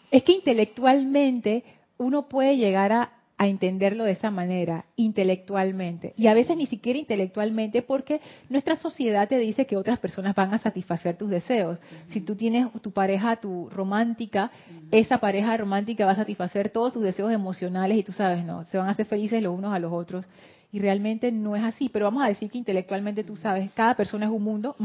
es 0.10 0.24
que 0.24 0.32
intelectualmente 0.32 1.64
uno 2.00 2.28
puede 2.28 2.58
llegar 2.58 2.92
a 2.92 3.12
a 3.40 3.48
entenderlo 3.48 4.04
de 4.04 4.12
esa 4.12 4.32
manera, 4.32 4.84
intelectualmente. 4.98 6.14
Y 6.18 6.28
a 6.28 6.34
veces 6.34 6.58
ni 6.58 6.66
siquiera 6.66 7.00
intelectualmente 7.00 7.82
porque 7.82 8.20
nuestra 8.50 8.76
sociedad 8.76 9.30
te 9.30 9.38
dice 9.38 9.66
que 9.66 9.78
otras 9.78 9.98
personas 9.98 10.36
van 10.36 10.54
a 10.54 10.58
satisfacer 10.58 11.16
tus 11.16 11.30
deseos. 11.30 11.80
Si 12.08 12.20
tú 12.20 12.36
tienes 12.36 12.68
tu 12.82 12.92
pareja, 12.92 13.38
tu 13.38 13.70
romántica, 13.70 14.52
esa 14.92 15.20
pareja 15.20 15.56
romántica 15.56 16.06
va 16.06 16.12
a 16.12 16.16
satisfacer 16.18 16.70
todos 16.70 16.92
tus 16.92 17.02
deseos 17.02 17.32
emocionales 17.32 17.98
y 17.98 18.04
tú 18.04 18.12
sabes, 18.12 18.44
no, 18.44 18.66
se 18.66 18.78
van 18.78 18.90
a 18.90 18.92
hacer 18.92 19.06
felices 19.06 19.42
los 19.42 19.58
unos 19.58 19.74
a 19.74 19.80
los 19.80 19.94
otros. 19.94 20.26
Y 20.74 20.80
realmente 20.80 21.32
no 21.32 21.56
es 21.56 21.64
así, 21.64 21.88
pero 21.88 22.06
vamos 22.06 22.24
a 22.24 22.28
decir 22.28 22.52
que 22.52 22.58
intelectualmente 22.58 23.24
tú 23.24 23.38
sabes, 23.38 23.72
cada 23.72 23.96
persona 23.96 24.26
es 24.26 24.32
un 24.34 24.44
mundo. 24.44 24.76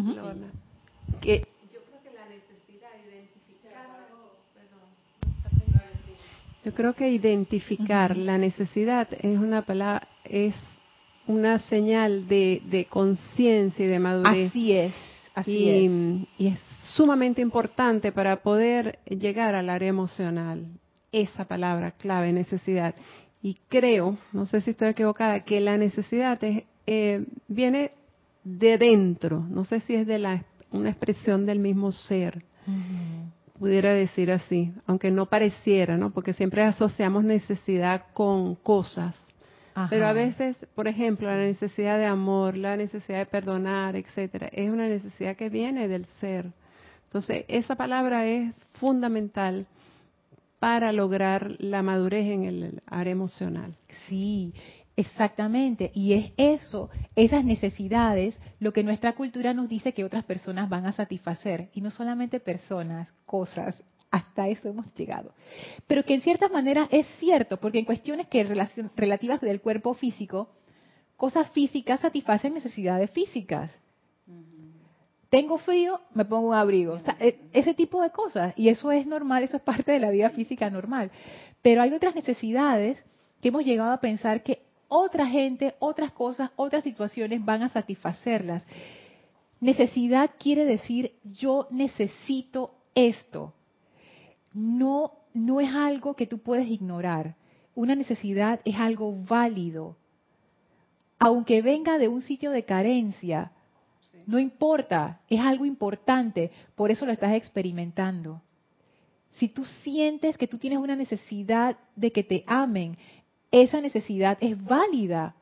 que 1.20 1.44
Yo 6.64 6.72
creo 6.72 6.94
que 6.94 7.10
identificar 7.10 8.16
la 8.16 8.38
necesidad 8.38 9.08
es 9.20 9.38
una 9.38 9.62
palabra, 9.62 10.08
es 10.24 10.54
una 11.26 11.58
señal 11.58 12.26
de, 12.26 12.86
conciencia 12.88 13.84
y 13.84 13.88
de 13.88 13.98
madurez. 13.98 14.48
Así 14.48 14.72
es, 14.72 14.94
así 15.34 15.68
es. 15.68 15.90
Y 16.38 16.46
es 16.46 16.60
sumamente 16.94 17.42
importante 17.42 18.12
para 18.12 18.36
poder 18.36 18.98
llegar 19.06 19.54
al 19.54 19.68
área 19.68 19.88
emocional. 19.88 20.66
Esa 21.12 21.44
palabra 21.44 21.92
clave, 21.92 22.32
necesidad. 22.32 22.94
Y 23.42 23.58
creo, 23.68 24.16
no 24.32 24.46
sé 24.46 24.62
si 24.62 24.70
estoy 24.70 24.88
equivocada, 24.88 25.40
que 25.44 25.60
la 25.60 25.76
necesidad 25.76 26.40
eh, 26.86 27.26
viene 27.46 27.90
de 28.42 28.78
dentro. 28.78 29.40
No 29.50 29.66
sé 29.66 29.80
si 29.80 29.94
es 29.94 30.06
de 30.06 30.18
la, 30.18 30.44
una 30.70 30.88
expresión 30.88 31.44
del 31.44 31.58
mismo 31.58 31.92
ser 31.92 32.42
pudiera 33.58 33.92
decir 33.92 34.30
así, 34.30 34.72
aunque 34.86 35.10
no 35.10 35.26
pareciera, 35.26 35.96
¿no? 35.96 36.10
Porque 36.10 36.34
siempre 36.34 36.62
asociamos 36.62 37.24
necesidad 37.24 38.06
con 38.12 38.56
cosas. 38.56 39.16
Pero 39.90 40.06
a 40.06 40.12
veces, 40.12 40.56
por 40.76 40.86
ejemplo, 40.86 41.26
la 41.26 41.36
necesidad 41.36 41.98
de 41.98 42.06
amor, 42.06 42.56
la 42.56 42.76
necesidad 42.76 43.18
de 43.18 43.26
perdonar, 43.26 43.96
etcétera, 43.96 44.48
es 44.52 44.70
una 44.70 44.86
necesidad 44.86 45.34
que 45.34 45.48
viene 45.48 45.88
del 45.88 46.06
ser. 46.20 46.46
Entonces, 47.06 47.44
esa 47.48 47.74
palabra 47.74 48.24
es 48.26 48.54
fundamental 48.78 49.66
para 50.60 50.92
lograr 50.92 51.56
la 51.58 51.82
madurez 51.82 52.26
en 52.26 52.44
el 52.44 52.82
área 52.86 53.10
emocional. 53.12 53.74
Sí, 54.08 54.54
Exactamente, 54.96 55.90
y 55.92 56.12
es 56.12 56.32
eso, 56.36 56.88
esas 57.16 57.44
necesidades, 57.44 58.38
lo 58.60 58.72
que 58.72 58.84
nuestra 58.84 59.14
cultura 59.14 59.52
nos 59.52 59.68
dice 59.68 59.92
que 59.92 60.04
otras 60.04 60.24
personas 60.24 60.68
van 60.68 60.86
a 60.86 60.92
satisfacer, 60.92 61.68
y 61.74 61.80
no 61.80 61.90
solamente 61.90 62.38
personas, 62.38 63.08
cosas, 63.26 63.76
hasta 64.14 64.46
eso 64.46 64.68
hemos 64.68 64.94
llegado. 64.94 65.34
Pero 65.88 66.04
que 66.04 66.14
en 66.14 66.20
cierta 66.20 66.48
manera 66.48 66.86
es 66.92 67.06
cierto, 67.18 67.58
porque 67.58 67.80
en 67.80 67.84
cuestiones 67.84 68.28
que 68.28 68.44
relativas 68.94 69.40
del 69.40 69.60
cuerpo 69.60 69.94
físico, 69.94 70.48
cosas 71.16 71.50
físicas 71.50 71.98
satisfacen 71.98 72.54
necesidades 72.54 73.10
físicas. 73.10 73.76
Tengo 75.30 75.58
frío, 75.58 76.00
me 76.12 76.24
pongo 76.24 76.50
un 76.50 76.54
abrigo. 76.54 77.00
E, 77.18 77.40
ese 77.52 77.74
tipo 77.74 78.00
de 78.00 78.10
cosas. 78.10 78.54
Y 78.56 78.68
eso 78.68 78.92
es 78.92 79.04
normal, 79.04 79.42
eso 79.42 79.56
es 79.56 79.64
parte 79.64 79.90
de 79.90 79.98
la 79.98 80.10
vida 80.10 80.30
física 80.30 80.70
normal. 80.70 81.10
Pero 81.60 81.82
hay 81.82 81.92
otras 81.92 82.14
necesidades 82.14 83.04
que 83.40 83.48
hemos 83.48 83.64
llegado 83.64 83.90
a 83.90 83.98
pensar 83.98 84.44
que 84.44 84.63
otra 84.88 85.26
gente, 85.26 85.74
otras 85.78 86.12
cosas, 86.12 86.50
otras 86.56 86.84
situaciones 86.84 87.44
van 87.44 87.62
a 87.62 87.68
satisfacerlas. 87.68 88.66
Necesidad 89.60 90.30
quiere 90.38 90.64
decir 90.64 91.12
yo 91.24 91.66
necesito 91.70 92.74
esto. 92.94 93.54
No, 94.52 95.12
no 95.32 95.60
es 95.60 95.74
algo 95.74 96.14
que 96.14 96.26
tú 96.26 96.38
puedes 96.38 96.68
ignorar. 96.68 97.36
Una 97.74 97.94
necesidad 97.94 98.60
es 98.64 98.76
algo 98.76 99.12
válido. 99.12 99.96
Aunque 101.18 101.62
venga 101.62 101.98
de 101.98 102.08
un 102.08 102.22
sitio 102.22 102.50
de 102.50 102.64
carencia, 102.64 103.52
no 104.26 104.38
importa, 104.38 105.20
es 105.28 105.40
algo 105.40 105.64
importante, 105.64 106.50
por 106.74 106.90
eso 106.90 107.04
lo 107.04 107.12
estás 107.12 107.34
experimentando. 107.34 108.42
Si 109.32 109.48
tú 109.48 109.64
sientes 109.64 110.38
que 110.38 110.46
tú 110.46 110.58
tienes 110.58 110.78
una 110.78 110.96
necesidad 110.96 111.76
de 111.96 112.12
que 112.12 112.22
te 112.22 112.44
amen, 112.46 112.96
esa 113.62 113.80
necesidad 113.80 114.36
es 114.40 114.62
válida. 114.64 115.36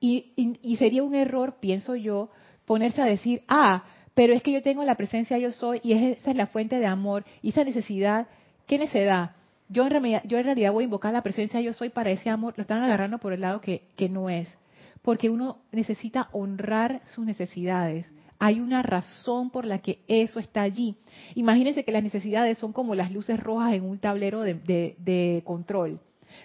Y, 0.00 0.76
sería 0.78 1.02
un 1.02 1.14
error, 1.14 1.56
pienso 1.60 1.96
yo, 1.96 2.30
ponerse 2.66 3.02
a 3.02 3.06
decir, 3.06 3.42
ah, 3.48 3.84
pero 4.14 4.32
es 4.32 4.42
que 4.42 4.52
yo 4.52 4.62
tengo 4.62 4.84
la 4.84 4.96
presencia 4.96 5.38
yo 5.38 5.52
soy 5.52 5.80
y 5.82 5.92
esa 5.92 6.30
es 6.30 6.36
la 6.36 6.46
fuente 6.46 6.78
de 6.78 6.86
amor 6.86 7.24
y 7.42 7.50
esa 7.50 7.64
necesidad, 7.64 8.28
¿qué 8.66 8.78
necesidad? 8.78 9.32
Yo 9.68 9.84
en, 9.84 9.90
realidad, 9.90 10.22
yo 10.24 10.38
en 10.38 10.44
realidad 10.44 10.72
voy 10.72 10.82
a 10.82 10.84
invocar 10.84 11.12
la 11.12 11.22
presencia 11.22 11.60
yo 11.60 11.72
soy 11.72 11.90
para 11.90 12.10
ese 12.10 12.30
amor, 12.30 12.54
lo 12.56 12.62
están 12.62 12.82
agarrando 12.82 13.18
por 13.18 13.32
el 13.32 13.40
lado 13.40 13.60
que, 13.60 13.82
no 14.08 14.30
es, 14.30 14.56
porque 15.02 15.30
uno 15.30 15.58
necesita 15.72 16.28
honrar 16.32 17.02
sus 17.14 17.24
necesidades, 17.24 18.12
Hay 18.40 18.60
una 18.60 18.82
razón 18.82 19.50
por 19.50 19.64
la 19.64 19.78
que 19.78 19.98
eso 20.06 20.38
está 20.38 20.62
allí. 20.62 20.96
Imagínense 21.34 21.84
que 21.84 21.90
las 21.90 22.04
necesidades 22.04 22.58
son 22.58 22.72
como 22.72 22.94
las 22.94 23.10
luces 23.10 23.38
rojas 23.38 23.74
en 23.74 23.84
un 23.84 23.98
tablero 23.98 24.42
de, 24.42 25.42
control. 25.44 26.00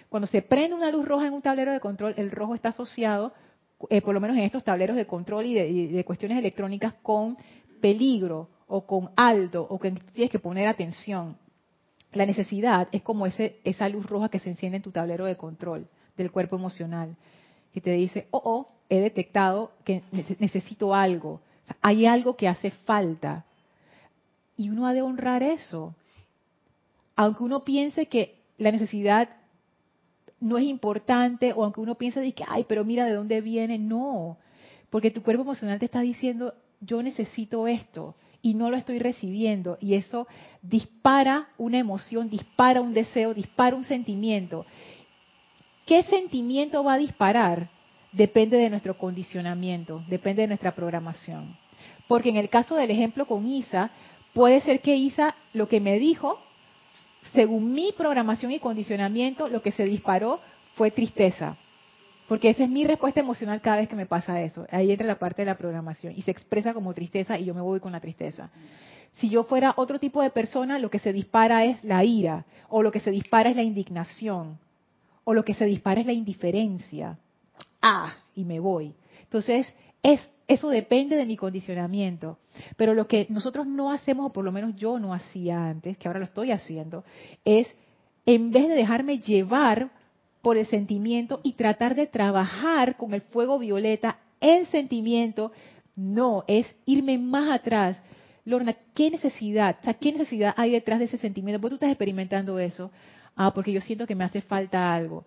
Cuando 0.08 0.26
se 0.26 0.42
prende 0.42 0.74
una 0.74 0.90
luz 0.90 1.04
roja 1.06 1.26
en 1.26 1.32
un 1.32 1.42
tablero 1.42 1.72
de 1.72 1.80
control, 1.80 2.14
el 2.16 2.30
rojo 2.30 2.54
está 2.54 2.70
asociado, 2.70 3.32
eh, 3.90 4.00
por 4.00 4.14
lo 4.14 4.20
menos 4.20 4.36
en 4.36 4.44
estos 4.44 4.64
tableros 4.64 4.96
de 4.96 5.06
control 5.06 5.46
y 5.46 5.54
de, 5.88 6.04
cuestiones 6.04 6.38
electrónicas, 6.38 6.94
con 7.02 7.36
peligro 7.80 8.48
o 8.66 8.86
con 8.86 9.10
alto 9.16 9.66
o 9.68 9.78
que 9.78 9.90
tienes 10.12 10.30
que 10.30 10.38
poner 10.38 10.68
atención. 10.68 11.36
La 12.12 12.26
necesidad 12.26 12.88
es 12.92 13.02
como 13.02 13.26
ese, 13.26 13.58
esa 13.64 13.88
luz 13.88 14.06
roja 14.06 14.28
que 14.28 14.38
se 14.38 14.50
enciende 14.50 14.76
en 14.76 14.82
tu 14.82 14.92
tablero 14.92 15.24
de 15.24 15.36
control 15.36 15.88
del 16.16 16.30
cuerpo 16.30 16.56
emocional, 16.56 17.16
que 17.72 17.80
te 17.80 17.90
dice, 17.90 18.28
oh, 18.30 18.40
oh, 18.44 18.68
he 18.88 19.00
detectado 19.00 19.72
que 19.84 20.02
necesito 20.38 20.94
algo, 20.94 21.40
hay 21.80 22.06
algo 22.06 22.36
que 22.36 22.48
hace 22.48 22.70
falta. 22.70 23.44
Y 24.56 24.70
uno 24.70 24.86
ha 24.86 24.94
de 24.94 25.02
honrar 25.02 25.42
eso. 25.42 25.94
Aunque 27.16 27.42
uno 27.42 27.64
piense 27.64 28.06
que 28.06 28.36
la 28.58 28.70
necesidad 28.70 29.28
no 30.44 30.58
es 30.58 30.64
importante, 30.64 31.52
o 31.54 31.64
aunque 31.64 31.80
uno 31.80 31.94
piense 31.94 32.20
de 32.20 32.32
que, 32.32 32.44
ay, 32.46 32.64
pero 32.68 32.84
mira 32.84 33.06
de 33.06 33.14
dónde 33.14 33.40
viene, 33.40 33.78
no. 33.78 34.36
Porque 34.90 35.10
tu 35.10 35.22
cuerpo 35.22 35.42
emocional 35.42 35.78
te 35.78 35.86
está 35.86 36.00
diciendo, 36.00 36.54
yo 36.80 37.02
necesito 37.02 37.66
esto 37.66 38.14
y 38.42 38.52
no 38.52 38.70
lo 38.70 38.76
estoy 38.76 38.98
recibiendo. 38.98 39.78
Y 39.80 39.94
eso 39.94 40.28
dispara 40.60 41.48
una 41.56 41.78
emoción, 41.78 42.28
dispara 42.28 42.82
un 42.82 42.92
deseo, 42.92 43.32
dispara 43.32 43.74
un 43.74 43.84
sentimiento. 43.84 44.66
¿Qué 45.86 46.02
sentimiento 46.04 46.84
va 46.84 46.94
a 46.94 46.98
disparar? 46.98 47.70
Depende 48.12 48.58
de 48.58 48.68
nuestro 48.68 48.98
condicionamiento, 48.98 50.04
depende 50.08 50.42
de 50.42 50.48
nuestra 50.48 50.74
programación. 50.74 51.56
Porque 52.06 52.28
en 52.28 52.36
el 52.36 52.50
caso 52.50 52.76
del 52.76 52.90
ejemplo 52.90 53.26
con 53.26 53.46
Isa, 53.46 53.90
puede 54.34 54.60
ser 54.60 54.80
que 54.80 54.94
Isa 54.94 55.34
lo 55.54 55.68
que 55.68 55.80
me 55.80 55.98
dijo, 55.98 56.38
según 57.32 57.72
mi 57.72 57.92
programación 57.96 58.52
y 58.52 58.58
condicionamiento, 58.58 59.48
lo 59.48 59.62
que 59.62 59.72
se 59.72 59.84
disparó 59.84 60.40
fue 60.74 60.90
tristeza. 60.90 61.56
Porque 62.28 62.50
esa 62.50 62.64
es 62.64 62.70
mi 62.70 62.86
respuesta 62.86 63.20
emocional 63.20 63.60
cada 63.60 63.78
vez 63.78 63.88
que 63.88 63.96
me 63.96 64.06
pasa 64.06 64.40
eso. 64.40 64.66
Ahí 64.70 64.90
entra 64.90 65.06
la 65.06 65.18
parte 65.18 65.42
de 65.42 65.46
la 65.46 65.58
programación 65.58 66.14
y 66.16 66.22
se 66.22 66.30
expresa 66.30 66.72
como 66.72 66.94
tristeza 66.94 67.38
y 67.38 67.44
yo 67.44 67.54
me 67.54 67.60
voy 67.60 67.80
con 67.80 67.92
la 67.92 68.00
tristeza. 68.00 68.50
Si 69.14 69.28
yo 69.28 69.44
fuera 69.44 69.74
otro 69.76 69.98
tipo 69.98 70.22
de 70.22 70.30
persona, 70.30 70.78
lo 70.78 70.90
que 70.90 70.98
se 70.98 71.12
dispara 71.12 71.64
es 71.64 71.82
la 71.84 72.02
ira, 72.02 72.46
o 72.68 72.82
lo 72.82 72.90
que 72.90 73.00
se 73.00 73.10
dispara 73.10 73.50
es 73.50 73.56
la 73.56 73.62
indignación, 73.62 74.58
o 75.22 75.34
lo 75.34 75.44
que 75.44 75.54
se 75.54 75.66
dispara 75.66 76.00
es 76.00 76.06
la 76.06 76.12
indiferencia. 76.12 77.18
Ah, 77.80 78.14
y 78.34 78.44
me 78.44 78.58
voy. 78.58 78.94
Entonces, 79.22 79.72
es, 80.04 80.20
eso 80.46 80.68
depende 80.68 81.16
de 81.16 81.26
mi 81.26 81.36
condicionamiento. 81.36 82.38
Pero 82.76 82.94
lo 82.94 83.08
que 83.08 83.26
nosotros 83.30 83.66
no 83.66 83.90
hacemos, 83.90 84.26
o 84.26 84.32
por 84.32 84.44
lo 84.44 84.52
menos 84.52 84.76
yo 84.76 85.00
no 85.00 85.12
hacía 85.12 85.66
antes, 85.66 85.98
que 85.98 86.06
ahora 86.06 86.20
lo 86.20 86.26
estoy 86.26 86.52
haciendo, 86.52 87.02
es 87.44 87.66
en 88.26 88.52
vez 88.52 88.68
de 88.68 88.74
dejarme 88.74 89.18
llevar 89.18 89.90
por 90.42 90.58
el 90.58 90.66
sentimiento 90.66 91.40
y 91.42 91.54
tratar 91.54 91.94
de 91.94 92.06
trabajar 92.06 92.96
con 92.96 93.14
el 93.14 93.22
fuego 93.22 93.58
violeta 93.58 94.18
el 94.40 94.66
sentimiento, 94.66 95.52
no, 95.96 96.44
es 96.46 96.66
irme 96.84 97.16
más 97.16 97.50
atrás. 97.50 98.00
Lorna, 98.44 98.76
¿qué 98.94 99.10
necesidad? 99.10 99.78
O 99.80 99.84
sea, 99.84 99.94
¿qué 99.94 100.12
necesidad 100.12 100.52
hay 100.58 100.70
detrás 100.72 100.98
de 100.98 101.06
ese 101.06 101.16
sentimiento? 101.16 101.62
¿Por 101.62 101.70
tú 101.70 101.76
estás 101.76 101.88
experimentando 101.90 102.58
eso? 102.58 102.90
Ah, 103.36 103.54
porque 103.54 103.72
yo 103.72 103.80
siento 103.80 104.06
que 104.06 104.14
me 104.14 104.24
hace 104.24 104.42
falta 104.42 104.94
algo. 104.94 105.24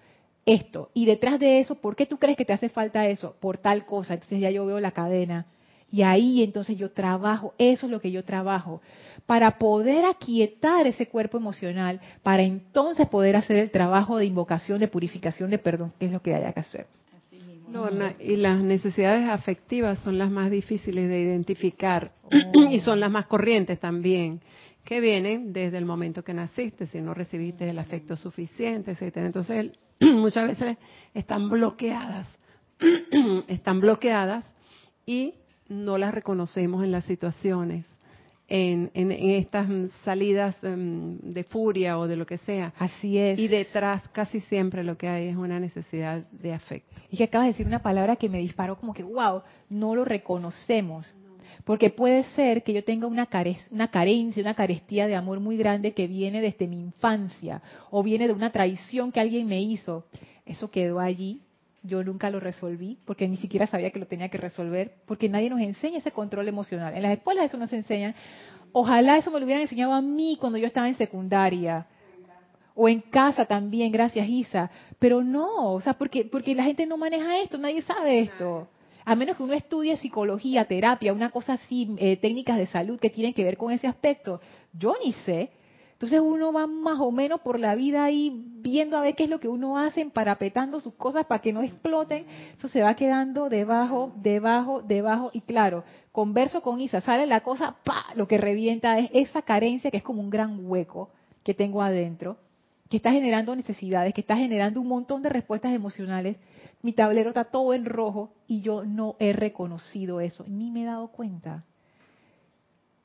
Esto. 0.48 0.90
Y 0.94 1.06
detrás 1.06 1.42
de 1.42 1.60
eso, 1.60 1.76
¿por 1.76 1.98
qué 1.98 2.06
tú 2.06 2.18
crees 2.18 2.38
que 2.38 2.46
te 2.46 2.54
hace 2.54 2.70
falta 2.70 3.06
eso? 3.06 3.36
Por 3.42 3.58
tal 3.58 3.86
cosa. 3.86 4.14
Entonces 4.14 4.40
ya 4.40 4.50
yo 4.50 4.66
veo 4.66 4.80
la 4.80 4.92
cadena. 4.92 5.46
Y 5.92 6.04
ahí 6.04 6.42
entonces 6.42 6.78
yo 6.78 6.92
trabajo, 6.92 7.54
eso 7.58 7.86
es 7.86 7.92
lo 7.92 8.00
que 8.00 8.12
yo 8.12 8.24
trabajo, 8.24 8.82
para 9.26 9.58
poder 9.58 10.06
aquietar 10.06 10.88
ese 10.88 11.08
cuerpo 11.08 11.38
emocional, 11.38 12.00
para 12.24 12.44
entonces 12.44 13.08
poder 13.08 13.36
hacer 13.36 13.58
el 13.58 13.72
trabajo 13.72 14.18
de 14.18 14.26
invocación, 14.26 14.80
de 14.80 14.88
purificación, 14.88 15.50
de 15.50 15.58
perdón, 15.58 15.94
que 16.00 16.06
es 16.06 16.12
lo 16.12 16.22
que 16.22 16.34
haya 16.34 16.54
que 16.54 16.60
hacer. 16.62 16.88
Lorna, 17.72 18.16
y 18.20 18.38
las 18.38 18.62
necesidades 18.62 19.28
afectivas 19.30 20.00
son 20.00 20.18
las 20.18 20.32
más 20.32 20.50
difíciles 20.50 21.10
de 21.10 21.20
identificar 21.20 22.14
oh. 22.24 22.64
y 22.72 22.80
son 22.80 23.02
las 23.02 23.12
más 23.12 23.28
corrientes 23.28 23.80
también, 23.80 24.40
que 24.86 25.02
vienen 25.02 25.52
desde 25.52 25.78
el 25.78 25.86
momento 25.86 26.24
que 26.24 26.34
naciste, 26.34 26.88
si 26.88 27.02
no 27.02 27.14
recibiste 27.14 27.70
el 27.70 27.80
afecto 27.80 28.16
suficiente, 28.16 28.92
etcétera. 28.92 29.26
Entonces, 29.26 29.72
muchas 30.02 30.48
veces 30.48 30.78
están 31.14 31.50
bloqueadas, 31.50 32.28
están 33.48 33.80
bloqueadas 33.80 34.46
y 35.06 35.36
no 35.70 35.98
las 35.98 36.14
reconocemos 36.14 36.84
en 36.84 36.92
las 36.92 37.06
situaciones, 37.06 37.86
en, 38.50 38.92
en, 38.94 39.12
estas 39.12 39.68
salidas 40.06 40.64
em, 40.64 41.18
de 41.20 41.44
furia 41.44 41.98
o 42.00 42.08
de 42.08 42.16
lo 42.16 42.26
que 42.26 42.38
sea. 42.38 42.74
Así 42.78 43.18
es. 43.18 43.38
Y 43.38 43.48
detrás 43.48 44.08
casi 44.10 44.40
siempre 44.42 44.84
lo 44.84 44.98
que 44.98 45.08
hay 45.08 45.28
es 45.28 45.36
una 45.36 45.60
necesidad 45.60 46.24
de 46.32 46.54
afecto. 46.54 47.02
Y 47.12 47.18
que 47.18 47.26
acabas 47.26 47.48
de 47.48 47.54
decir 47.54 47.68
una 47.68 47.82
palabra 47.82 48.16
que 48.16 48.30
me 48.30 48.40
disparó 48.40 48.78
como 48.78 48.94
que, 48.94 49.04
wow, 49.04 49.42
no 49.70 49.96
lo 49.96 50.06
reconocemos. 50.06 51.14
Porque 51.68 51.90
puede 51.90 52.24
ser 52.24 52.64
que 52.64 52.72
yo 52.72 52.82
tenga 52.86 53.08
una, 53.08 53.28
una 53.72 53.88
carencia, 53.90 54.42
una 54.42 54.54
carestía 54.54 55.06
de 55.06 55.16
amor 55.16 55.42
muy 55.42 55.58
grande 55.58 55.92
que 55.92 56.08
viene 56.08 56.40
desde 56.40 56.66
mi 56.66 56.80
infancia 56.80 57.62
o 57.92 58.02
viene 58.02 58.26
de 58.26 58.34
una 58.34 58.54
traición 58.54 59.12
que 59.12 59.20
alguien 59.20 59.46
me 59.48 59.62
hizo. 59.62 60.06
Eso 60.46 60.72
quedó 60.72 61.02
allí 61.02 61.42
yo 61.84 62.04
nunca 62.04 62.30
lo 62.30 62.40
resolví 62.40 62.98
porque 63.04 63.28
ni 63.28 63.36
siquiera 63.36 63.68
sabía 63.68 63.92
que 63.92 64.00
lo 64.00 64.08
tenía 64.08 64.30
que 64.30 64.38
resolver, 64.38 64.96
porque 65.06 65.28
nadie 65.28 65.50
nos 65.50 65.60
enseña 65.60 65.98
ese 65.98 66.12
control 66.12 66.48
emocional. 66.48 66.94
En 66.96 67.04
las 67.04 67.18
escuelas 67.18 67.46
eso 67.46 67.58
nos 67.58 67.72
enseñan. 67.74 68.16
Ojalá 68.72 69.18
eso 69.18 69.30
me 69.30 69.40
lo 69.40 69.46
hubieran 69.46 69.64
enseñado 69.64 69.94
a 69.94 70.02
mí 70.02 70.38
cuando 70.40 70.58
yo 70.58 70.68
estaba 70.68 70.88
en 70.88 70.96
secundaria. 70.96 71.86
O 72.76 72.88
en 72.88 73.02
casa 73.02 73.44
también, 73.44 73.92
gracias 73.92 74.28
Isa. 74.30 74.72
Pero 75.00 75.22
no, 75.22 75.74
o 75.74 75.82
sea, 75.82 75.94
porque, 75.94 76.24
porque 76.26 76.56
la 76.56 76.64
gente 76.64 76.86
no 76.86 76.98
maneja 76.98 77.40
esto, 77.40 77.58
nadie 77.58 77.82
sabe 77.82 78.20
esto. 78.20 78.70
A 79.08 79.16
menos 79.16 79.38
que 79.38 79.44
uno 79.44 79.54
estudie 79.54 79.96
psicología, 79.96 80.66
terapia, 80.66 81.14
una 81.14 81.32
cosa 81.32 81.54
así, 81.54 81.96
eh, 81.98 82.18
técnicas 82.18 82.58
de 82.58 82.68
salud 82.68 83.00
que 83.00 83.10
tienen 83.10 83.34
que 83.34 83.46
ver 83.46 83.56
con 83.56 83.72
ese 83.72 83.88
aspecto. 83.88 84.42
Yo 84.74 84.96
ni 85.02 85.14
sé. 85.14 85.50
Entonces 85.94 86.20
uno 86.20 86.52
va 86.52 86.68
más 86.68 87.00
o 87.00 87.10
menos 87.10 87.40
por 87.40 87.58
la 87.58 87.74
vida 87.76 88.04
ahí 88.04 88.44
viendo 88.60 88.98
a 88.98 89.02
ver 89.02 89.16
qué 89.16 89.24
es 89.24 89.30
lo 89.30 89.40
que 89.40 89.48
uno 89.48 89.78
hace, 89.78 90.06
parapetando 90.08 90.82
sus 90.82 90.96
cosas 90.96 91.26
para 91.26 91.42
que 91.42 91.54
no 91.54 91.62
exploten. 91.62 92.26
Eso 92.58 92.68
se 92.68 92.82
va 92.82 92.98
quedando 92.98 93.48
debajo, 93.48 94.12
debajo, 94.18 94.82
debajo. 94.82 95.30
Y 95.32 95.40
claro, 95.40 95.86
converso 96.12 96.62
con 96.62 96.82
Isa, 96.82 97.00
sale 97.00 97.26
la 97.28 97.40
cosa, 97.44 97.78
pa, 97.86 98.08
lo 98.16 98.28
que 98.28 98.38
revienta 98.38 99.00
es 99.00 99.10
esa 99.14 99.42
carencia 99.42 99.90
que 99.90 99.96
es 99.96 100.04
como 100.04 100.20
un 100.20 100.30
gran 100.30 100.70
hueco 100.70 101.12
que 101.46 101.54
tengo 101.54 101.82
adentro, 101.82 102.40
que 102.90 102.98
está 102.98 103.12
generando 103.12 103.56
necesidades, 103.56 104.14
que 104.14 104.22
está 104.22 104.38
generando 104.38 104.80
un 104.80 104.88
montón 104.88 105.22
de 105.22 105.30
respuestas 105.30 105.74
emocionales. 105.74 106.38
Mi 106.82 106.94
tablero 106.94 107.30
está 107.30 107.46
todo 107.46 107.74
en 107.74 107.86
rojo 107.86 108.32
y 108.48 108.62
yo 108.62 108.86
no 108.86 109.16
he 109.20 109.34
reconocido 109.34 110.22
eso, 110.22 110.46
ni 110.48 110.72
me 110.72 110.84
he 110.84 110.86
dado 110.86 111.08
cuenta. 111.10 111.66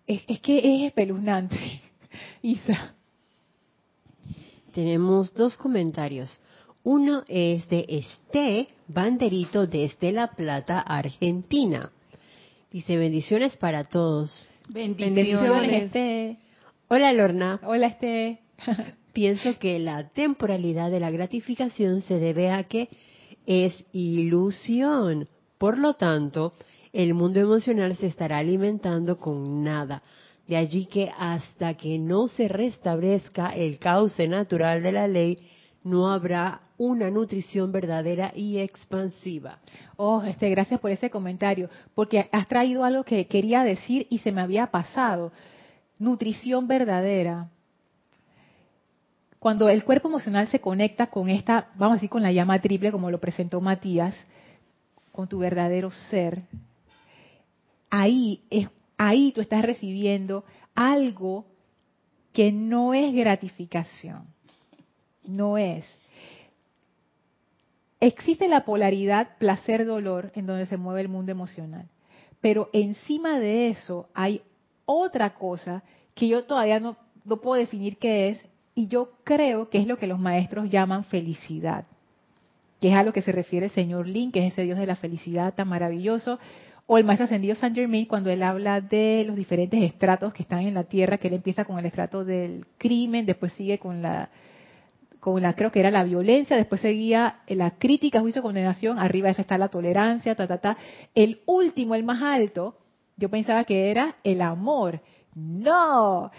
Es, 0.07 0.23
es 0.29 0.41
que 0.41 0.59
es 0.59 0.87
espeluznante. 0.89 1.81
Isa. 2.43 2.95
Tenemos 4.73 5.35
dos 5.35 5.57
comentarios. 5.57 6.41
Uno 6.85 7.25
es 7.29 7.69
de 7.69 7.85
Este 7.89 8.69
Banderito 8.89 9.67
desde 9.67 10.13
La 10.13 10.29
Plata, 10.29 10.81
Argentina. 10.81 11.91
Dice 12.71 12.97
bendiciones 12.97 13.57
para 13.57 13.85
todos. 13.85 14.49
Bendiciones. 14.69 15.85
Este. 15.85 16.39
Hola 16.89 17.13
Lorna. 17.13 17.61
Hola 17.63 17.87
Este. 17.89 18.41
Pienso 19.13 19.59
que 19.59 19.79
la 19.79 20.09
temporalidad 20.09 20.91
de 20.91 21.01
la 21.01 21.11
gratificación 21.11 22.01
se 22.01 22.19
debe 22.19 22.51
a 22.51 22.65
que 22.65 22.89
es 23.47 23.75
ilusión. 23.93 25.29
Por 25.59 25.79
lo 25.79 25.95
tanto, 25.95 26.55
el 26.93 27.15
mundo 27.15 27.41
emocional 27.41 27.97
se 27.97 28.07
estará 28.07 28.39
alimentando 28.39 29.19
con 29.19 29.63
nada, 29.63 30.03
de 30.47 30.57
allí 30.57 30.87
que 30.87 31.11
hasta 31.17 31.75
que 31.75 31.99
no 31.99 32.29
se 32.29 32.49
restablezca 32.49 33.51
el 33.51 33.79
cauce 33.79 34.27
natural 34.29 34.83
de 34.83 34.93
la 34.93 35.09
ley, 35.09 35.39
no 35.85 36.11
habrá 36.11 36.63
una 36.79 37.11
nutrición 37.11 37.71
verdadera 37.71 38.33
y 38.35 38.59
expansiva. 38.59 39.59
Oh, 39.97 40.23
este, 40.23 40.51
gracias 40.51 40.81
por 40.81 40.91
ese 40.91 41.11
comentario, 41.11 41.69
porque 41.95 42.29
has 42.33 42.49
traído 42.49 42.85
algo 42.85 43.05
que 43.05 43.27
quería 43.27 43.63
decir 43.63 44.07
y 44.11 44.19
se 44.19 44.33
me 44.33 44.41
había 44.41 44.69
pasado. 44.69 45.33
Nutrición 45.99 46.67
verdadera. 46.67 47.51
Cuando 49.43 49.69
el 49.69 49.83
cuerpo 49.83 50.07
emocional 50.07 50.47
se 50.47 50.61
conecta 50.61 51.09
con 51.09 51.29
esta, 51.29 51.73
vamos 51.75 51.95
a 51.95 51.97
decir, 51.97 52.09
con 52.09 52.23
la 52.23 52.31
llama 52.31 52.61
triple, 52.61 52.93
como 52.93 53.11
lo 53.11 53.19
presentó 53.19 53.61
Matías, 53.61 54.15
con 55.11 55.27
tu 55.27 55.41
verdadero 55.41 55.91
ser, 55.91 56.43
ahí 57.91 58.45
es 58.51 58.69
ahí 58.97 59.33
tú 59.33 59.41
estás 59.41 59.63
recibiendo 59.63 60.45
algo 60.77 61.45
que 62.33 62.53
no 62.53 62.95
es 62.95 63.13
gratificación. 63.13 64.29
No 65.25 65.59
es. 65.59 65.85
Existe 67.99 68.47
la 68.47 68.65
polaridad 68.65 69.37
placer-dolor 69.39 70.31
en 70.37 70.47
donde 70.47 70.67
se 70.67 70.77
mueve 70.77 71.01
el 71.01 71.09
mundo 71.09 71.33
emocional. 71.33 71.89
Pero 72.41 72.71
encima 72.73 73.41
de 73.41 73.71
eso 73.71 74.07
hay 74.15 74.41
otra 74.85 75.35
cosa 75.35 75.83
que 76.15 76.29
yo 76.29 76.45
todavía 76.45 76.79
no, 76.79 76.97
no 77.25 77.39
puedo 77.39 77.59
definir 77.59 77.99
qué 77.99 78.29
es, 78.29 78.52
y 78.75 78.89
yo 78.89 79.13
creo 79.25 79.69
que 79.69 79.79
es 79.79 79.87
lo 79.87 79.97
que 79.97 80.07
los 80.07 80.19
maestros 80.19 80.71
llaman 80.71 81.05
felicidad, 81.05 81.85
que 82.81 82.89
es 82.91 82.95
a 82.95 83.03
lo 83.03 83.13
que 83.13 83.23
se 83.23 83.33
refiere 83.33 83.67
el 83.67 83.73
señor 83.73 84.07
Lin, 84.07 84.33
que 84.33 84.47
es 84.47 84.53
ese 84.53 84.63
Dios 84.63 84.79
de 84.79 84.87
la 84.87 84.97
felicidad 84.97 85.55
tan 85.55 85.69
maravilloso, 85.69 86.39
o 86.87 86.99
el 86.99 87.05
maestro 87.05 87.25
ascendido 87.25 87.55
Saint 87.55 87.77
Germain 87.77 88.07
cuando 88.07 88.31
él 88.31 88.43
habla 88.43 88.81
de 88.81 89.25
los 89.27 89.37
diferentes 89.37 89.81
estratos 89.83 90.33
que 90.33 90.43
están 90.43 90.61
en 90.61 90.75
la 90.75 90.85
tierra, 90.85 91.19
que 91.19 91.29
él 91.29 91.35
empieza 91.35 91.65
con 91.65 91.79
el 91.79 91.87
estrato 91.87 92.25
del 92.25 92.67
crimen, 92.79 93.25
después 93.27 93.53
sigue 93.53 93.79
con 93.79 94.03
la 94.03 94.31
con 95.21 95.41
la 95.41 95.55
creo 95.55 95.71
que 95.71 95.79
era 95.79 95.93
la 95.93 96.03
violencia, 96.03 96.57
después 96.57 96.81
seguía 96.81 97.43
la 97.47 97.79
crítica, 97.79 98.19
juicio, 98.19 98.43
condenación, 98.43 98.99
arriba 98.99 99.31
esa 99.31 99.43
está 99.43 99.57
la 99.57 99.69
tolerancia, 99.69 100.35
ta 100.35 100.49
ta 100.49 100.59
ta. 100.59 100.77
El 101.15 101.43
último, 101.47 101.95
el 101.95 102.03
más 102.03 102.21
alto, 102.21 102.77
yo 103.17 103.31
pensaba 103.31 103.63
que 103.63 103.93
era 103.93 104.17
el 104.25 104.43
amor. 104.43 105.01
No, 105.37 106.33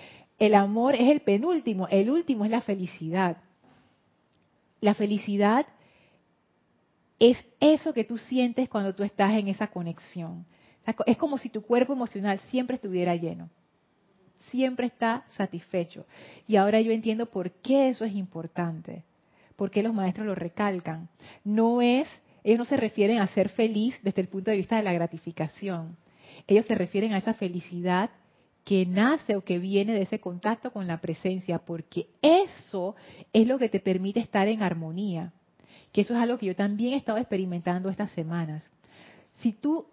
el 0.45 0.55
amor 0.55 0.95
es 0.95 1.09
el 1.09 1.21
penúltimo, 1.21 1.87
el 1.87 2.09
último 2.09 2.43
es 2.43 2.51
la 2.51 2.59
felicidad. 2.59 3.37
La 4.81 4.93
felicidad 4.93 5.65
es 7.17 7.37
eso 7.61 7.93
que 7.93 8.03
tú 8.03 8.17
sientes 8.17 8.67
cuando 8.67 8.93
tú 8.93 9.03
estás 9.03 9.31
en 9.35 9.47
esa 9.47 9.67
conexión. 9.67 10.45
Es 11.05 11.15
como 11.15 11.37
si 11.37 11.47
tu 11.47 11.61
cuerpo 11.61 11.93
emocional 11.93 12.41
siempre 12.51 12.75
estuviera 12.75 13.15
lleno, 13.15 13.49
siempre 14.51 14.87
está 14.87 15.23
satisfecho. 15.29 16.05
Y 16.45 16.57
ahora 16.57 16.81
yo 16.81 16.91
entiendo 16.91 17.27
por 17.27 17.49
qué 17.49 17.87
eso 17.87 18.03
es 18.03 18.13
importante, 18.13 19.05
por 19.55 19.71
qué 19.71 19.81
los 19.81 19.93
maestros 19.93 20.27
lo 20.27 20.35
recalcan. 20.35 21.07
No 21.45 21.81
es, 21.81 22.09
ellos 22.43 22.59
no 22.59 22.65
se 22.65 22.75
refieren 22.75 23.19
a 23.19 23.27
ser 23.27 23.47
feliz 23.47 23.95
desde 24.01 24.19
el 24.19 24.27
punto 24.27 24.51
de 24.51 24.57
vista 24.57 24.75
de 24.75 24.83
la 24.83 24.91
gratificación. 24.91 25.95
Ellos 26.47 26.65
se 26.65 26.75
refieren 26.75 27.13
a 27.13 27.19
esa 27.19 27.33
felicidad 27.33 28.09
que 28.63 28.85
nace 28.85 29.35
o 29.35 29.43
que 29.43 29.59
viene 29.59 29.93
de 29.93 30.03
ese 30.03 30.19
contacto 30.19 30.71
con 30.71 30.87
la 30.87 31.01
presencia, 31.01 31.59
porque 31.59 32.07
eso 32.21 32.95
es 33.33 33.47
lo 33.47 33.59
que 33.59 33.69
te 33.69 33.79
permite 33.79 34.19
estar 34.19 34.47
en 34.47 34.63
armonía 34.63 35.33
que 35.93 36.01
eso 36.01 36.15
es 36.15 36.19
algo 36.19 36.37
que 36.37 36.47
yo 36.47 36.55
también 36.55 36.93
he 36.93 36.97
estado 36.97 37.19
experimentando 37.19 37.87
estas 37.89 38.11
semanas. 38.11 38.69
Si 39.35 39.53
tú 39.53 39.85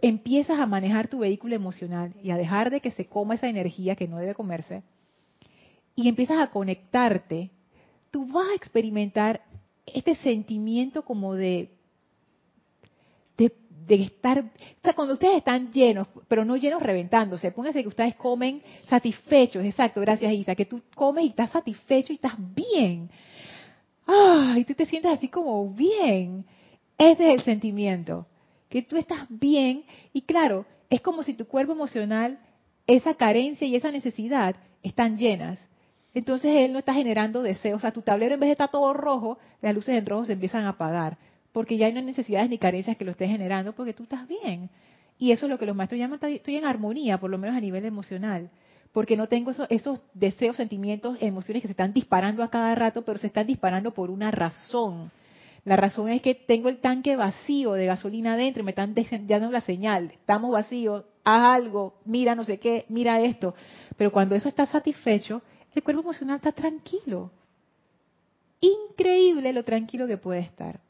empiezas 0.00 0.60
a 0.60 0.66
manejar 0.66 1.08
tu 1.08 1.18
vehículo 1.18 1.56
emocional 1.56 2.14
y 2.22 2.30
a 2.30 2.36
dejar 2.36 2.70
de 2.70 2.80
que 2.80 2.92
se 2.92 3.06
coma 3.06 3.34
esa 3.34 3.48
energía 3.48 3.96
que 3.96 4.06
no 4.06 4.18
debe 4.18 4.36
comerse, 4.36 4.84
y 5.96 6.08
empiezas 6.08 6.38
a 6.38 6.50
conectarte, 6.50 7.50
tú 8.12 8.24
vas 8.28 8.48
a 8.50 8.54
experimentar 8.54 9.42
este 9.84 10.14
sentimiento 10.14 11.04
como 11.04 11.34
de, 11.34 11.70
de, 13.88 13.94
estar, 14.02 14.40
o 14.40 14.82
sea, 14.82 14.92
cuando 14.92 15.14
ustedes 15.14 15.38
están 15.38 15.72
llenos, 15.72 16.06
pero 16.28 16.44
no 16.44 16.56
llenos 16.56 16.82
reventándose, 16.82 17.50
pónganse 17.50 17.82
que 17.82 17.88
ustedes 17.88 18.14
comen 18.14 18.62
satisfechos, 18.88 19.64
exacto, 19.64 20.00
gracias 20.00 20.32
Isa, 20.32 20.54
que 20.54 20.66
tú 20.66 20.82
comes 20.94 21.24
y 21.24 21.28
estás 21.28 21.50
satisfecho 21.50 22.12
y 22.12 22.16
estás 22.16 22.34
bien 22.38 23.10
¡ah! 24.08 24.54
Y 24.56 24.64
tú 24.64 24.74
te 24.74 24.86
sientes 24.86 25.12
así 25.12 25.28
como 25.28 25.68
bien. 25.70 26.44
Ese 26.96 27.28
es 27.28 27.38
el 27.38 27.44
sentimiento, 27.44 28.26
que 28.68 28.82
tú 28.82 28.96
estás 28.96 29.26
bien 29.28 29.84
y 30.12 30.22
claro, 30.22 30.66
es 30.90 31.00
como 31.00 31.22
si 31.22 31.34
tu 31.34 31.46
cuerpo 31.46 31.72
emocional, 31.72 32.40
esa 32.88 33.14
carencia 33.14 33.68
y 33.68 33.76
esa 33.76 33.92
necesidad 33.92 34.56
están 34.82 35.16
llenas. 35.16 35.60
Entonces 36.14 36.50
él 36.56 36.72
no 36.72 36.80
está 36.80 36.94
generando 36.94 37.42
deseos. 37.42 37.76
O 37.76 37.80
sea, 37.80 37.92
tu 37.92 38.02
tablero 38.02 38.34
en 38.34 38.40
vez 38.40 38.48
de 38.48 38.52
estar 38.52 38.70
todo 38.70 38.92
rojo, 38.94 39.38
las 39.60 39.74
luces 39.74 39.94
en 39.94 40.06
rojo 40.06 40.24
se 40.24 40.32
empiezan 40.32 40.64
a 40.64 40.70
apagar. 40.70 41.18
Porque 41.58 41.76
ya 41.76 41.90
no 41.90 41.98
hay 41.98 42.04
necesidades 42.04 42.48
ni 42.48 42.56
carencias 42.56 42.96
que 42.96 43.04
lo 43.04 43.10
estés 43.10 43.28
generando 43.28 43.72
porque 43.72 43.92
tú 43.92 44.04
estás 44.04 44.28
bien. 44.28 44.70
Y 45.18 45.32
eso 45.32 45.46
es 45.46 45.50
lo 45.50 45.58
que 45.58 45.66
los 45.66 45.74
maestros 45.74 45.98
llaman, 45.98 46.20
estoy 46.22 46.54
en 46.54 46.64
armonía, 46.64 47.18
por 47.18 47.30
lo 47.30 47.36
menos 47.36 47.56
a 47.56 47.60
nivel 47.60 47.84
emocional 47.84 48.48
porque 48.92 49.16
no 49.16 49.28
tengo 49.28 49.50
esos, 49.68 50.00
deseos, 50.14 50.56
sentimientos, 50.56 51.18
emociones 51.20 51.62
que 51.62 51.68
se 51.68 51.72
están 51.72 51.92
disparando 51.92 52.42
a 52.42 52.50
cada 52.50 52.74
rato, 52.74 53.02
pero 53.02 53.18
se 53.18 53.26
están 53.26 53.46
disparando 53.46 53.92
por 53.92 54.08
una 54.08 54.30
razón. 54.30 55.10
La 55.64 55.76
razón 55.76 56.08
es 56.08 56.22
que 56.22 56.34
tengo 56.34 56.68
el 56.68 56.78
tanque 56.78 57.16
vacío 57.16 57.72
de 57.72 57.86
gasolina 57.86 58.34
adentro 58.34 58.62
y 58.62 58.64
me 58.64 58.70
están 58.70 58.94
dando 59.26 59.50
la 59.50 59.60
señal, 59.60 60.12
estamos 60.12 60.52
vacíos, 60.52 61.04
haz 61.24 61.62
algo, 61.62 61.96
mira 62.06 62.34
no 62.34 62.44
sé 62.44 62.58
qué, 62.58 62.86
mira 62.88 63.20
esto. 63.20 63.54
Pero 63.98 64.10
cuando 64.10 64.34
eso 64.34 64.48
está 64.48 64.64
satisfecho, 64.64 65.42
el 65.74 65.82
cuerpo 65.82 66.00
emocional 66.02 66.36
está 66.36 66.52
tranquilo. 66.52 67.30
Increíble 68.60 69.52
lo 69.52 69.64
tranquilo 69.64 70.06
que 70.06 70.16
puede 70.16 70.40
estar. 70.40 70.80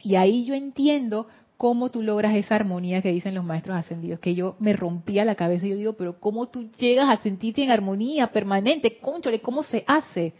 Y 0.00 0.14
ahí 0.16 0.44
yo 0.44 0.54
entiendo 0.54 1.26
cómo 1.58 1.90
tú 1.90 2.02
logras 2.02 2.36
esa 2.36 2.54
armonía 2.54 3.02
que 3.02 3.12
dicen 3.12 3.34
los 3.34 3.44
maestros 3.44 3.76
ascendidos, 3.76 4.20
que 4.20 4.34
yo 4.34 4.56
me 4.60 4.72
rompía 4.72 5.24
la 5.24 5.34
cabeza 5.34 5.66
y 5.66 5.70
yo 5.70 5.76
digo, 5.76 5.92
pero 5.94 6.20
¿cómo 6.20 6.46
tú 6.48 6.70
llegas 6.78 7.08
a 7.08 7.20
sentirte 7.20 7.64
en 7.64 7.70
armonía 7.70 8.28
permanente? 8.28 8.98
Conchole, 8.98 9.40
¿cómo 9.40 9.64
se 9.64 9.84
hace? 9.86 10.32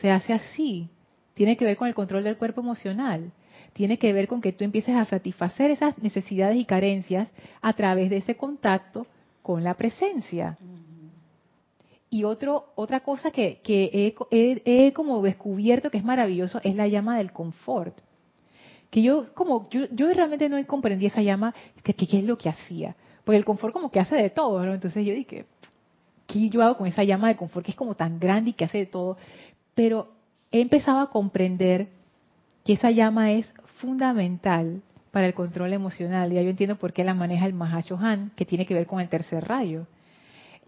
Se 0.00 0.10
hace 0.10 0.32
así. 0.32 0.88
Tiene 1.34 1.56
que 1.56 1.64
ver 1.64 1.76
con 1.76 1.88
el 1.88 1.94
control 1.94 2.22
del 2.22 2.36
cuerpo 2.36 2.60
emocional. 2.60 3.32
Tiene 3.72 3.98
que 3.98 4.12
ver 4.12 4.28
con 4.28 4.40
que 4.40 4.52
tú 4.52 4.62
empieces 4.62 4.94
a 4.94 5.04
satisfacer 5.04 5.72
esas 5.72 5.98
necesidades 5.98 6.56
y 6.56 6.64
carencias 6.64 7.28
a 7.60 7.72
través 7.72 8.08
de 8.08 8.18
ese 8.18 8.36
contacto 8.36 9.06
con 9.42 9.64
la 9.64 9.74
presencia. 9.74 10.56
Y 12.10 12.24
otro, 12.24 12.72
otra 12.76 13.00
cosa 13.00 13.32
que, 13.32 13.60
que 13.62 14.14
he 14.30 14.92
como 14.92 15.20
descubierto 15.20 15.90
que 15.90 15.98
es 15.98 16.04
maravilloso 16.04 16.60
es 16.62 16.76
la 16.76 16.86
llama 16.86 17.18
del 17.18 17.32
confort 17.32 17.98
que 18.90 19.02
yo 19.02 19.32
como 19.34 19.68
yo, 19.70 19.86
yo 19.90 20.12
realmente 20.12 20.48
no 20.48 20.64
comprendí 20.66 21.06
esa 21.06 21.22
llama, 21.22 21.54
que 21.82 21.94
qué 21.94 22.18
es 22.18 22.24
lo 22.24 22.38
que 22.38 22.48
hacía, 22.48 22.96
porque 23.24 23.36
el 23.36 23.44
confort 23.44 23.72
como 23.72 23.90
que 23.90 24.00
hace 24.00 24.16
de 24.16 24.30
todo, 24.30 24.64
¿no? 24.64 24.74
Entonces 24.74 25.04
yo 25.06 25.12
dije, 25.12 25.46
¿qué 26.26 26.48
yo 26.48 26.62
hago 26.62 26.76
con 26.76 26.86
esa 26.86 27.04
llama 27.04 27.28
de 27.28 27.36
confort 27.36 27.64
que 27.64 27.72
es 27.72 27.76
como 27.76 27.94
tan 27.94 28.18
grande 28.18 28.50
y 28.50 28.52
que 28.52 28.64
hace 28.64 28.78
de 28.78 28.86
todo? 28.86 29.16
Pero 29.74 30.08
he 30.50 30.60
empezado 30.60 31.00
a 31.00 31.10
comprender 31.10 31.88
que 32.64 32.74
esa 32.74 32.90
llama 32.90 33.32
es 33.32 33.52
fundamental 33.80 34.82
para 35.10 35.26
el 35.26 35.34
control 35.34 35.72
emocional. 35.72 36.32
Ya 36.32 36.42
yo 36.42 36.50
entiendo 36.50 36.76
por 36.76 36.92
qué 36.92 37.04
la 37.04 37.14
maneja 37.14 37.46
el 37.46 37.54
Mahacho 37.54 37.96
Han, 37.98 38.30
que 38.36 38.44
tiene 38.44 38.66
que 38.66 38.74
ver 38.74 38.86
con 38.86 39.00
el 39.00 39.08
tercer 39.08 39.44
rayo. 39.46 39.86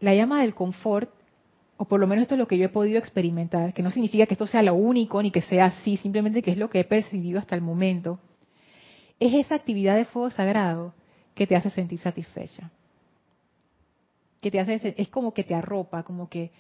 La 0.01 0.15
llama 0.15 0.41
del 0.41 0.55
confort, 0.55 1.11
o 1.81 1.87
por 1.87 1.99
lo 1.99 2.07
menos 2.07 2.25
esto 2.25 2.35
es 2.35 2.39
lo 2.39 2.47
que 2.47 2.59
yo 2.59 2.67
he 2.67 2.69
podido 2.69 2.99
experimentar, 2.99 3.73
que 3.73 3.83
no 3.83 3.91
significa 3.91 4.27
que 4.27 4.35
esto 4.35 4.47
sea 4.47 4.63
lo 4.63 4.75
único 4.75 5.23
ni 5.23 5.31
que 5.31 5.41
sea 5.41 5.65
así, 5.65 5.97
simplemente 5.97 6.43
que 6.43 6.51
es 6.51 6.59
lo 6.59 6.69
que 6.69 6.81
he 6.81 6.85
percibido 6.85 7.39
hasta 7.39 7.55
el 7.55 7.63
momento, 7.63 8.19
es 9.19 9.33
esa 9.33 9.55
actividad 9.55 9.97
de 9.97 10.05
fuego 10.05 10.31
sagrado 10.31 10.93
que 11.35 11.47
te 11.47 11.57
hace 11.57 11.71
sentir 11.71 11.99
satisfecha. 11.99 12.71
Que 14.43 14.51
te 14.51 14.61
hace, 14.61 14.95
es 14.95 15.09
como 15.09 15.33
que 15.33 15.43
te 15.43 15.55
arropa, 15.55 16.03
como 16.03 16.29
que 16.29 16.51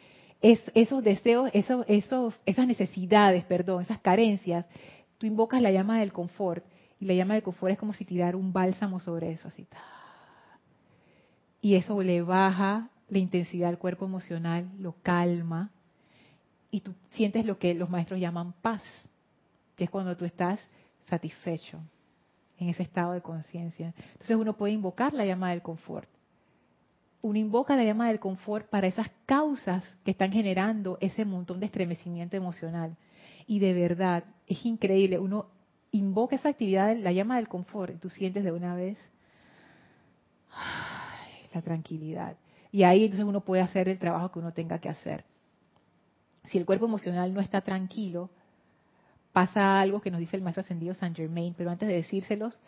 es, 0.41 0.59
esos 0.75 1.05
deseos, 1.05 1.51
esos, 1.53 1.85
esos, 1.87 2.41
esas 2.47 2.66
necesidades, 2.66 3.45
perdón, 3.45 3.83
esas 3.83 4.01
carencias, 4.01 4.64
tú 5.18 5.27
invocas 5.27 5.61
la 5.61 5.71
llama 5.71 6.01
del 6.01 6.14
confort 6.14 6.64
y 6.99 7.05
la 7.05 7.12
llama 7.12 7.35
del 7.35 7.43
confort 7.43 7.73
es 7.75 7.79
como 7.79 7.93
si 7.93 8.07
tirar 8.07 8.35
un 8.37 8.55
bálsamo 8.55 9.01
sobre 9.01 9.33
eso, 9.33 9.49
así. 9.49 9.66
Y 11.61 11.75
eso 11.75 12.03
le 12.03 12.23
baja 12.23 12.89
la 13.11 13.19
intensidad 13.19 13.69
del 13.69 13.79
cuerpo 13.79 14.05
emocional, 14.05 14.71
lo 14.79 14.95
calma 15.03 15.71
y 16.71 16.81
tú 16.81 16.95
sientes 17.11 17.45
lo 17.45 17.59
que 17.59 17.75
los 17.75 17.91
maestros 17.91 18.21
llaman 18.21 18.55
paz, 18.63 18.83
que 19.77 19.85
es 19.85 19.91
cuando 19.91 20.17
tú 20.17 20.25
estás 20.25 20.61
satisfecho, 21.03 21.81
en 22.59 22.69
ese 22.69 22.83
estado 22.83 23.13
de 23.13 23.23
conciencia. 23.23 23.95
Entonces 24.13 24.37
uno 24.37 24.57
puede 24.57 24.75
invocar 24.75 25.13
la 25.15 25.25
llama 25.25 25.51
del 25.51 25.63
confort. 25.63 26.09
Uno 27.23 27.39
invoca 27.39 27.75
la 27.75 27.85
llama 27.85 28.09
del 28.09 28.21
confort 28.21 28.69
para 28.69 28.87
esas 28.87 29.11
causas 29.27 29.97
que 30.05 30.11
están 30.13 30.33
generando 30.33 30.97
ese 31.01 31.25
montón 31.25 31.59
de 31.61 31.67
estremecimiento 31.67 32.37
emocional. 32.37 32.97
Y 33.47 33.59
de 33.59 33.75
verdad, 33.75 34.25
es 34.47 34.65
increíble. 34.65 35.19
Uno 35.19 35.47
invoca 35.91 36.37
esa 36.37 36.51
actividad, 36.51 36.97
la 36.97 37.13
llama 37.13 37.37
del 37.37 37.49
confort, 37.49 37.95
y 37.95 37.99
tú 37.99 38.11
sientes 38.11 38.45
de 38.45 38.53
una 38.53 38.75
vez 38.75 38.97
la 41.55 41.63
tranquilidad. 41.63 42.37
Y 42.73 42.85
ahí 42.85 43.05
entonces 43.05 43.27
uno 43.27 43.41
puede 43.41 43.62
hacer 43.62 43.89
el 43.89 43.99
trabajo 43.99 44.31
que 44.31 44.39
uno 44.39 44.53
tenga 44.53 44.79
que 44.79 44.89
hacer. 44.89 45.25
Si 46.49 46.59
el 46.59 46.66
cuerpo 46.66 46.87
emocional 46.87 47.33
no 47.33 47.41
está 47.41 47.61
tranquilo, 47.61 48.31
pasa 49.33 49.81
algo 49.81 50.01
que 50.01 50.11
nos 50.11 50.21
dice 50.21 50.37
el 50.37 50.43
maestro 50.43 50.62
ascendido 50.62 50.95
San 50.95 51.14
Germain, 51.14 51.55
pero 51.57 51.71
antes 51.71 51.89
de 51.89 51.95
decírselos, 51.95 52.59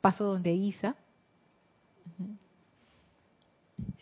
paso 0.00 0.24
donde 0.24 0.52
Isa. 0.52 0.96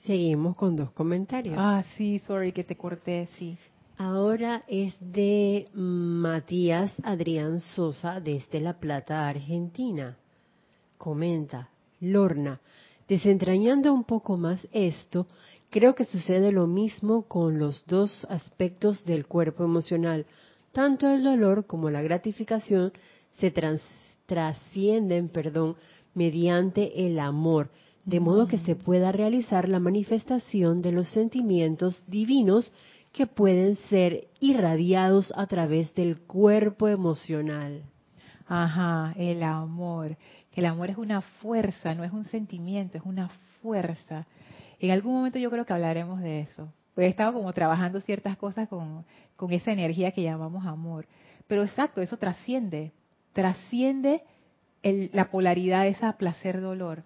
Seguimos 0.04 0.56
con 0.56 0.76
dos 0.76 0.90
comentarios. 0.92 1.54
Ah, 1.58 1.84
sí, 1.96 2.20
sorry 2.26 2.52
que 2.52 2.64
te 2.64 2.76
corté, 2.76 3.28
sí. 3.38 3.56
Ahora 3.98 4.64
es 4.66 4.96
de 4.98 5.68
Matías 5.74 6.92
Adrián 7.02 7.60
Sosa 7.60 8.18
desde 8.18 8.58
La 8.60 8.80
Plata, 8.80 9.28
Argentina. 9.28 10.16
Comenta, 10.96 11.68
Lorna, 12.00 12.60
desentrañando 13.10 13.92
un 13.92 14.04
poco 14.04 14.36
más 14.36 14.64
esto, 14.70 15.26
creo 15.68 15.96
que 15.96 16.04
sucede 16.04 16.52
lo 16.52 16.68
mismo 16.68 17.26
con 17.26 17.58
los 17.58 17.84
dos 17.86 18.24
aspectos 18.30 19.04
del 19.04 19.26
cuerpo 19.26 19.64
emocional, 19.64 20.26
tanto 20.70 21.10
el 21.10 21.24
dolor 21.24 21.66
como 21.66 21.90
la 21.90 22.02
gratificación 22.02 22.92
se 23.32 23.52
trascienden, 24.26 25.28
perdón, 25.28 25.74
mediante 26.14 27.04
el 27.04 27.18
amor, 27.18 27.70
de 28.04 28.20
modo 28.20 28.46
que 28.46 28.58
se 28.58 28.76
pueda 28.76 29.10
realizar 29.10 29.68
la 29.68 29.80
manifestación 29.80 30.80
de 30.80 30.92
los 30.92 31.08
sentimientos 31.08 32.04
divinos 32.06 32.72
que 33.12 33.26
pueden 33.26 33.74
ser 33.88 34.28
irradiados 34.38 35.32
a 35.36 35.48
través 35.48 35.92
del 35.96 36.20
cuerpo 36.20 36.86
emocional. 36.86 37.82
Ajá, 38.46 39.14
el 39.16 39.42
amor. 39.44 40.16
Que 40.52 40.60
el 40.60 40.66
amor 40.66 40.90
es 40.90 40.98
una 40.98 41.20
fuerza, 41.20 41.94
no 41.94 42.04
es 42.04 42.12
un 42.12 42.24
sentimiento, 42.24 42.98
es 42.98 43.04
una 43.04 43.28
fuerza. 43.62 44.26
En 44.78 44.90
algún 44.90 45.14
momento 45.14 45.38
yo 45.38 45.50
creo 45.50 45.64
que 45.64 45.72
hablaremos 45.72 46.20
de 46.20 46.40
eso. 46.40 46.72
Pues 46.94 47.06
he 47.06 47.10
estado 47.10 47.34
como 47.34 47.52
trabajando 47.52 48.00
ciertas 48.00 48.36
cosas 48.36 48.68
con, 48.68 49.04
con 49.36 49.52
esa 49.52 49.72
energía 49.72 50.10
que 50.10 50.22
llamamos 50.22 50.66
amor. 50.66 51.06
Pero 51.46 51.62
exacto, 51.62 52.00
eso 52.00 52.16
trasciende, 52.16 52.92
trasciende 53.32 54.22
la 54.82 55.30
polaridad 55.30 55.82
de 55.82 55.90
esa 55.90 56.12
placer-dolor. 56.16 57.02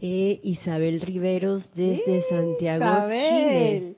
Eh, 0.00 0.40
Isabel 0.42 1.00
Riveros 1.00 1.72
desde 1.74 2.22
Santiago, 2.28 3.08
Chile. 3.08 3.96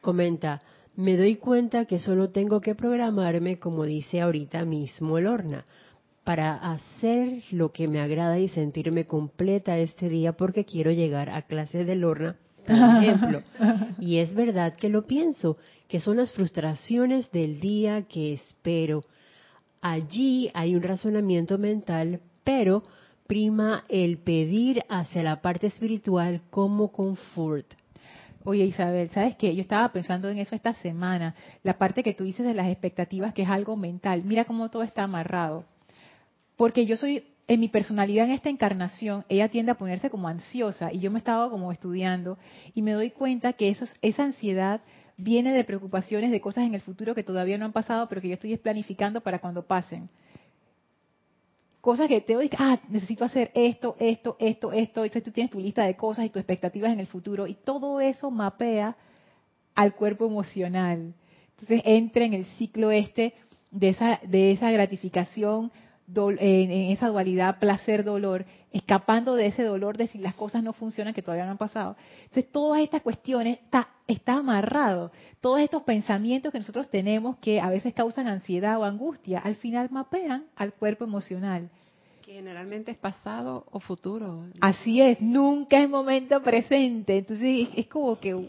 Comenta, 0.00 0.60
me 0.96 1.16
doy 1.16 1.36
cuenta 1.36 1.86
que 1.86 1.98
solo 1.98 2.30
tengo 2.30 2.60
que 2.60 2.74
programarme, 2.74 3.58
como 3.58 3.84
dice 3.84 4.20
ahorita 4.20 4.64
mismo 4.64 5.18
Lorna, 5.20 5.64
para 6.24 6.54
hacer 6.54 7.42
lo 7.50 7.72
que 7.72 7.88
me 7.88 8.00
agrada 8.00 8.38
y 8.38 8.48
sentirme 8.48 9.06
completa 9.06 9.78
este 9.78 10.08
día 10.08 10.34
porque 10.34 10.64
quiero 10.64 10.90
llegar 10.92 11.30
a 11.30 11.42
clases 11.42 11.86
de 11.86 11.96
Lorna, 11.96 12.36
por 12.66 12.76
ejemplo. 13.02 13.42
y 13.98 14.18
es 14.18 14.34
verdad 14.34 14.74
que 14.76 14.88
lo 14.88 15.06
pienso, 15.06 15.56
que 15.88 16.00
son 16.00 16.18
las 16.18 16.32
frustraciones 16.32 17.30
del 17.32 17.60
día 17.60 18.02
que 18.02 18.34
espero. 18.34 19.00
Allí 19.80 20.50
hay 20.54 20.76
un 20.76 20.82
razonamiento 20.82 21.58
mental, 21.58 22.20
pero 22.44 22.82
prima 23.26 23.84
el 23.88 24.18
pedir 24.18 24.82
hacia 24.88 25.22
la 25.22 25.40
parte 25.40 25.66
espiritual 25.66 26.42
como 26.50 26.92
confort. 26.92 27.66
Oye 28.44 28.64
Isabel, 28.64 29.08
¿sabes 29.10 29.36
qué? 29.36 29.54
Yo 29.54 29.60
estaba 29.60 29.92
pensando 29.92 30.28
en 30.28 30.38
eso 30.38 30.54
esta 30.56 30.74
semana, 30.74 31.34
la 31.62 31.78
parte 31.78 32.02
que 32.02 32.14
tú 32.14 32.24
dices 32.24 32.44
de 32.44 32.54
las 32.54 32.68
expectativas, 32.68 33.32
que 33.34 33.42
es 33.42 33.48
algo 33.48 33.76
mental. 33.76 34.22
Mira 34.24 34.44
cómo 34.44 34.68
todo 34.68 34.82
está 34.82 35.04
amarrado. 35.04 35.64
Porque 36.56 36.84
yo 36.84 36.96
soy, 36.96 37.24
en 37.46 37.60
mi 37.60 37.68
personalidad 37.68 38.24
en 38.24 38.32
esta 38.32 38.48
encarnación, 38.48 39.24
ella 39.28 39.48
tiende 39.48 39.72
a 39.72 39.76
ponerse 39.76 40.10
como 40.10 40.26
ansiosa 40.26 40.92
y 40.92 40.98
yo 40.98 41.10
me 41.10 41.18
estaba 41.18 41.50
como 41.50 41.70
estudiando 41.70 42.36
y 42.74 42.82
me 42.82 42.92
doy 42.92 43.10
cuenta 43.10 43.52
que 43.52 43.76
esa 44.02 44.22
ansiedad 44.24 44.80
viene 45.16 45.52
de 45.52 45.62
preocupaciones 45.62 46.32
de 46.32 46.40
cosas 46.40 46.64
en 46.64 46.74
el 46.74 46.80
futuro 46.80 47.14
que 47.14 47.22
todavía 47.22 47.58
no 47.58 47.64
han 47.64 47.72
pasado, 47.72 48.08
pero 48.08 48.20
que 48.20 48.28
yo 48.28 48.34
estoy 48.34 48.56
planificando 48.56 49.20
para 49.20 49.38
cuando 49.38 49.66
pasen 49.66 50.08
cosas 51.82 52.06
que 52.08 52.20
te 52.20 52.36
oigan, 52.36 52.60
ah, 52.62 52.78
necesito 52.88 53.24
hacer 53.24 53.50
esto, 53.54 53.96
esto, 53.98 54.36
esto, 54.38 54.72
esto, 54.72 55.02
entonces 55.02 55.24
tú 55.24 55.32
tienes 55.32 55.50
tu 55.50 55.58
lista 55.58 55.84
de 55.84 55.96
cosas 55.96 56.24
y 56.24 56.30
tus 56.30 56.38
expectativas 56.38 56.92
en 56.92 57.00
el 57.00 57.08
futuro 57.08 57.48
y 57.48 57.54
todo 57.54 58.00
eso 58.00 58.30
mapea 58.30 58.96
al 59.74 59.94
cuerpo 59.94 60.24
emocional. 60.24 61.12
Entonces 61.50 61.82
entra 61.84 62.24
en 62.24 62.34
el 62.34 62.44
ciclo 62.56 62.92
este 62.92 63.34
de 63.72 63.88
esa, 63.88 64.20
de 64.22 64.52
esa 64.52 64.70
gratificación, 64.70 65.72
en, 66.14 66.70
esa 66.92 67.08
dualidad 67.08 67.58
placer-dolor, 67.58 68.44
escapando 68.72 69.34
de 69.34 69.46
ese 69.46 69.62
dolor 69.62 69.96
de 69.96 70.06
si 70.08 70.18
las 70.18 70.34
cosas 70.34 70.62
no 70.62 70.72
funcionan, 70.72 71.14
que 71.14 71.22
todavía 71.22 71.44
no 71.44 71.52
han 71.52 71.58
pasado. 71.58 71.96
Entonces 72.24 72.50
todas 72.50 72.80
estas 72.80 73.02
cuestiones 73.02 73.58
está, 73.58 73.88
está 74.06 74.34
amarrado. 74.34 75.12
Todos 75.40 75.60
estos 75.60 75.82
pensamientos 75.82 76.52
que 76.52 76.58
nosotros 76.58 76.88
tenemos 76.88 77.36
que 77.38 77.60
a 77.60 77.68
veces 77.68 77.94
causan 77.94 78.28
ansiedad 78.28 78.78
o 78.78 78.84
angustia, 78.84 79.40
al 79.40 79.56
final 79.56 79.88
mapean 79.90 80.44
al 80.56 80.72
cuerpo 80.72 81.04
emocional. 81.04 81.68
Que 82.22 82.34
generalmente 82.34 82.90
es 82.92 82.98
pasado 82.98 83.66
o 83.70 83.80
futuro. 83.80 84.44
Así 84.60 85.00
es, 85.00 85.20
nunca 85.20 85.82
es 85.82 85.88
momento 85.88 86.42
presente. 86.42 87.18
Entonces 87.18 87.68
es, 87.74 87.86
como 87.88 88.18
que, 88.18 88.48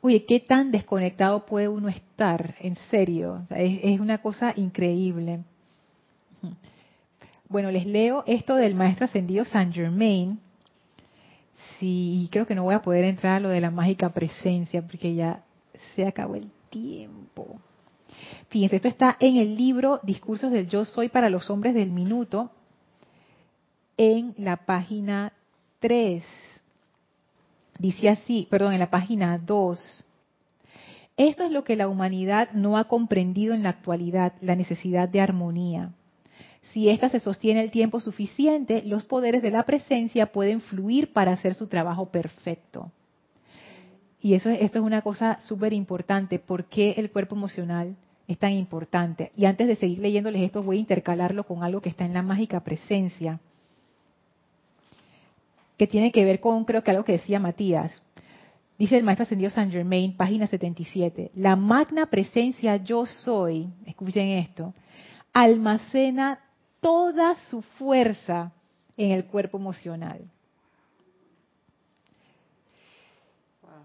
oye, 0.00 0.24
¿qué 0.24 0.40
tan 0.40 0.72
desconectado 0.72 1.46
puede 1.46 1.68
uno 1.68 1.88
estar? 1.88 2.54
En 2.60 2.74
serio, 2.90 3.42
es, 3.50 3.80
es 3.82 4.00
una 4.00 4.18
cosa 4.18 4.52
increíble. 4.56 5.40
Bueno, 7.48 7.70
les 7.70 7.86
leo 7.86 8.24
esto 8.26 8.56
del 8.56 8.74
maestro 8.74 9.04
ascendido 9.04 9.44
Saint 9.44 9.72
Germain. 9.72 10.40
Sí, 11.78 12.28
creo 12.32 12.46
que 12.46 12.54
no 12.54 12.64
voy 12.64 12.74
a 12.74 12.82
poder 12.82 13.04
entrar 13.04 13.36
a 13.36 13.40
lo 13.40 13.48
de 13.48 13.60
la 13.60 13.70
mágica 13.70 14.10
presencia 14.10 14.82
porque 14.82 15.14
ya 15.14 15.44
se 15.94 16.06
acabó 16.06 16.34
el 16.34 16.50
tiempo. 16.70 17.60
Fíjense, 18.48 18.76
esto 18.76 18.88
está 18.88 19.16
en 19.20 19.36
el 19.36 19.56
libro 19.56 20.00
Discursos 20.02 20.50
del 20.50 20.68
Yo 20.68 20.84
Soy 20.84 21.08
para 21.08 21.30
los 21.30 21.48
Hombres 21.50 21.74
del 21.74 21.90
Minuto, 21.90 22.50
en 23.96 24.34
la 24.38 24.56
página 24.58 25.32
3. 25.80 26.24
Dice 27.78 28.08
así, 28.08 28.46
perdón, 28.50 28.72
en 28.72 28.80
la 28.80 28.90
página 28.90 29.38
2. 29.38 30.04
Esto 31.16 31.44
es 31.44 31.50
lo 31.50 31.64
que 31.64 31.76
la 31.76 31.88
humanidad 31.88 32.50
no 32.52 32.76
ha 32.76 32.84
comprendido 32.84 33.54
en 33.54 33.62
la 33.62 33.70
actualidad, 33.70 34.34
la 34.40 34.54
necesidad 34.54 35.08
de 35.08 35.20
armonía. 35.20 35.92
Si 36.76 36.90
ésta 36.90 37.08
se 37.08 37.20
sostiene 37.20 37.62
el 37.62 37.70
tiempo 37.70 38.00
suficiente, 38.00 38.82
los 38.84 39.06
poderes 39.06 39.40
de 39.40 39.50
la 39.50 39.62
presencia 39.62 40.26
pueden 40.26 40.60
fluir 40.60 41.10
para 41.14 41.32
hacer 41.32 41.54
su 41.54 41.68
trabajo 41.68 42.10
perfecto. 42.10 42.92
Y 44.20 44.34
eso, 44.34 44.50
esto 44.50 44.80
es 44.80 44.84
una 44.84 45.00
cosa 45.00 45.40
súper 45.40 45.72
importante. 45.72 46.38
¿Por 46.38 46.66
qué 46.66 46.90
el 46.98 47.10
cuerpo 47.10 47.34
emocional 47.34 47.96
es 48.28 48.36
tan 48.36 48.52
importante? 48.52 49.32
Y 49.34 49.46
antes 49.46 49.68
de 49.68 49.76
seguir 49.76 50.00
leyéndoles 50.00 50.42
esto, 50.42 50.62
voy 50.62 50.76
a 50.76 50.80
intercalarlo 50.80 51.44
con 51.44 51.64
algo 51.64 51.80
que 51.80 51.88
está 51.88 52.04
en 52.04 52.12
la 52.12 52.20
mágica 52.20 52.60
presencia, 52.60 53.40
que 55.78 55.86
tiene 55.86 56.12
que 56.12 56.26
ver 56.26 56.40
con, 56.40 56.66
creo 56.66 56.84
que 56.84 56.90
algo 56.90 57.04
que 57.04 57.12
decía 57.12 57.40
Matías. 57.40 58.02
Dice 58.78 58.98
el 58.98 59.02
maestro 59.02 59.22
ascendido 59.22 59.48
San 59.48 59.72
Germain, 59.72 60.14
página 60.14 60.46
77. 60.46 61.30
La 61.36 61.56
magna 61.56 62.04
presencia 62.04 62.76
yo 62.76 63.06
soy, 63.06 63.66
escuchen 63.86 64.28
esto, 64.28 64.74
almacena 65.32 66.40
toda 66.86 67.34
su 67.50 67.62
fuerza 67.62 68.52
en 68.96 69.10
el 69.10 69.24
cuerpo 69.24 69.58
emocional. 69.58 70.20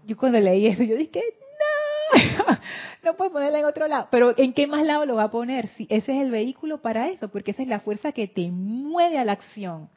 Yo 0.06 0.16
cuando 0.16 0.38
leí 0.38 0.68
eso, 0.68 0.84
yo 0.84 0.94
dije, 0.94 1.20
no, 2.46 2.58
no 3.02 3.16
puedo 3.16 3.32
ponerla 3.32 3.58
en 3.58 3.64
otro 3.64 3.88
lado. 3.88 4.06
Pero 4.12 4.38
¿en 4.38 4.52
qué 4.52 4.68
más 4.68 4.86
lado 4.86 5.04
lo 5.04 5.16
va 5.16 5.24
a 5.24 5.30
poner? 5.32 5.66
Si 5.70 5.88
ese 5.90 6.14
es 6.14 6.22
el 6.22 6.30
vehículo 6.30 6.80
para 6.80 7.08
eso, 7.08 7.28
porque 7.28 7.50
esa 7.50 7.62
es 7.62 7.68
la 7.68 7.80
fuerza 7.80 8.12
que 8.12 8.28
te 8.28 8.52
mueve 8.52 9.18
a 9.18 9.24
la 9.24 9.32
acción. 9.32 9.88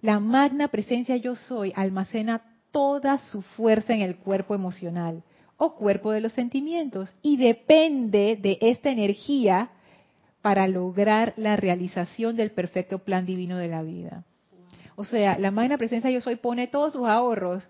La 0.00 0.18
magna 0.18 0.66
presencia 0.66 1.16
yo 1.16 1.36
soy 1.36 1.72
almacena 1.76 2.42
toda 2.72 3.18
su 3.30 3.42
fuerza 3.42 3.94
en 3.94 4.00
el 4.00 4.16
cuerpo 4.16 4.56
emocional 4.56 5.22
o 5.56 5.76
cuerpo 5.76 6.10
de 6.10 6.22
los 6.22 6.32
sentimientos 6.32 7.08
y 7.22 7.36
depende 7.36 8.34
de 8.34 8.58
esta 8.62 8.90
energía 8.90 9.70
para 10.42 10.68
lograr 10.68 11.34
la 11.36 11.56
realización 11.56 12.36
del 12.36 12.50
perfecto 12.50 12.98
plan 13.00 13.26
divino 13.26 13.58
de 13.58 13.68
la 13.68 13.82
vida. 13.82 14.24
O 14.96 15.04
sea, 15.04 15.38
la 15.38 15.50
magna 15.50 15.78
presencia 15.78 16.10
yo 16.10 16.20
soy 16.20 16.36
pone 16.36 16.66
todos 16.66 16.92
sus 16.92 17.06
ahorros 17.06 17.68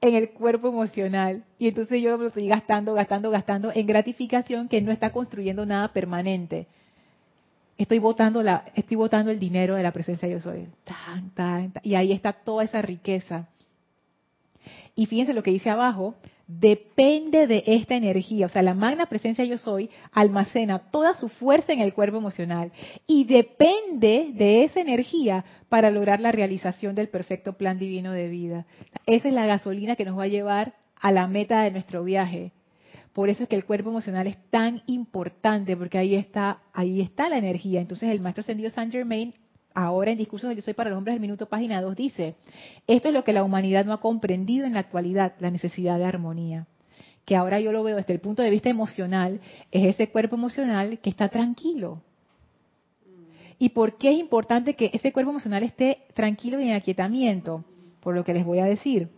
en 0.00 0.14
el 0.14 0.30
cuerpo 0.30 0.68
emocional 0.68 1.44
y 1.58 1.68
entonces 1.68 2.00
yo 2.02 2.16
lo 2.16 2.28
estoy 2.28 2.46
gastando, 2.46 2.94
gastando, 2.94 3.30
gastando 3.30 3.72
en 3.74 3.86
gratificación 3.86 4.68
que 4.68 4.80
no 4.80 4.92
está 4.92 5.10
construyendo 5.10 5.66
nada 5.66 5.88
permanente. 5.92 6.66
Estoy 7.76 7.98
botando 7.98 8.42
la, 8.42 8.64
estoy 8.74 8.96
botando 8.96 9.30
el 9.30 9.38
dinero 9.38 9.76
de 9.76 9.82
la 9.82 9.92
presencia 9.92 10.28
yo 10.28 10.40
soy. 10.40 10.68
y 11.82 11.94
ahí 11.94 12.12
está 12.12 12.32
toda 12.32 12.64
esa 12.64 12.82
riqueza. 12.82 13.48
Y 14.94 15.06
fíjense 15.06 15.32
lo 15.32 15.42
que 15.42 15.52
dice 15.52 15.70
abajo, 15.70 16.14
depende 16.48 17.46
de 17.46 17.62
esta 17.66 17.94
energía. 17.94 18.46
O 18.46 18.48
sea, 18.48 18.62
la 18.62 18.74
magna 18.74 19.06
presencia 19.06 19.44
yo 19.44 19.58
soy 19.58 19.90
almacena 20.12 20.90
toda 20.90 21.14
su 21.14 21.28
fuerza 21.28 21.72
en 21.74 21.80
el 21.80 21.92
cuerpo 21.92 22.16
emocional 22.16 22.72
y 23.06 23.24
depende 23.24 24.30
de 24.32 24.64
esa 24.64 24.80
energía 24.80 25.44
para 25.68 25.90
lograr 25.90 26.20
la 26.20 26.32
realización 26.32 26.94
del 26.94 27.08
perfecto 27.08 27.52
plan 27.52 27.78
divino 27.78 28.12
de 28.12 28.28
vida. 28.28 28.66
Esa 29.06 29.28
es 29.28 29.34
la 29.34 29.46
gasolina 29.46 29.94
que 29.94 30.06
nos 30.06 30.18
va 30.18 30.24
a 30.24 30.28
llevar 30.28 30.74
a 30.96 31.12
la 31.12 31.28
meta 31.28 31.62
de 31.62 31.70
nuestro 31.70 32.02
viaje. 32.02 32.52
Por 33.12 33.28
eso 33.28 33.42
es 33.42 33.48
que 33.48 33.56
el 33.56 33.64
cuerpo 33.64 33.90
emocional 33.90 34.26
es 34.26 34.38
tan 34.50 34.82
importante, 34.86 35.76
porque 35.76 35.98
ahí 35.98 36.14
está, 36.14 36.62
ahí 36.72 37.00
está 37.00 37.28
la 37.28 37.36
energía. 37.36 37.80
Entonces 37.80 38.08
el 38.10 38.20
maestro 38.20 38.40
ascendido 38.40 38.70
Saint 38.70 38.92
Germain 38.92 39.34
ahora 39.78 40.10
en 40.10 40.18
Discursos 40.18 40.48
del 40.48 40.56
Yo 40.56 40.62
Soy 40.62 40.74
para 40.74 40.90
los 40.90 40.98
Hombres 40.98 41.14
del 41.14 41.20
Minuto, 41.20 41.46
página 41.46 41.80
2, 41.80 41.94
dice, 41.94 42.34
esto 42.88 43.08
es 43.08 43.14
lo 43.14 43.22
que 43.22 43.32
la 43.32 43.44
humanidad 43.44 43.84
no 43.84 43.92
ha 43.92 44.00
comprendido 44.00 44.66
en 44.66 44.74
la 44.74 44.80
actualidad, 44.80 45.34
la 45.38 45.52
necesidad 45.52 45.98
de 45.98 46.04
armonía. 46.04 46.66
Que 47.24 47.36
ahora 47.36 47.60
yo 47.60 47.70
lo 47.70 47.84
veo 47.84 47.96
desde 47.96 48.12
el 48.12 48.18
punto 48.18 48.42
de 48.42 48.50
vista 48.50 48.68
emocional, 48.68 49.40
es 49.70 49.86
ese 49.86 50.08
cuerpo 50.08 50.34
emocional 50.34 50.98
que 50.98 51.10
está 51.10 51.28
tranquilo. 51.28 52.02
¿Y 53.60 53.68
por 53.68 53.98
qué 53.98 54.10
es 54.10 54.18
importante 54.18 54.74
que 54.74 54.90
ese 54.92 55.12
cuerpo 55.12 55.30
emocional 55.30 55.62
esté 55.62 55.98
tranquilo 56.12 56.60
y 56.60 56.68
en 56.68 56.74
aquietamiento? 56.74 57.64
Por 58.00 58.16
lo 58.16 58.24
que 58.24 58.34
les 58.34 58.44
voy 58.44 58.58
a 58.58 58.64
decir. 58.64 59.08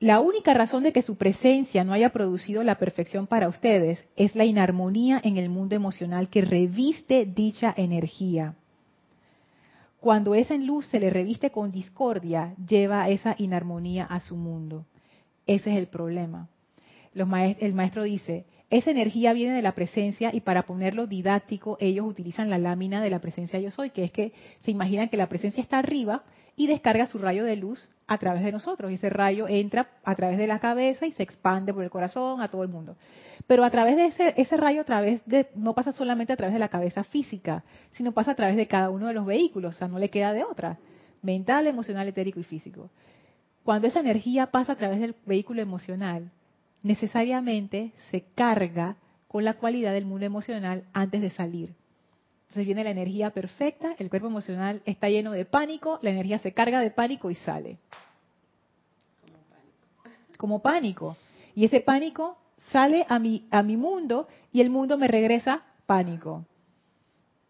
La 0.00 0.20
única 0.20 0.54
razón 0.54 0.84
de 0.84 0.92
que 0.92 1.02
su 1.02 1.16
presencia 1.16 1.82
no 1.82 1.92
haya 1.92 2.10
producido 2.10 2.62
la 2.62 2.78
perfección 2.78 3.26
para 3.26 3.48
ustedes 3.48 4.04
es 4.14 4.36
la 4.36 4.44
inarmonía 4.44 5.20
en 5.24 5.38
el 5.38 5.48
mundo 5.48 5.74
emocional 5.74 6.28
que 6.28 6.42
reviste 6.42 7.26
dicha 7.26 7.74
energía. 7.76 8.54
Cuando 10.00 10.36
esa 10.36 10.56
luz 10.56 10.86
se 10.86 11.00
le 11.00 11.10
reviste 11.10 11.50
con 11.50 11.72
discordia, 11.72 12.54
lleva 12.64 13.08
esa 13.08 13.34
inarmonía 13.38 14.04
a 14.04 14.20
su 14.20 14.36
mundo. 14.36 14.86
Ese 15.46 15.72
es 15.72 15.78
el 15.78 15.88
problema. 15.88 16.48
el 17.12 17.74
maestro 17.74 18.04
dice, 18.04 18.44
esa 18.70 18.92
energía 18.92 19.32
viene 19.32 19.54
de 19.54 19.62
la 19.62 19.72
presencia 19.72 20.30
y 20.32 20.42
para 20.42 20.62
ponerlo 20.62 21.08
didáctico 21.08 21.76
ellos 21.80 22.06
utilizan 22.06 22.50
la 22.50 22.58
lámina 22.58 23.00
de 23.00 23.10
la 23.10 23.18
presencia 23.18 23.58
yo 23.58 23.72
soy, 23.72 23.90
que 23.90 24.04
es 24.04 24.12
que 24.12 24.32
se 24.60 24.70
imaginan 24.70 25.08
que 25.08 25.16
la 25.16 25.28
presencia 25.28 25.60
está 25.60 25.78
arriba 25.78 26.22
y 26.58 26.66
descarga 26.66 27.06
su 27.06 27.18
rayo 27.18 27.44
de 27.44 27.54
luz 27.54 27.88
a 28.08 28.18
través 28.18 28.42
de 28.42 28.50
nosotros. 28.50 28.90
Y 28.90 28.94
ese 28.94 29.08
rayo 29.08 29.46
entra 29.48 29.86
a 30.02 30.16
través 30.16 30.38
de 30.38 30.48
la 30.48 30.58
cabeza 30.58 31.06
y 31.06 31.12
se 31.12 31.22
expande 31.22 31.72
por 31.72 31.84
el 31.84 31.88
corazón 31.88 32.42
a 32.42 32.48
todo 32.48 32.64
el 32.64 32.68
mundo. 32.68 32.96
Pero 33.46 33.62
a 33.62 33.70
través 33.70 33.94
de 33.94 34.06
ese, 34.06 34.34
ese 34.36 34.56
rayo, 34.56 34.80
a 34.80 34.84
través 34.84 35.22
de, 35.24 35.48
no 35.54 35.72
pasa 35.72 35.92
solamente 35.92 36.32
a 36.32 36.36
través 36.36 36.52
de 36.52 36.58
la 36.58 36.68
cabeza 36.68 37.04
física, 37.04 37.62
sino 37.92 38.10
pasa 38.10 38.32
a 38.32 38.34
través 38.34 38.56
de 38.56 38.66
cada 38.66 38.90
uno 38.90 39.06
de 39.06 39.14
los 39.14 39.24
vehículos, 39.24 39.76
o 39.76 39.78
sea, 39.78 39.86
no 39.86 40.00
le 40.00 40.10
queda 40.10 40.32
de 40.32 40.42
otra, 40.42 40.78
mental, 41.22 41.68
emocional, 41.68 42.08
etérico 42.08 42.40
y 42.40 42.44
físico. 42.44 42.90
Cuando 43.62 43.86
esa 43.86 44.00
energía 44.00 44.48
pasa 44.48 44.72
a 44.72 44.76
través 44.76 44.98
del 44.98 45.14
vehículo 45.26 45.62
emocional, 45.62 46.32
necesariamente 46.82 47.92
se 48.10 48.24
carga 48.34 48.96
con 49.28 49.44
la 49.44 49.54
cualidad 49.54 49.92
del 49.92 50.06
mundo 50.06 50.26
emocional 50.26 50.82
antes 50.92 51.20
de 51.20 51.30
salir. 51.30 51.74
Entonces 52.48 52.64
viene 52.64 52.82
la 52.82 52.90
energía 52.90 53.30
perfecta, 53.30 53.94
el 53.98 54.08
cuerpo 54.08 54.26
emocional 54.26 54.80
está 54.86 55.10
lleno 55.10 55.32
de 55.32 55.44
pánico, 55.44 55.98
la 56.00 56.10
energía 56.10 56.38
se 56.38 56.52
carga 56.52 56.80
de 56.80 56.90
pánico 56.90 57.30
y 57.30 57.34
sale. 57.34 57.76
Como 60.38 60.62
pánico. 60.62 61.16
Y 61.54 61.66
ese 61.66 61.80
pánico 61.80 62.38
sale 62.72 63.04
a 63.08 63.18
mi, 63.18 63.46
a 63.50 63.62
mi 63.62 63.76
mundo 63.76 64.28
y 64.50 64.62
el 64.62 64.70
mundo 64.70 64.96
me 64.96 65.08
regresa 65.08 65.62
pánico. 65.84 66.46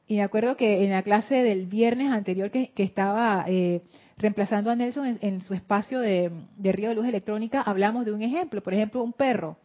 Y 0.08 0.16
me 0.16 0.22
acuerdo 0.22 0.56
que 0.56 0.82
en 0.84 0.90
la 0.90 1.02
clase 1.02 1.44
del 1.44 1.66
viernes 1.66 2.10
anterior 2.10 2.50
que, 2.50 2.72
estaba 2.76 3.44
eh, 3.46 3.82
reemplazando 4.16 4.70
a 4.70 4.74
Nelson 4.74 5.18
en, 5.20 5.40
su 5.42 5.54
espacio 5.54 6.00
de, 6.00 6.32
Río 6.58 6.88
de 6.88 6.94
Luz 6.94 7.06
Electrónica, 7.06 7.60
hablamos 7.60 8.04
de 8.04 8.12
un 8.12 8.22
ejemplo, 8.22 8.62
por 8.62 8.74
ejemplo, 8.74 9.02
un 9.02 9.12
perro. 9.12 9.58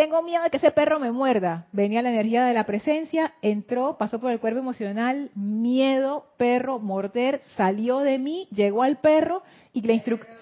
Tengo 0.00 0.22
miedo 0.22 0.42
de 0.42 0.48
que 0.48 0.56
ese 0.56 0.70
perro 0.70 0.98
me 0.98 1.12
muerda. 1.12 1.66
Venía 1.72 2.00
la 2.00 2.08
energía 2.08 2.46
de 2.46 2.54
la 2.54 2.64
presencia, 2.64 3.34
entró, 3.42 3.98
pasó 3.98 4.18
por 4.18 4.30
el 4.30 4.40
cuerpo 4.40 4.58
emocional, 4.58 5.30
miedo, 5.34 6.24
perro, 6.38 6.78
morder, 6.78 7.42
salió 7.54 7.98
de 7.98 8.16
mí, 8.16 8.48
llegó 8.50 8.82
al 8.82 8.96
perro 8.96 9.42
y 9.74 9.82
la 9.82 9.92
instrucción... 9.92 10.34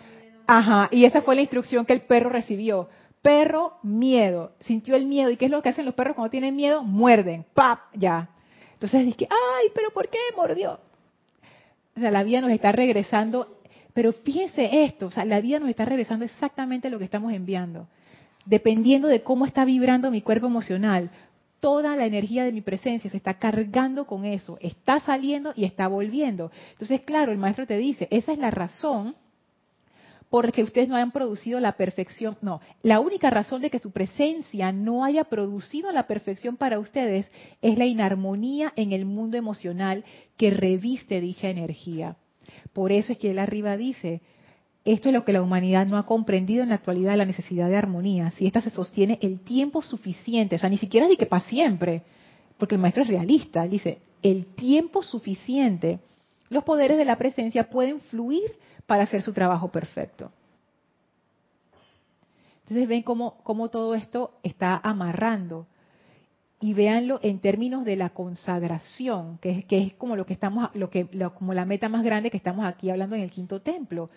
Ajá, 0.46 0.88
y 0.92 1.06
esa 1.06 1.22
fue 1.22 1.34
la 1.34 1.40
instrucción 1.40 1.84
que 1.86 1.92
el 1.92 2.02
perro 2.02 2.30
recibió. 2.30 2.88
Perro, 3.20 3.78
miedo. 3.82 4.52
Sintió 4.60 4.94
el 4.94 5.06
miedo. 5.06 5.28
¿Y 5.28 5.36
qué 5.36 5.46
es 5.46 5.50
lo 5.50 5.60
que 5.60 5.70
hacen 5.70 5.86
los 5.86 5.94
perros 5.96 6.14
cuando 6.14 6.30
tienen 6.30 6.54
miedo? 6.54 6.84
Muerden. 6.84 7.44
¡Pap! 7.52 7.80
Ya. 7.94 8.28
Entonces 8.74 9.06
dije, 9.06 9.26
ay, 9.28 9.70
pero 9.74 9.90
¿por 9.90 10.08
qué 10.08 10.18
mordió? 10.36 10.78
O 11.96 12.00
sea, 12.00 12.12
la 12.12 12.22
vida 12.22 12.40
nos 12.40 12.52
está 12.52 12.70
regresando, 12.70 13.58
pero 13.92 14.12
fíjense 14.12 14.84
esto, 14.84 15.06
o 15.06 15.10
sea, 15.10 15.24
la 15.24 15.40
vida 15.40 15.58
nos 15.58 15.68
está 15.68 15.84
regresando 15.84 16.24
exactamente 16.24 16.90
lo 16.90 17.00
que 17.00 17.06
estamos 17.06 17.32
enviando. 17.32 17.88
Dependiendo 18.48 19.08
de 19.08 19.22
cómo 19.22 19.44
está 19.44 19.66
vibrando 19.66 20.10
mi 20.10 20.22
cuerpo 20.22 20.46
emocional, 20.46 21.10
toda 21.60 21.96
la 21.96 22.06
energía 22.06 22.44
de 22.44 22.52
mi 22.52 22.62
presencia 22.62 23.10
se 23.10 23.16
está 23.18 23.34
cargando 23.34 24.06
con 24.06 24.24
eso, 24.24 24.56
está 24.62 25.00
saliendo 25.00 25.52
y 25.54 25.64
está 25.64 25.86
volviendo. 25.86 26.50
Entonces, 26.72 27.02
claro, 27.02 27.30
el 27.30 27.36
maestro 27.36 27.66
te 27.66 27.76
dice, 27.76 28.08
esa 28.10 28.32
es 28.32 28.38
la 28.38 28.50
razón 28.50 29.14
porque 30.30 30.62
ustedes 30.62 30.88
no 30.88 30.96
hayan 30.96 31.10
producido 31.10 31.60
la 31.60 31.72
perfección. 31.72 32.38
No, 32.40 32.62
la 32.82 33.00
única 33.00 33.28
razón 33.28 33.60
de 33.60 33.68
que 33.68 33.78
su 33.78 33.90
presencia 33.90 34.72
no 34.72 35.04
haya 35.04 35.24
producido 35.24 35.92
la 35.92 36.06
perfección 36.06 36.56
para 36.56 36.78
ustedes 36.78 37.30
es 37.60 37.76
la 37.76 37.84
inarmonía 37.84 38.72
en 38.76 38.92
el 38.92 39.04
mundo 39.04 39.36
emocional 39.36 40.04
que 40.38 40.50
reviste 40.50 41.20
dicha 41.20 41.50
energía. 41.50 42.16
Por 42.72 42.92
eso 42.92 43.12
es 43.12 43.18
que 43.18 43.30
él 43.30 43.38
arriba 43.38 43.76
dice, 43.76 44.22
esto 44.92 45.08
es 45.08 45.14
lo 45.14 45.24
que 45.24 45.32
la 45.32 45.42
humanidad 45.42 45.86
no 45.86 45.98
ha 45.98 46.06
comprendido 46.06 46.62
en 46.62 46.70
la 46.70 46.76
actualidad, 46.76 47.16
la 47.16 47.26
necesidad 47.26 47.68
de 47.68 47.76
armonía. 47.76 48.30
Si 48.30 48.46
esta 48.46 48.60
se 48.60 48.70
sostiene 48.70 49.18
el 49.20 49.40
tiempo 49.40 49.82
suficiente, 49.82 50.56
o 50.56 50.58
sea, 50.58 50.70
ni 50.70 50.78
siquiera 50.78 51.06
de 51.08 51.16
que 51.16 51.26
para 51.26 51.44
siempre, 51.44 52.02
porque 52.56 52.76
el 52.76 52.80
maestro 52.80 53.02
es 53.02 53.08
realista, 53.08 53.66
dice, 53.66 53.98
el 54.22 54.46
tiempo 54.46 55.02
suficiente, 55.02 56.00
los 56.48 56.64
poderes 56.64 56.96
de 56.96 57.04
la 57.04 57.16
presencia 57.16 57.68
pueden 57.68 58.00
fluir 58.00 58.56
para 58.86 59.02
hacer 59.02 59.20
su 59.22 59.32
trabajo 59.32 59.68
perfecto. 59.68 60.32
Entonces 62.62 62.88
ven 62.88 63.02
cómo, 63.02 63.38
cómo 63.44 63.68
todo 63.68 63.94
esto 63.94 64.38
está 64.42 64.80
amarrando 64.82 65.66
y 66.60 66.74
véanlo 66.74 67.20
en 67.22 67.38
términos 67.40 67.84
de 67.84 67.96
la 67.96 68.10
consagración, 68.10 69.38
que 69.38 69.50
es, 69.50 69.64
que 69.64 69.82
es 69.82 69.94
como 69.94 70.16
lo 70.16 70.26
que 70.26 70.32
estamos, 70.32 70.70
lo 70.74 70.90
que, 70.90 71.06
como 71.34 71.54
la 71.54 71.64
meta 71.64 71.88
más 71.88 72.02
grande 72.02 72.30
que 72.30 72.36
estamos 72.36 72.66
aquí 72.66 72.90
hablando 72.90 73.16
en 73.16 73.22
el 73.22 73.30
quinto 73.30 73.60
templo. 73.60 74.08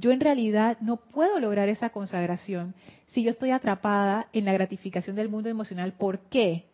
Yo 0.00 0.12
en 0.12 0.20
realidad 0.20 0.78
no 0.80 0.96
puedo 0.96 1.38
lograr 1.38 1.68
esa 1.68 1.90
consagración 1.90 2.74
si 3.08 3.22
yo 3.22 3.30
estoy 3.30 3.50
atrapada 3.50 4.28
en 4.32 4.46
la 4.46 4.52
gratificación 4.54 5.14
del 5.14 5.28
mundo 5.28 5.50
emocional. 5.50 5.92
¿Por 5.92 6.20
qué? 6.30 6.64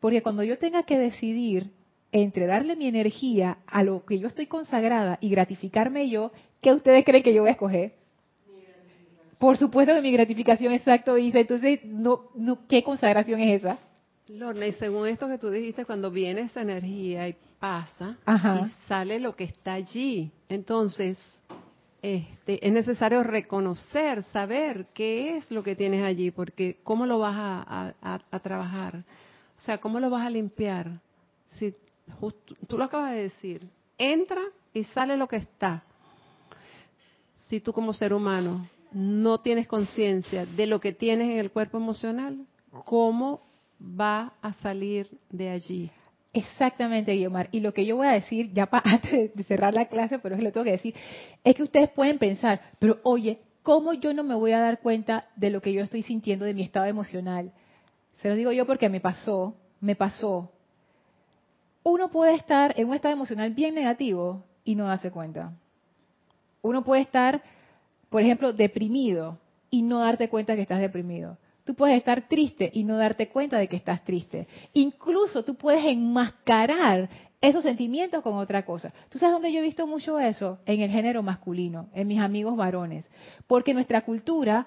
Porque 0.00 0.22
cuando 0.22 0.42
yo 0.42 0.58
tenga 0.58 0.82
que 0.82 0.98
decidir 0.98 1.70
entre 2.12 2.46
darle 2.46 2.76
mi 2.76 2.86
energía 2.86 3.58
a 3.66 3.82
lo 3.82 4.04
que 4.04 4.18
yo 4.18 4.28
estoy 4.28 4.46
consagrada 4.46 5.18
y 5.22 5.30
gratificarme 5.30 6.10
yo, 6.10 6.30
¿qué 6.60 6.72
ustedes 6.72 7.04
creen 7.06 7.22
que 7.22 7.32
yo 7.32 7.42
voy 7.42 7.48
a 7.48 7.52
escoger? 7.52 7.94
Por 9.38 9.56
supuesto 9.56 9.94
que 9.94 10.02
mi 10.02 10.12
gratificación 10.12 10.72
exacto 10.72 11.14
dice, 11.14 11.40
entonces, 11.40 11.80
no, 11.84 12.24
no, 12.34 12.66
¿qué 12.66 12.82
consagración 12.82 13.40
es 13.40 13.62
esa? 13.62 13.78
Lorna, 14.26 14.66
y 14.66 14.72
según 14.72 15.06
esto 15.06 15.26
que 15.26 15.38
tú 15.38 15.48
dijiste, 15.48 15.86
cuando 15.86 16.10
viene 16.10 16.42
esa 16.42 16.60
energía 16.60 17.28
y 17.28 17.36
pasa, 17.58 18.18
y 18.26 18.86
sale 18.88 19.20
lo 19.20 19.34
que 19.36 19.44
está 19.44 19.74
allí, 19.74 20.32
entonces 20.48 21.18
este, 22.02 22.66
es 22.66 22.72
necesario 22.72 23.22
reconocer, 23.22 24.22
saber 24.24 24.86
qué 24.94 25.36
es 25.36 25.50
lo 25.50 25.62
que 25.62 25.76
tienes 25.76 26.02
allí, 26.04 26.30
porque 26.30 26.78
cómo 26.84 27.06
lo 27.06 27.18
vas 27.18 27.36
a, 27.36 28.40
trabajar, 28.42 29.04
o 29.58 29.60
sea, 29.60 29.78
cómo 29.78 30.00
lo 30.00 30.10
vas 30.10 30.26
a 30.26 30.30
limpiar. 30.30 31.00
Si 31.58 31.74
tú 32.66 32.78
lo 32.78 32.84
acabas 32.84 33.12
de 33.12 33.22
decir, 33.22 33.68
entra 33.98 34.42
y 34.72 34.84
sale 34.84 35.16
lo 35.16 35.26
que 35.26 35.36
está 35.36 35.82
si 37.48 37.60
tú 37.60 37.72
como 37.72 37.92
ser 37.92 38.12
humano 38.12 38.68
no 38.92 39.38
tienes 39.38 39.66
conciencia 39.66 40.46
de 40.46 40.66
lo 40.66 40.80
que 40.80 40.92
tienes 40.92 41.30
en 41.30 41.38
el 41.38 41.50
cuerpo 41.50 41.78
emocional, 41.78 42.46
¿cómo 42.84 43.42
va 43.80 44.34
a 44.40 44.52
salir 44.54 45.10
de 45.30 45.50
allí? 45.50 45.90
Exactamente, 46.32 47.14
Guiomar. 47.14 47.48
Y 47.52 47.60
lo 47.60 47.72
que 47.72 47.86
yo 47.86 47.96
voy 47.96 48.06
a 48.06 48.12
decir, 48.12 48.52
ya 48.52 48.66
para 48.66 48.90
antes 48.94 49.34
de 49.34 49.44
cerrar 49.44 49.74
la 49.74 49.86
clase, 49.86 50.18
pero 50.18 50.34
es 50.34 50.40
que 50.40 50.44
lo 50.44 50.52
tengo 50.52 50.64
que 50.64 50.72
decir, 50.72 50.94
es 51.44 51.54
que 51.54 51.62
ustedes 51.62 51.90
pueden 51.90 52.18
pensar, 52.18 52.60
pero 52.78 52.98
oye, 53.02 53.38
¿cómo 53.62 53.92
yo 53.94 54.12
no 54.14 54.24
me 54.24 54.34
voy 54.34 54.52
a 54.52 54.60
dar 54.60 54.80
cuenta 54.80 55.26
de 55.36 55.50
lo 55.50 55.60
que 55.60 55.72
yo 55.72 55.82
estoy 55.82 56.02
sintiendo 56.02 56.44
de 56.44 56.54
mi 56.54 56.62
estado 56.62 56.86
emocional? 56.86 57.52
Se 58.14 58.28
lo 58.28 58.34
digo 58.34 58.52
yo 58.52 58.66
porque 58.66 58.88
me 58.88 59.00
pasó, 59.00 59.54
me 59.80 59.94
pasó. 59.94 60.50
Uno 61.82 62.10
puede 62.10 62.34
estar 62.34 62.74
en 62.78 62.88
un 62.88 62.94
estado 62.94 63.14
emocional 63.14 63.50
bien 63.54 63.74
negativo 63.74 64.44
y 64.64 64.74
no 64.74 64.86
darse 64.86 65.10
cuenta. 65.10 65.52
Uno 66.60 66.84
puede 66.84 67.02
estar, 67.02 67.42
por 68.10 68.20
ejemplo, 68.20 68.52
deprimido 68.52 69.38
y 69.70 69.82
no 69.82 70.00
darte 70.00 70.28
cuenta 70.28 70.56
que 70.56 70.62
estás 70.62 70.80
deprimido. 70.80 71.38
Tú 71.68 71.74
puedes 71.74 71.98
estar 71.98 72.26
triste 72.26 72.70
y 72.72 72.82
no 72.82 72.96
darte 72.96 73.28
cuenta 73.28 73.58
de 73.58 73.68
que 73.68 73.76
estás 73.76 74.02
triste. 74.02 74.48
Incluso 74.72 75.44
tú 75.44 75.54
puedes 75.54 75.84
enmascarar 75.84 77.10
esos 77.42 77.62
sentimientos 77.62 78.22
con 78.22 78.38
otra 78.38 78.64
cosa. 78.64 78.90
¿Tú 79.10 79.18
sabes 79.18 79.34
dónde 79.34 79.52
yo 79.52 79.58
he 79.58 79.62
visto 79.62 79.86
mucho 79.86 80.18
eso? 80.18 80.60
En 80.64 80.80
el 80.80 80.90
género 80.90 81.22
masculino, 81.22 81.90
en 81.92 82.08
mis 82.08 82.20
amigos 82.20 82.56
varones. 82.56 83.04
Porque 83.46 83.74
nuestra 83.74 84.00
cultura 84.00 84.66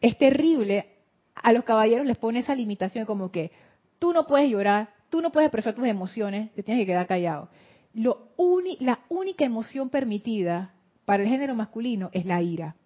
es 0.00 0.16
terrible. 0.16 0.86
A 1.34 1.52
los 1.52 1.64
caballeros 1.64 2.06
les 2.06 2.16
pone 2.16 2.38
esa 2.38 2.54
limitación 2.54 3.04
como 3.04 3.30
que 3.30 3.52
tú 3.98 4.14
no 4.14 4.26
puedes 4.26 4.48
llorar, 4.48 4.94
tú 5.10 5.20
no 5.20 5.30
puedes 5.30 5.48
expresar 5.48 5.74
tus 5.74 5.86
emociones, 5.86 6.54
te 6.54 6.62
tienes 6.62 6.80
que 6.80 6.86
quedar 6.86 7.06
callado 7.06 7.50
la 7.92 9.00
única 9.10 9.44
emoción 9.44 9.90
permitida 9.90 10.72
para 11.04 11.22
el 11.22 11.28
género 11.28 11.54
masculino 11.54 12.08
es 12.14 12.24
la 12.24 12.40
ira. 12.40 12.76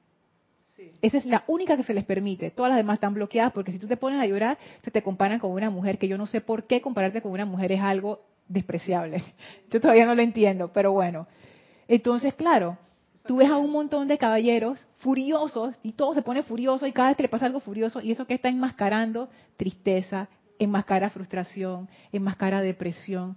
Esa 1.03 1.18
es 1.18 1.26
la 1.26 1.45
única 1.47 1.76
que 1.76 1.83
se 1.83 1.95
les 1.95 2.05
permite. 2.05 2.51
Todas 2.51 2.70
las 2.70 2.79
demás 2.79 2.95
están 2.95 3.14
bloqueadas 3.14 3.53
porque 3.53 3.72
si 3.72 3.79
tú 3.79 3.87
te 3.87 3.97
pones 3.97 4.20
a 4.20 4.26
llorar, 4.26 4.59
se 4.83 4.91
te 4.91 5.03
comparan 5.03 5.39
con 5.39 5.51
una 5.53 5.70
mujer, 5.70 5.99
que 5.99 6.09
yo 6.09 6.18
no 6.18 6.26
sé 6.26 6.41
por 6.41 6.64
qué 6.64 6.81
compararte 6.81 7.22
con 7.22 7.33
una 7.33 7.45
mujer 7.45 7.72
es 7.72 7.81
algo 7.81 8.20
despreciable. 8.49 9.22
Yo 9.70 9.81
todavía 9.81 10.07
no 10.07 10.14
lo 10.14 10.22
entiendo, 10.22 10.72
pero 10.72 10.93
bueno. 10.93 11.26
Entonces, 11.87 12.35
claro, 12.35 12.79
tú 13.26 13.37
ves 13.37 13.51
a 13.51 13.59
un 13.59 13.70
montón 13.70 14.09
de 14.09 14.16
caballeros 14.16 14.87
furiosos 14.97 15.74
y 15.83 15.93
todo 15.93 16.14
se 16.14 16.22
pone 16.22 16.43
furioso 16.43 16.87
y 16.87 16.93
cada 16.93 17.09
vez 17.09 17.16
que 17.16 17.24
le 17.24 17.29
pasa 17.29 17.47
algo 17.47 17.61
furioso 17.61 18.01
y 18.01 18.12
eso 18.12 18.26
que 18.26 18.35
está 18.35 18.49
enmascarando 18.49 19.29
tristeza, 19.57 20.29
enmascara 20.59 21.11
frustración, 21.11 21.89
enmascara 22.11 22.62
depresión 22.62 23.37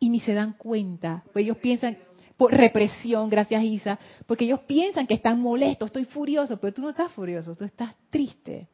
y 0.00 0.08
ni 0.08 0.20
se 0.20 0.34
dan 0.34 0.54
cuenta. 0.54 1.22
Pues 1.32 1.44
ellos 1.44 1.58
piensan, 1.58 1.98
por 2.40 2.56
represión, 2.56 3.28
gracias 3.28 3.62
Isa, 3.62 3.98
porque 4.24 4.46
ellos 4.46 4.60
piensan 4.60 5.06
que 5.06 5.12
están 5.12 5.42
molestos, 5.42 5.88
estoy 5.88 6.06
furioso, 6.06 6.56
pero 6.56 6.72
tú 6.72 6.80
no 6.80 6.88
estás 6.88 7.12
furioso, 7.12 7.54
tú 7.54 7.66
estás 7.66 7.94
triste. 8.08 8.66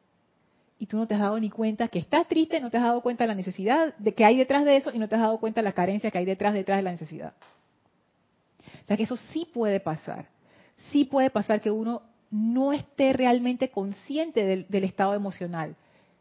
Y 0.78 0.86
tú 0.86 0.96
no 0.96 1.08
te 1.08 1.14
has 1.14 1.20
dado 1.20 1.40
ni 1.40 1.50
cuenta 1.50 1.88
que 1.88 1.98
estás 1.98 2.28
triste, 2.28 2.60
no 2.60 2.70
te 2.70 2.76
has 2.76 2.84
dado 2.84 3.00
cuenta 3.00 3.24
de 3.24 3.28
la 3.28 3.34
necesidad 3.34 3.92
de 3.96 4.14
que 4.14 4.24
hay 4.24 4.36
detrás 4.36 4.64
de 4.64 4.76
eso 4.76 4.92
y 4.94 5.00
no 5.00 5.08
te 5.08 5.16
has 5.16 5.20
dado 5.20 5.40
cuenta 5.40 5.62
de 5.62 5.64
la 5.64 5.72
carencia 5.72 6.12
que 6.12 6.18
hay 6.18 6.24
detrás 6.24 6.54
detrás 6.54 6.76
de 6.76 6.84
la 6.84 6.92
necesidad. 6.92 7.34
O 8.84 8.86
sea 8.86 8.96
que 8.96 9.02
eso 9.02 9.16
sí 9.16 9.48
puede 9.52 9.80
pasar. 9.80 10.28
Sí 10.92 11.04
puede 11.04 11.30
pasar 11.30 11.60
que 11.60 11.72
uno 11.72 12.02
no 12.30 12.72
esté 12.72 13.14
realmente 13.14 13.70
consciente 13.70 14.44
del, 14.44 14.66
del 14.68 14.84
estado 14.84 15.14
emocional. 15.14 15.74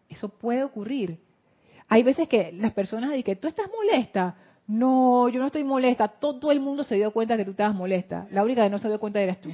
Eso 0.10 0.30
puede 0.30 0.64
ocurrir. 0.64 1.20
Hay 1.90 2.02
veces 2.02 2.28
que 2.28 2.52
las 2.54 2.74
personas 2.74 3.12
dicen 3.12 3.24
que 3.24 3.36
tú 3.36 3.48
estás 3.48 3.68
molesta. 3.70 4.36
No, 4.68 5.30
yo 5.30 5.40
no 5.40 5.48
estoy 5.48 5.64
molesta. 5.64 6.08
Todo 6.08 6.52
el 6.52 6.60
mundo 6.60 6.84
se 6.84 6.96
dio 6.96 7.12
cuenta 7.12 7.38
que 7.38 7.46
tú 7.46 7.52
estabas 7.52 7.76
molesta. 7.76 8.28
La 8.32 8.44
única 8.44 8.64
que 8.64 8.70
no 8.70 8.80
se 8.80 8.88
dio 8.88 9.00
cuenta 9.00 9.22
eras 9.22 9.40
tú. 9.40 9.50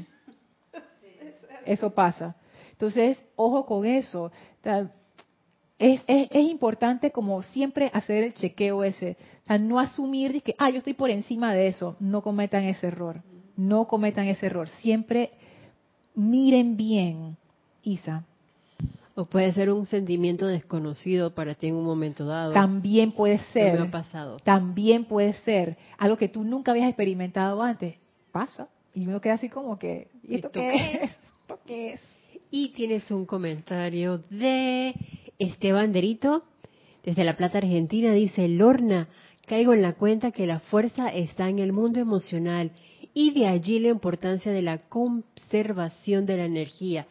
Eso 1.65 1.89
pasa. 1.91 2.35
Entonces, 2.71 3.23
ojo 3.35 3.65
con 3.65 3.85
eso. 3.85 4.31
Es, 5.77 6.01
es, 6.07 6.27
es, 6.31 6.49
importante 6.49 7.11
como 7.11 7.43
siempre 7.43 7.91
hacer 7.93 8.23
el 8.23 8.33
chequeo 8.33 8.83
ese. 8.83 9.17
No 9.59 9.79
asumir 9.79 10.41
que, 10.41 10.55
ah, 10.57 10.69
yo 10.69 10.77
estoy 10.77 10.93
por 10.93 11.09
encima 11.09 11.53
de 11.53 11.67
eso. 11.67 11.97
No 11.99 12.21
cometan 12.21 12.63
ese 12.63 12.87
error. 12.87 13.21
No 13.57 13.87
cometan 13.87 14.27
ese 14.27 14.45
error. 14.45 14.69
Siempre 14.81 15.31
miren 16.15 16.77
bien, 16.77 17.37
Isa. 17.83 18.23
O 19.15 19.25
puede 19.25 19.51
ser 19.51 19.69
un 19.69 19.85
sentimiento 19.85 20.47
desconocido 20.47 21.35
para 21.35 21.55
ti 21.55 21.67
en 21.67 21.75
un 21.75 21.83
momento 21.83 22.25
dado. 22.25 22.53
También 22.53 23.11
puede 23.11 23.39
ser. 23.51 23.73
No 23.73 23.81
me 23.81 23.87
ha 23.87 23.91
pasado. 23.91 24.37
También 24.39 25.05
puede 25.05 25.33
ser. 25.33 25.77
Algo 25.97 26.17
que 26.17 26.29
tú 26.29 26.43
nunca 26.43 26.71
habías 26.71 26.87
experimentado 26.87 27.61
antes. 27.61 27.95
Pasa. 28.31 28.69
Y 28.93 29.07
uno 29.07 29.19
queda 29.19 29.33
así 29.33 29.49
como 29.49 29.77
que, 29.77 30.07
¿y 30.23 30.35
esto, 30.35 30.51
qué 30.51 30.93
es? 31.03 31.11
¿Esto 31.41 31.59
qué 31.65 31.93
es? 31.93 32.01
Y 32.49 32.69
tienes 32.69 33.09
un 33.11 33.25
comentario 33.25 34.19
de 34.29 34.93
Esteban 35.39 35.91
Derito, 35.91 36.43
desde 37.03 37.23
La 37.23 37.35
Plata, 37.35 37.57
Argentina. 37.57 38.13
Dice, 38.13 38.47
Lorna, 38.47 39.07
caigo 39.45 39.73
en 39.73 39.81
la 39.81 39.93
cuenta 39.93 40.31
que 40.31 40.47
la 40.47 40.59
fuerza 40.59 41.09
está 41.09 41.49
en 41.49 41.59
el 41.59 41.73
mundo 41.73 41.99
emocional 41.99 42.71
y 43.13 43.31
de 43.31 43.47
allí 43.47 43.79
la 43.79 43.89
importancia 43.89 44.51
de 44.51 44.61
la 44.61 44.77
conservación 44.77 46.25
de 46.25 46.37
la 46.37 46.45
energía 46.45 47.07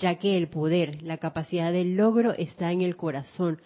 ya 0.00 0.16
que 0.16 0.36
el 0.36 0.48
poder, 0.48 1.02
la 1.02 1.18
capacidad 1.18 1.72
del 1.72 1.96
logro 1.96 2.32
está 2.32 2.72
en 2.72 2.82
el 2.82 2.96
corazón, 2.96 3.60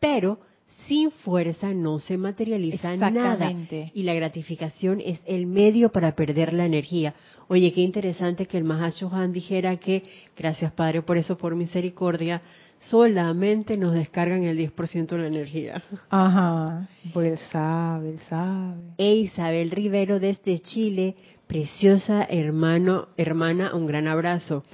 pero 0.00 0.38
sin 0.86 1.10
fuerza 1.10 1.72
no 1.72 1.98
se 1.98 2.16
materializa 2.16 2.96
nada 2.96 3.52
y 3.94 4.02
la 4.02 4.14
gratificación 4.14 5.00
es 5.00 5.20
el 5.26 5.46
medio 5.46 5.90
para 5.90 6.14
perder 6.14 6.52
la 6.52 6.66
energía. 6.66 7.14
Oye, 7.48 7.72
qué 7.72 7.82
interesante 7.82 8.46
que 8.46 8.56
el 8.56 8.64
Mahacho 8.64 9.10
Han 9.12 9.32
dijera 9.32 9.76
que, 9.76 10.02
gracias 10.36 10.72
Padre 10.72 11.02
por 11.02 11.18
eso, 11.18 11.36
por 11.36 11.54
misericordia, 11.54 12.42
solamente 12.80 13.76
nos 13.76 13.92
descargan 13.92 14.44
el 14.44 14.58
10% 14.58 15.06
de 15.06 15.18
la 15.18 15.26
energía. 15.26 15.82
Ajá, 16.10 16.88
pues 17.12 17.40
sabe, 17.52 18.18
sabe. 18.28 18.80
E 18.98 19.14
Isabel 19.16 19.70
Rivero 19.70 20.18
desde 20.18 20.60
Chile, 20.60 21.14
preciosa 21.46 22.24
hermano, 22.28 23.08
hermana, 23.16 23.74
un 23.74 23.86
gran 23.86 24.08
abrazo. 24.08 24.64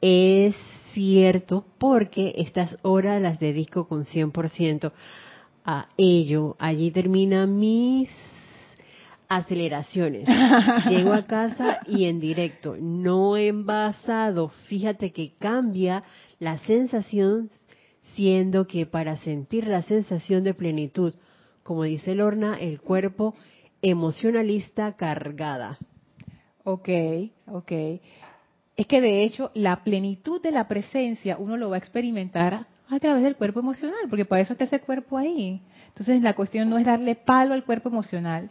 Es 0.00 0.56
cierto 0.94 1.64
porque 1.78 2.34
estas 2.36 2.78
horas 2.82 3.20
las 3.20 3.38
dedico 3.38 3.86
con 3.86 4.04
100% 4.04 4.92
a 5.64 5.88
ello. 5.96 6.56
Allí 6.58 6.90
terminan 6.90 7.58
mis 7.58 8.08
aceleraciones. 9.28 10.26
Llego 10.88 11.12
a 11.12 11.26
casa 11.26 11.80
y 11.86 12.06
en 12.06 12.18
directo, 12.18 12.76
no 12.80 13.36
envasado. 13.36 14.48
Fíjate 14.68 15.12
que 15.12 15.34
cambia 15.38 16.02
la 16.38 16.58
sensación, 16.58 17.50
siendo 18.14 18.66
que 18.66 18.86
para 18.86 19.18
sentir 19.18 19.66
la 19.66 19.82
sensación 19.82 20.44
de 20.44 20.54
plenitud, 20.54 21.14
como 21.62 21.84
dice 21.84 22.14
Lorna, 22.14 22.56
el 22.58 22.80
cuerpo 22.80 23.34
emocionalista 23.82 24.96
cargada. 24.96 25.78
Ok, 26.64 26.88
ok 27.46 27.72
es 28.80 28.86
que 28.86 29.02
de 29.02 29.24
hecho 29.24 29.50
la 29.52 29.84
plenitud 29.84 30.40
de 30.40 30.52
la 30.52 30.66
presencia 30.66 31.36
uno 31.38 31.58
lo 31.58 31.68
va 31.68 31.76
a 31.76 31.78
experimentar 31.78 32.66
a 32.88 32.98
través 32.98 33.22
del 33.22 33.36
cuerpo 33.36 33.60
emocional, 33.60 34.00
porque 34.08 34.24
para 34.24 34.40
eso 34.40 34.54
está 34.54 34.64
ese 34.64 34.80
cuerpo 34.80 35.18
ahí. 35.18 35.60
Entonces 35.88 36.22
la 36.22 36.32
cuestión 36.32 36.70
no 36.70 36.78
es 36.78 36.86
darle 36.86 37.14
palo 37.14 37.52
al 37.52 37.64
cuerpo 37.64 37.90
emocional, 37.90 38.48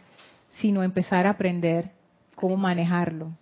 sino 0.60 0.84
empezar 0.84 1.26
a 1.26 1.30
aprender 1.30 1.90
cómo 2.36 2.56
manejarlo 2.56 3.32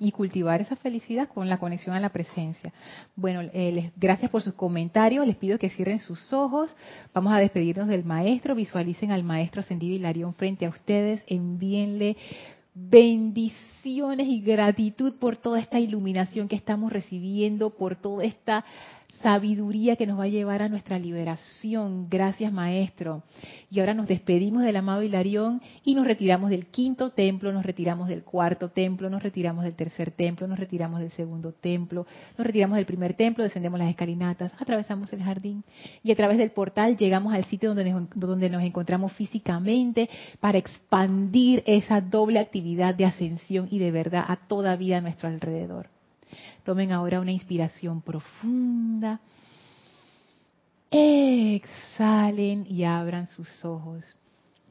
y 0.00 0.10
cultivar 0.10 0.60
esa 0.60 0.74
felicidad 0.74 1.28
con 1.28 1.48
la 1.48 1.58
conexión 1.58 1.94
a 1.94 2.00
la 2.00 2.08
presencia. 2.08 2.72
Bueno, 3.14 3.42
eh, 3.52 3.92
gracias 3.94 4.28
por 4.28 4.42
sus 4.42 4.54
comentarios. 4.54 5.24
Les 5.24 5.36
pido 5.36 5.56
que 5.56 5.70
cierren 5.70 6.00
sus 6.00 6.32
ojos. 6.32 6.76
Vamos 7.14 7.32
a 7.32 7.38
despedirnos 7.38 7.86
del 7.86 8.02
maestro. 8.02 8.56
Visualicen 8.56 9.12
al 9.12 9.22
maestro 9.22 9.60
ascendido 9.60 9.94
Hilarión 9.94 10.34
frente 10.34 10.66
a 10.66 10.70
ustedes. 10.70 11.22
Envíenle 11.28 12.16
bendiciones 12.74 14.26
y 14.26 14.40
gratitud 14.40 15.14
por 15.18 15.36
toda 15.36 15.58
esta 15.60 15.78
iluminación 15.78 16.48
que 16.48 16.56
estamos 16.56 16.92
recibiendo, 16.92 17.70
por 17.70 17.96
toda 17.96 18.24
esta 18.24 18.64
sabiduría 19.20 19.96
que 19.96 20.06
nos 20.06 20.18
va 20.18 20.24
a 20.24 20.28
llevar 20.28 20.62
a 20.62 20.68
nuestra 20.68 20.98
liberación. 20.98 22.08
Gracias, 22.08 22.52
Maestro. 22.52 23.22
Y 23.70 23.80
ahora 23.80 23.94
nos 23.94 24.08
despedimos 24.08 24.62
del 24.62 24.76
amado 24.76 25.02
Hilarión 25.02 25.60
y 25.84 25.94
nos 25.94 26.06
retiramos 26.06 26.50
del 26.50 26.66
quinto 26.66 27.10
templo, 27.10 27.52
nos 27.52 27.64
retiramos 27.64 28.08
del 28.08 28.24
cuarto 28.24 28.70
templo, 28.70 29.08
nos 29.10 29.22
retiramos 29.22 29.64
del 29.64 29.74
tercer 29.74 30.10
templo, 30.10 30.46
nos 30.46 30.58
retiramos 30.58 31.00
del 31.00 31.10
segundo 31.10 31.52
templo, 31.52 32.06
nos 32.36 32.46
retiramos 32.46 32.76
del 32.76 32.86
primer 32.86 33.14
templo, 33.14 33.44
descendemos 33.44 33.78
las 33.78 33.90
escalinatas, 33.90 34.52
atravesamos 34.58 35.12
el 35.12 35.22
jardín 35.22 35.64
y 36.02 36.12
a 36.12 36.16
través 36.16 36.38
del 36.38 36.50
portal 36.50 36.96
llegamos 36.96 37.32
al 37.34 37.44
sitio 37.44 37.74
donde 37.74 37.90
nos, 37.90 38.08
donde 38.14 38.50
nos 38.50 38.62
encontramos 38.62 39.12
físicamente 39.12 40.08
para 40.40 40.58
expandir 40.58 41.62
esa 41.66 42.00
doble 42.00 42.38
actividad 42.38 42.94
de 42.94 43.04
ascensión 43.04 43.68
y 43.70 43.78
de 43.78 43.90
verdad 43.90 44.24
a 44.26 44.36
toda 44.48 44.76
vida 44.76 44.98
a 44.98 45.00
nuestro 45.00 45.28
alrededor. 45.28 45.88
Tomen 46.64 46.92
ahora 46.92 47.20
una 47.20 47.32
inspiración 47.32 48.00
profunda. 48.02 49.20
Exhalen 50.90 52.66
y 52.68 52.84
abran 52.84 53.26
sus 53.26 53.64
ojos. 53.64 54.04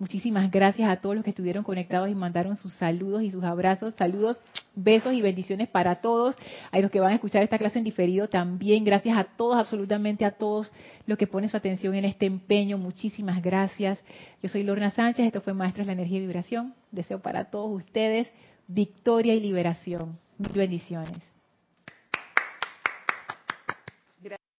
Muchísimas 0.02 0.50
gracias 0.50 0.90
a 0.90 0.96
todos 0.96 1.16
los 1.16 1.24
que 1.24 1.30
estuvieron 1.30 1.64
conectados 1.64 2.10
y 2.10 2.16
mandaron 2.16 2.58
sus 2.58 2.74
saludos 2.74 3.22
y 3.22 3.30
sus 3.30 3.44
abrazos. 3.44 3.94
Saludos, 3.94 4.40
besos 4.76 5.14
y 5.14 5.22
bendiciones 5.22 5.68
para 5.68 6.02
todos. 6.02 6.36
A 6.72 6.80
los 6.80 6.90
que 6.90 7.00
van 7.00 7.12
a 7.12 7.16
escuchar 7.16 7.44
esta 7.44 7.60
clase 7.60 7.78
en 7.78 7.86
diferido 7.86 8.28
también. 8.28 8.84
Gracias 8.84 9.16
a 9.16 9.26
todos, 9.26 9.58
absolutamente 9.58 10.26
a 10.26 10.32
todos 10.32 10.72
los 11.06 11.20
que 11.20 11.28
ponen 11.28 11.52
su 11.52 11.58
atención 11.58 11.94
en 11.94 12.06
este 12.06 12.26
empeño. 12.26 12.80
Muchísimas 12.80 13.44
gracias. 13.44 14.04
Yo 14.42 14.50
soy 14.50 14.64
Lorna 14.64 14.90
Sánchez. 14.90 15.28
Esto 15.28 15.42
fue 15.42 15.54
Maestros 15.54 15.86
de 15.86 15.94
la 15.94 16.02
Energía 16.02 16.18
y 16.18 16.22
Vibración. 16.22 16.74
Deseo 16.92 17.20
para 17.20 17.52
todos 17.52 17.70
ustedes 17.72 18.28
victoria 18.68 19.36
y 19.36 19.40
liberación. 19.40 20.18
Bendiciones. 20.40 21.31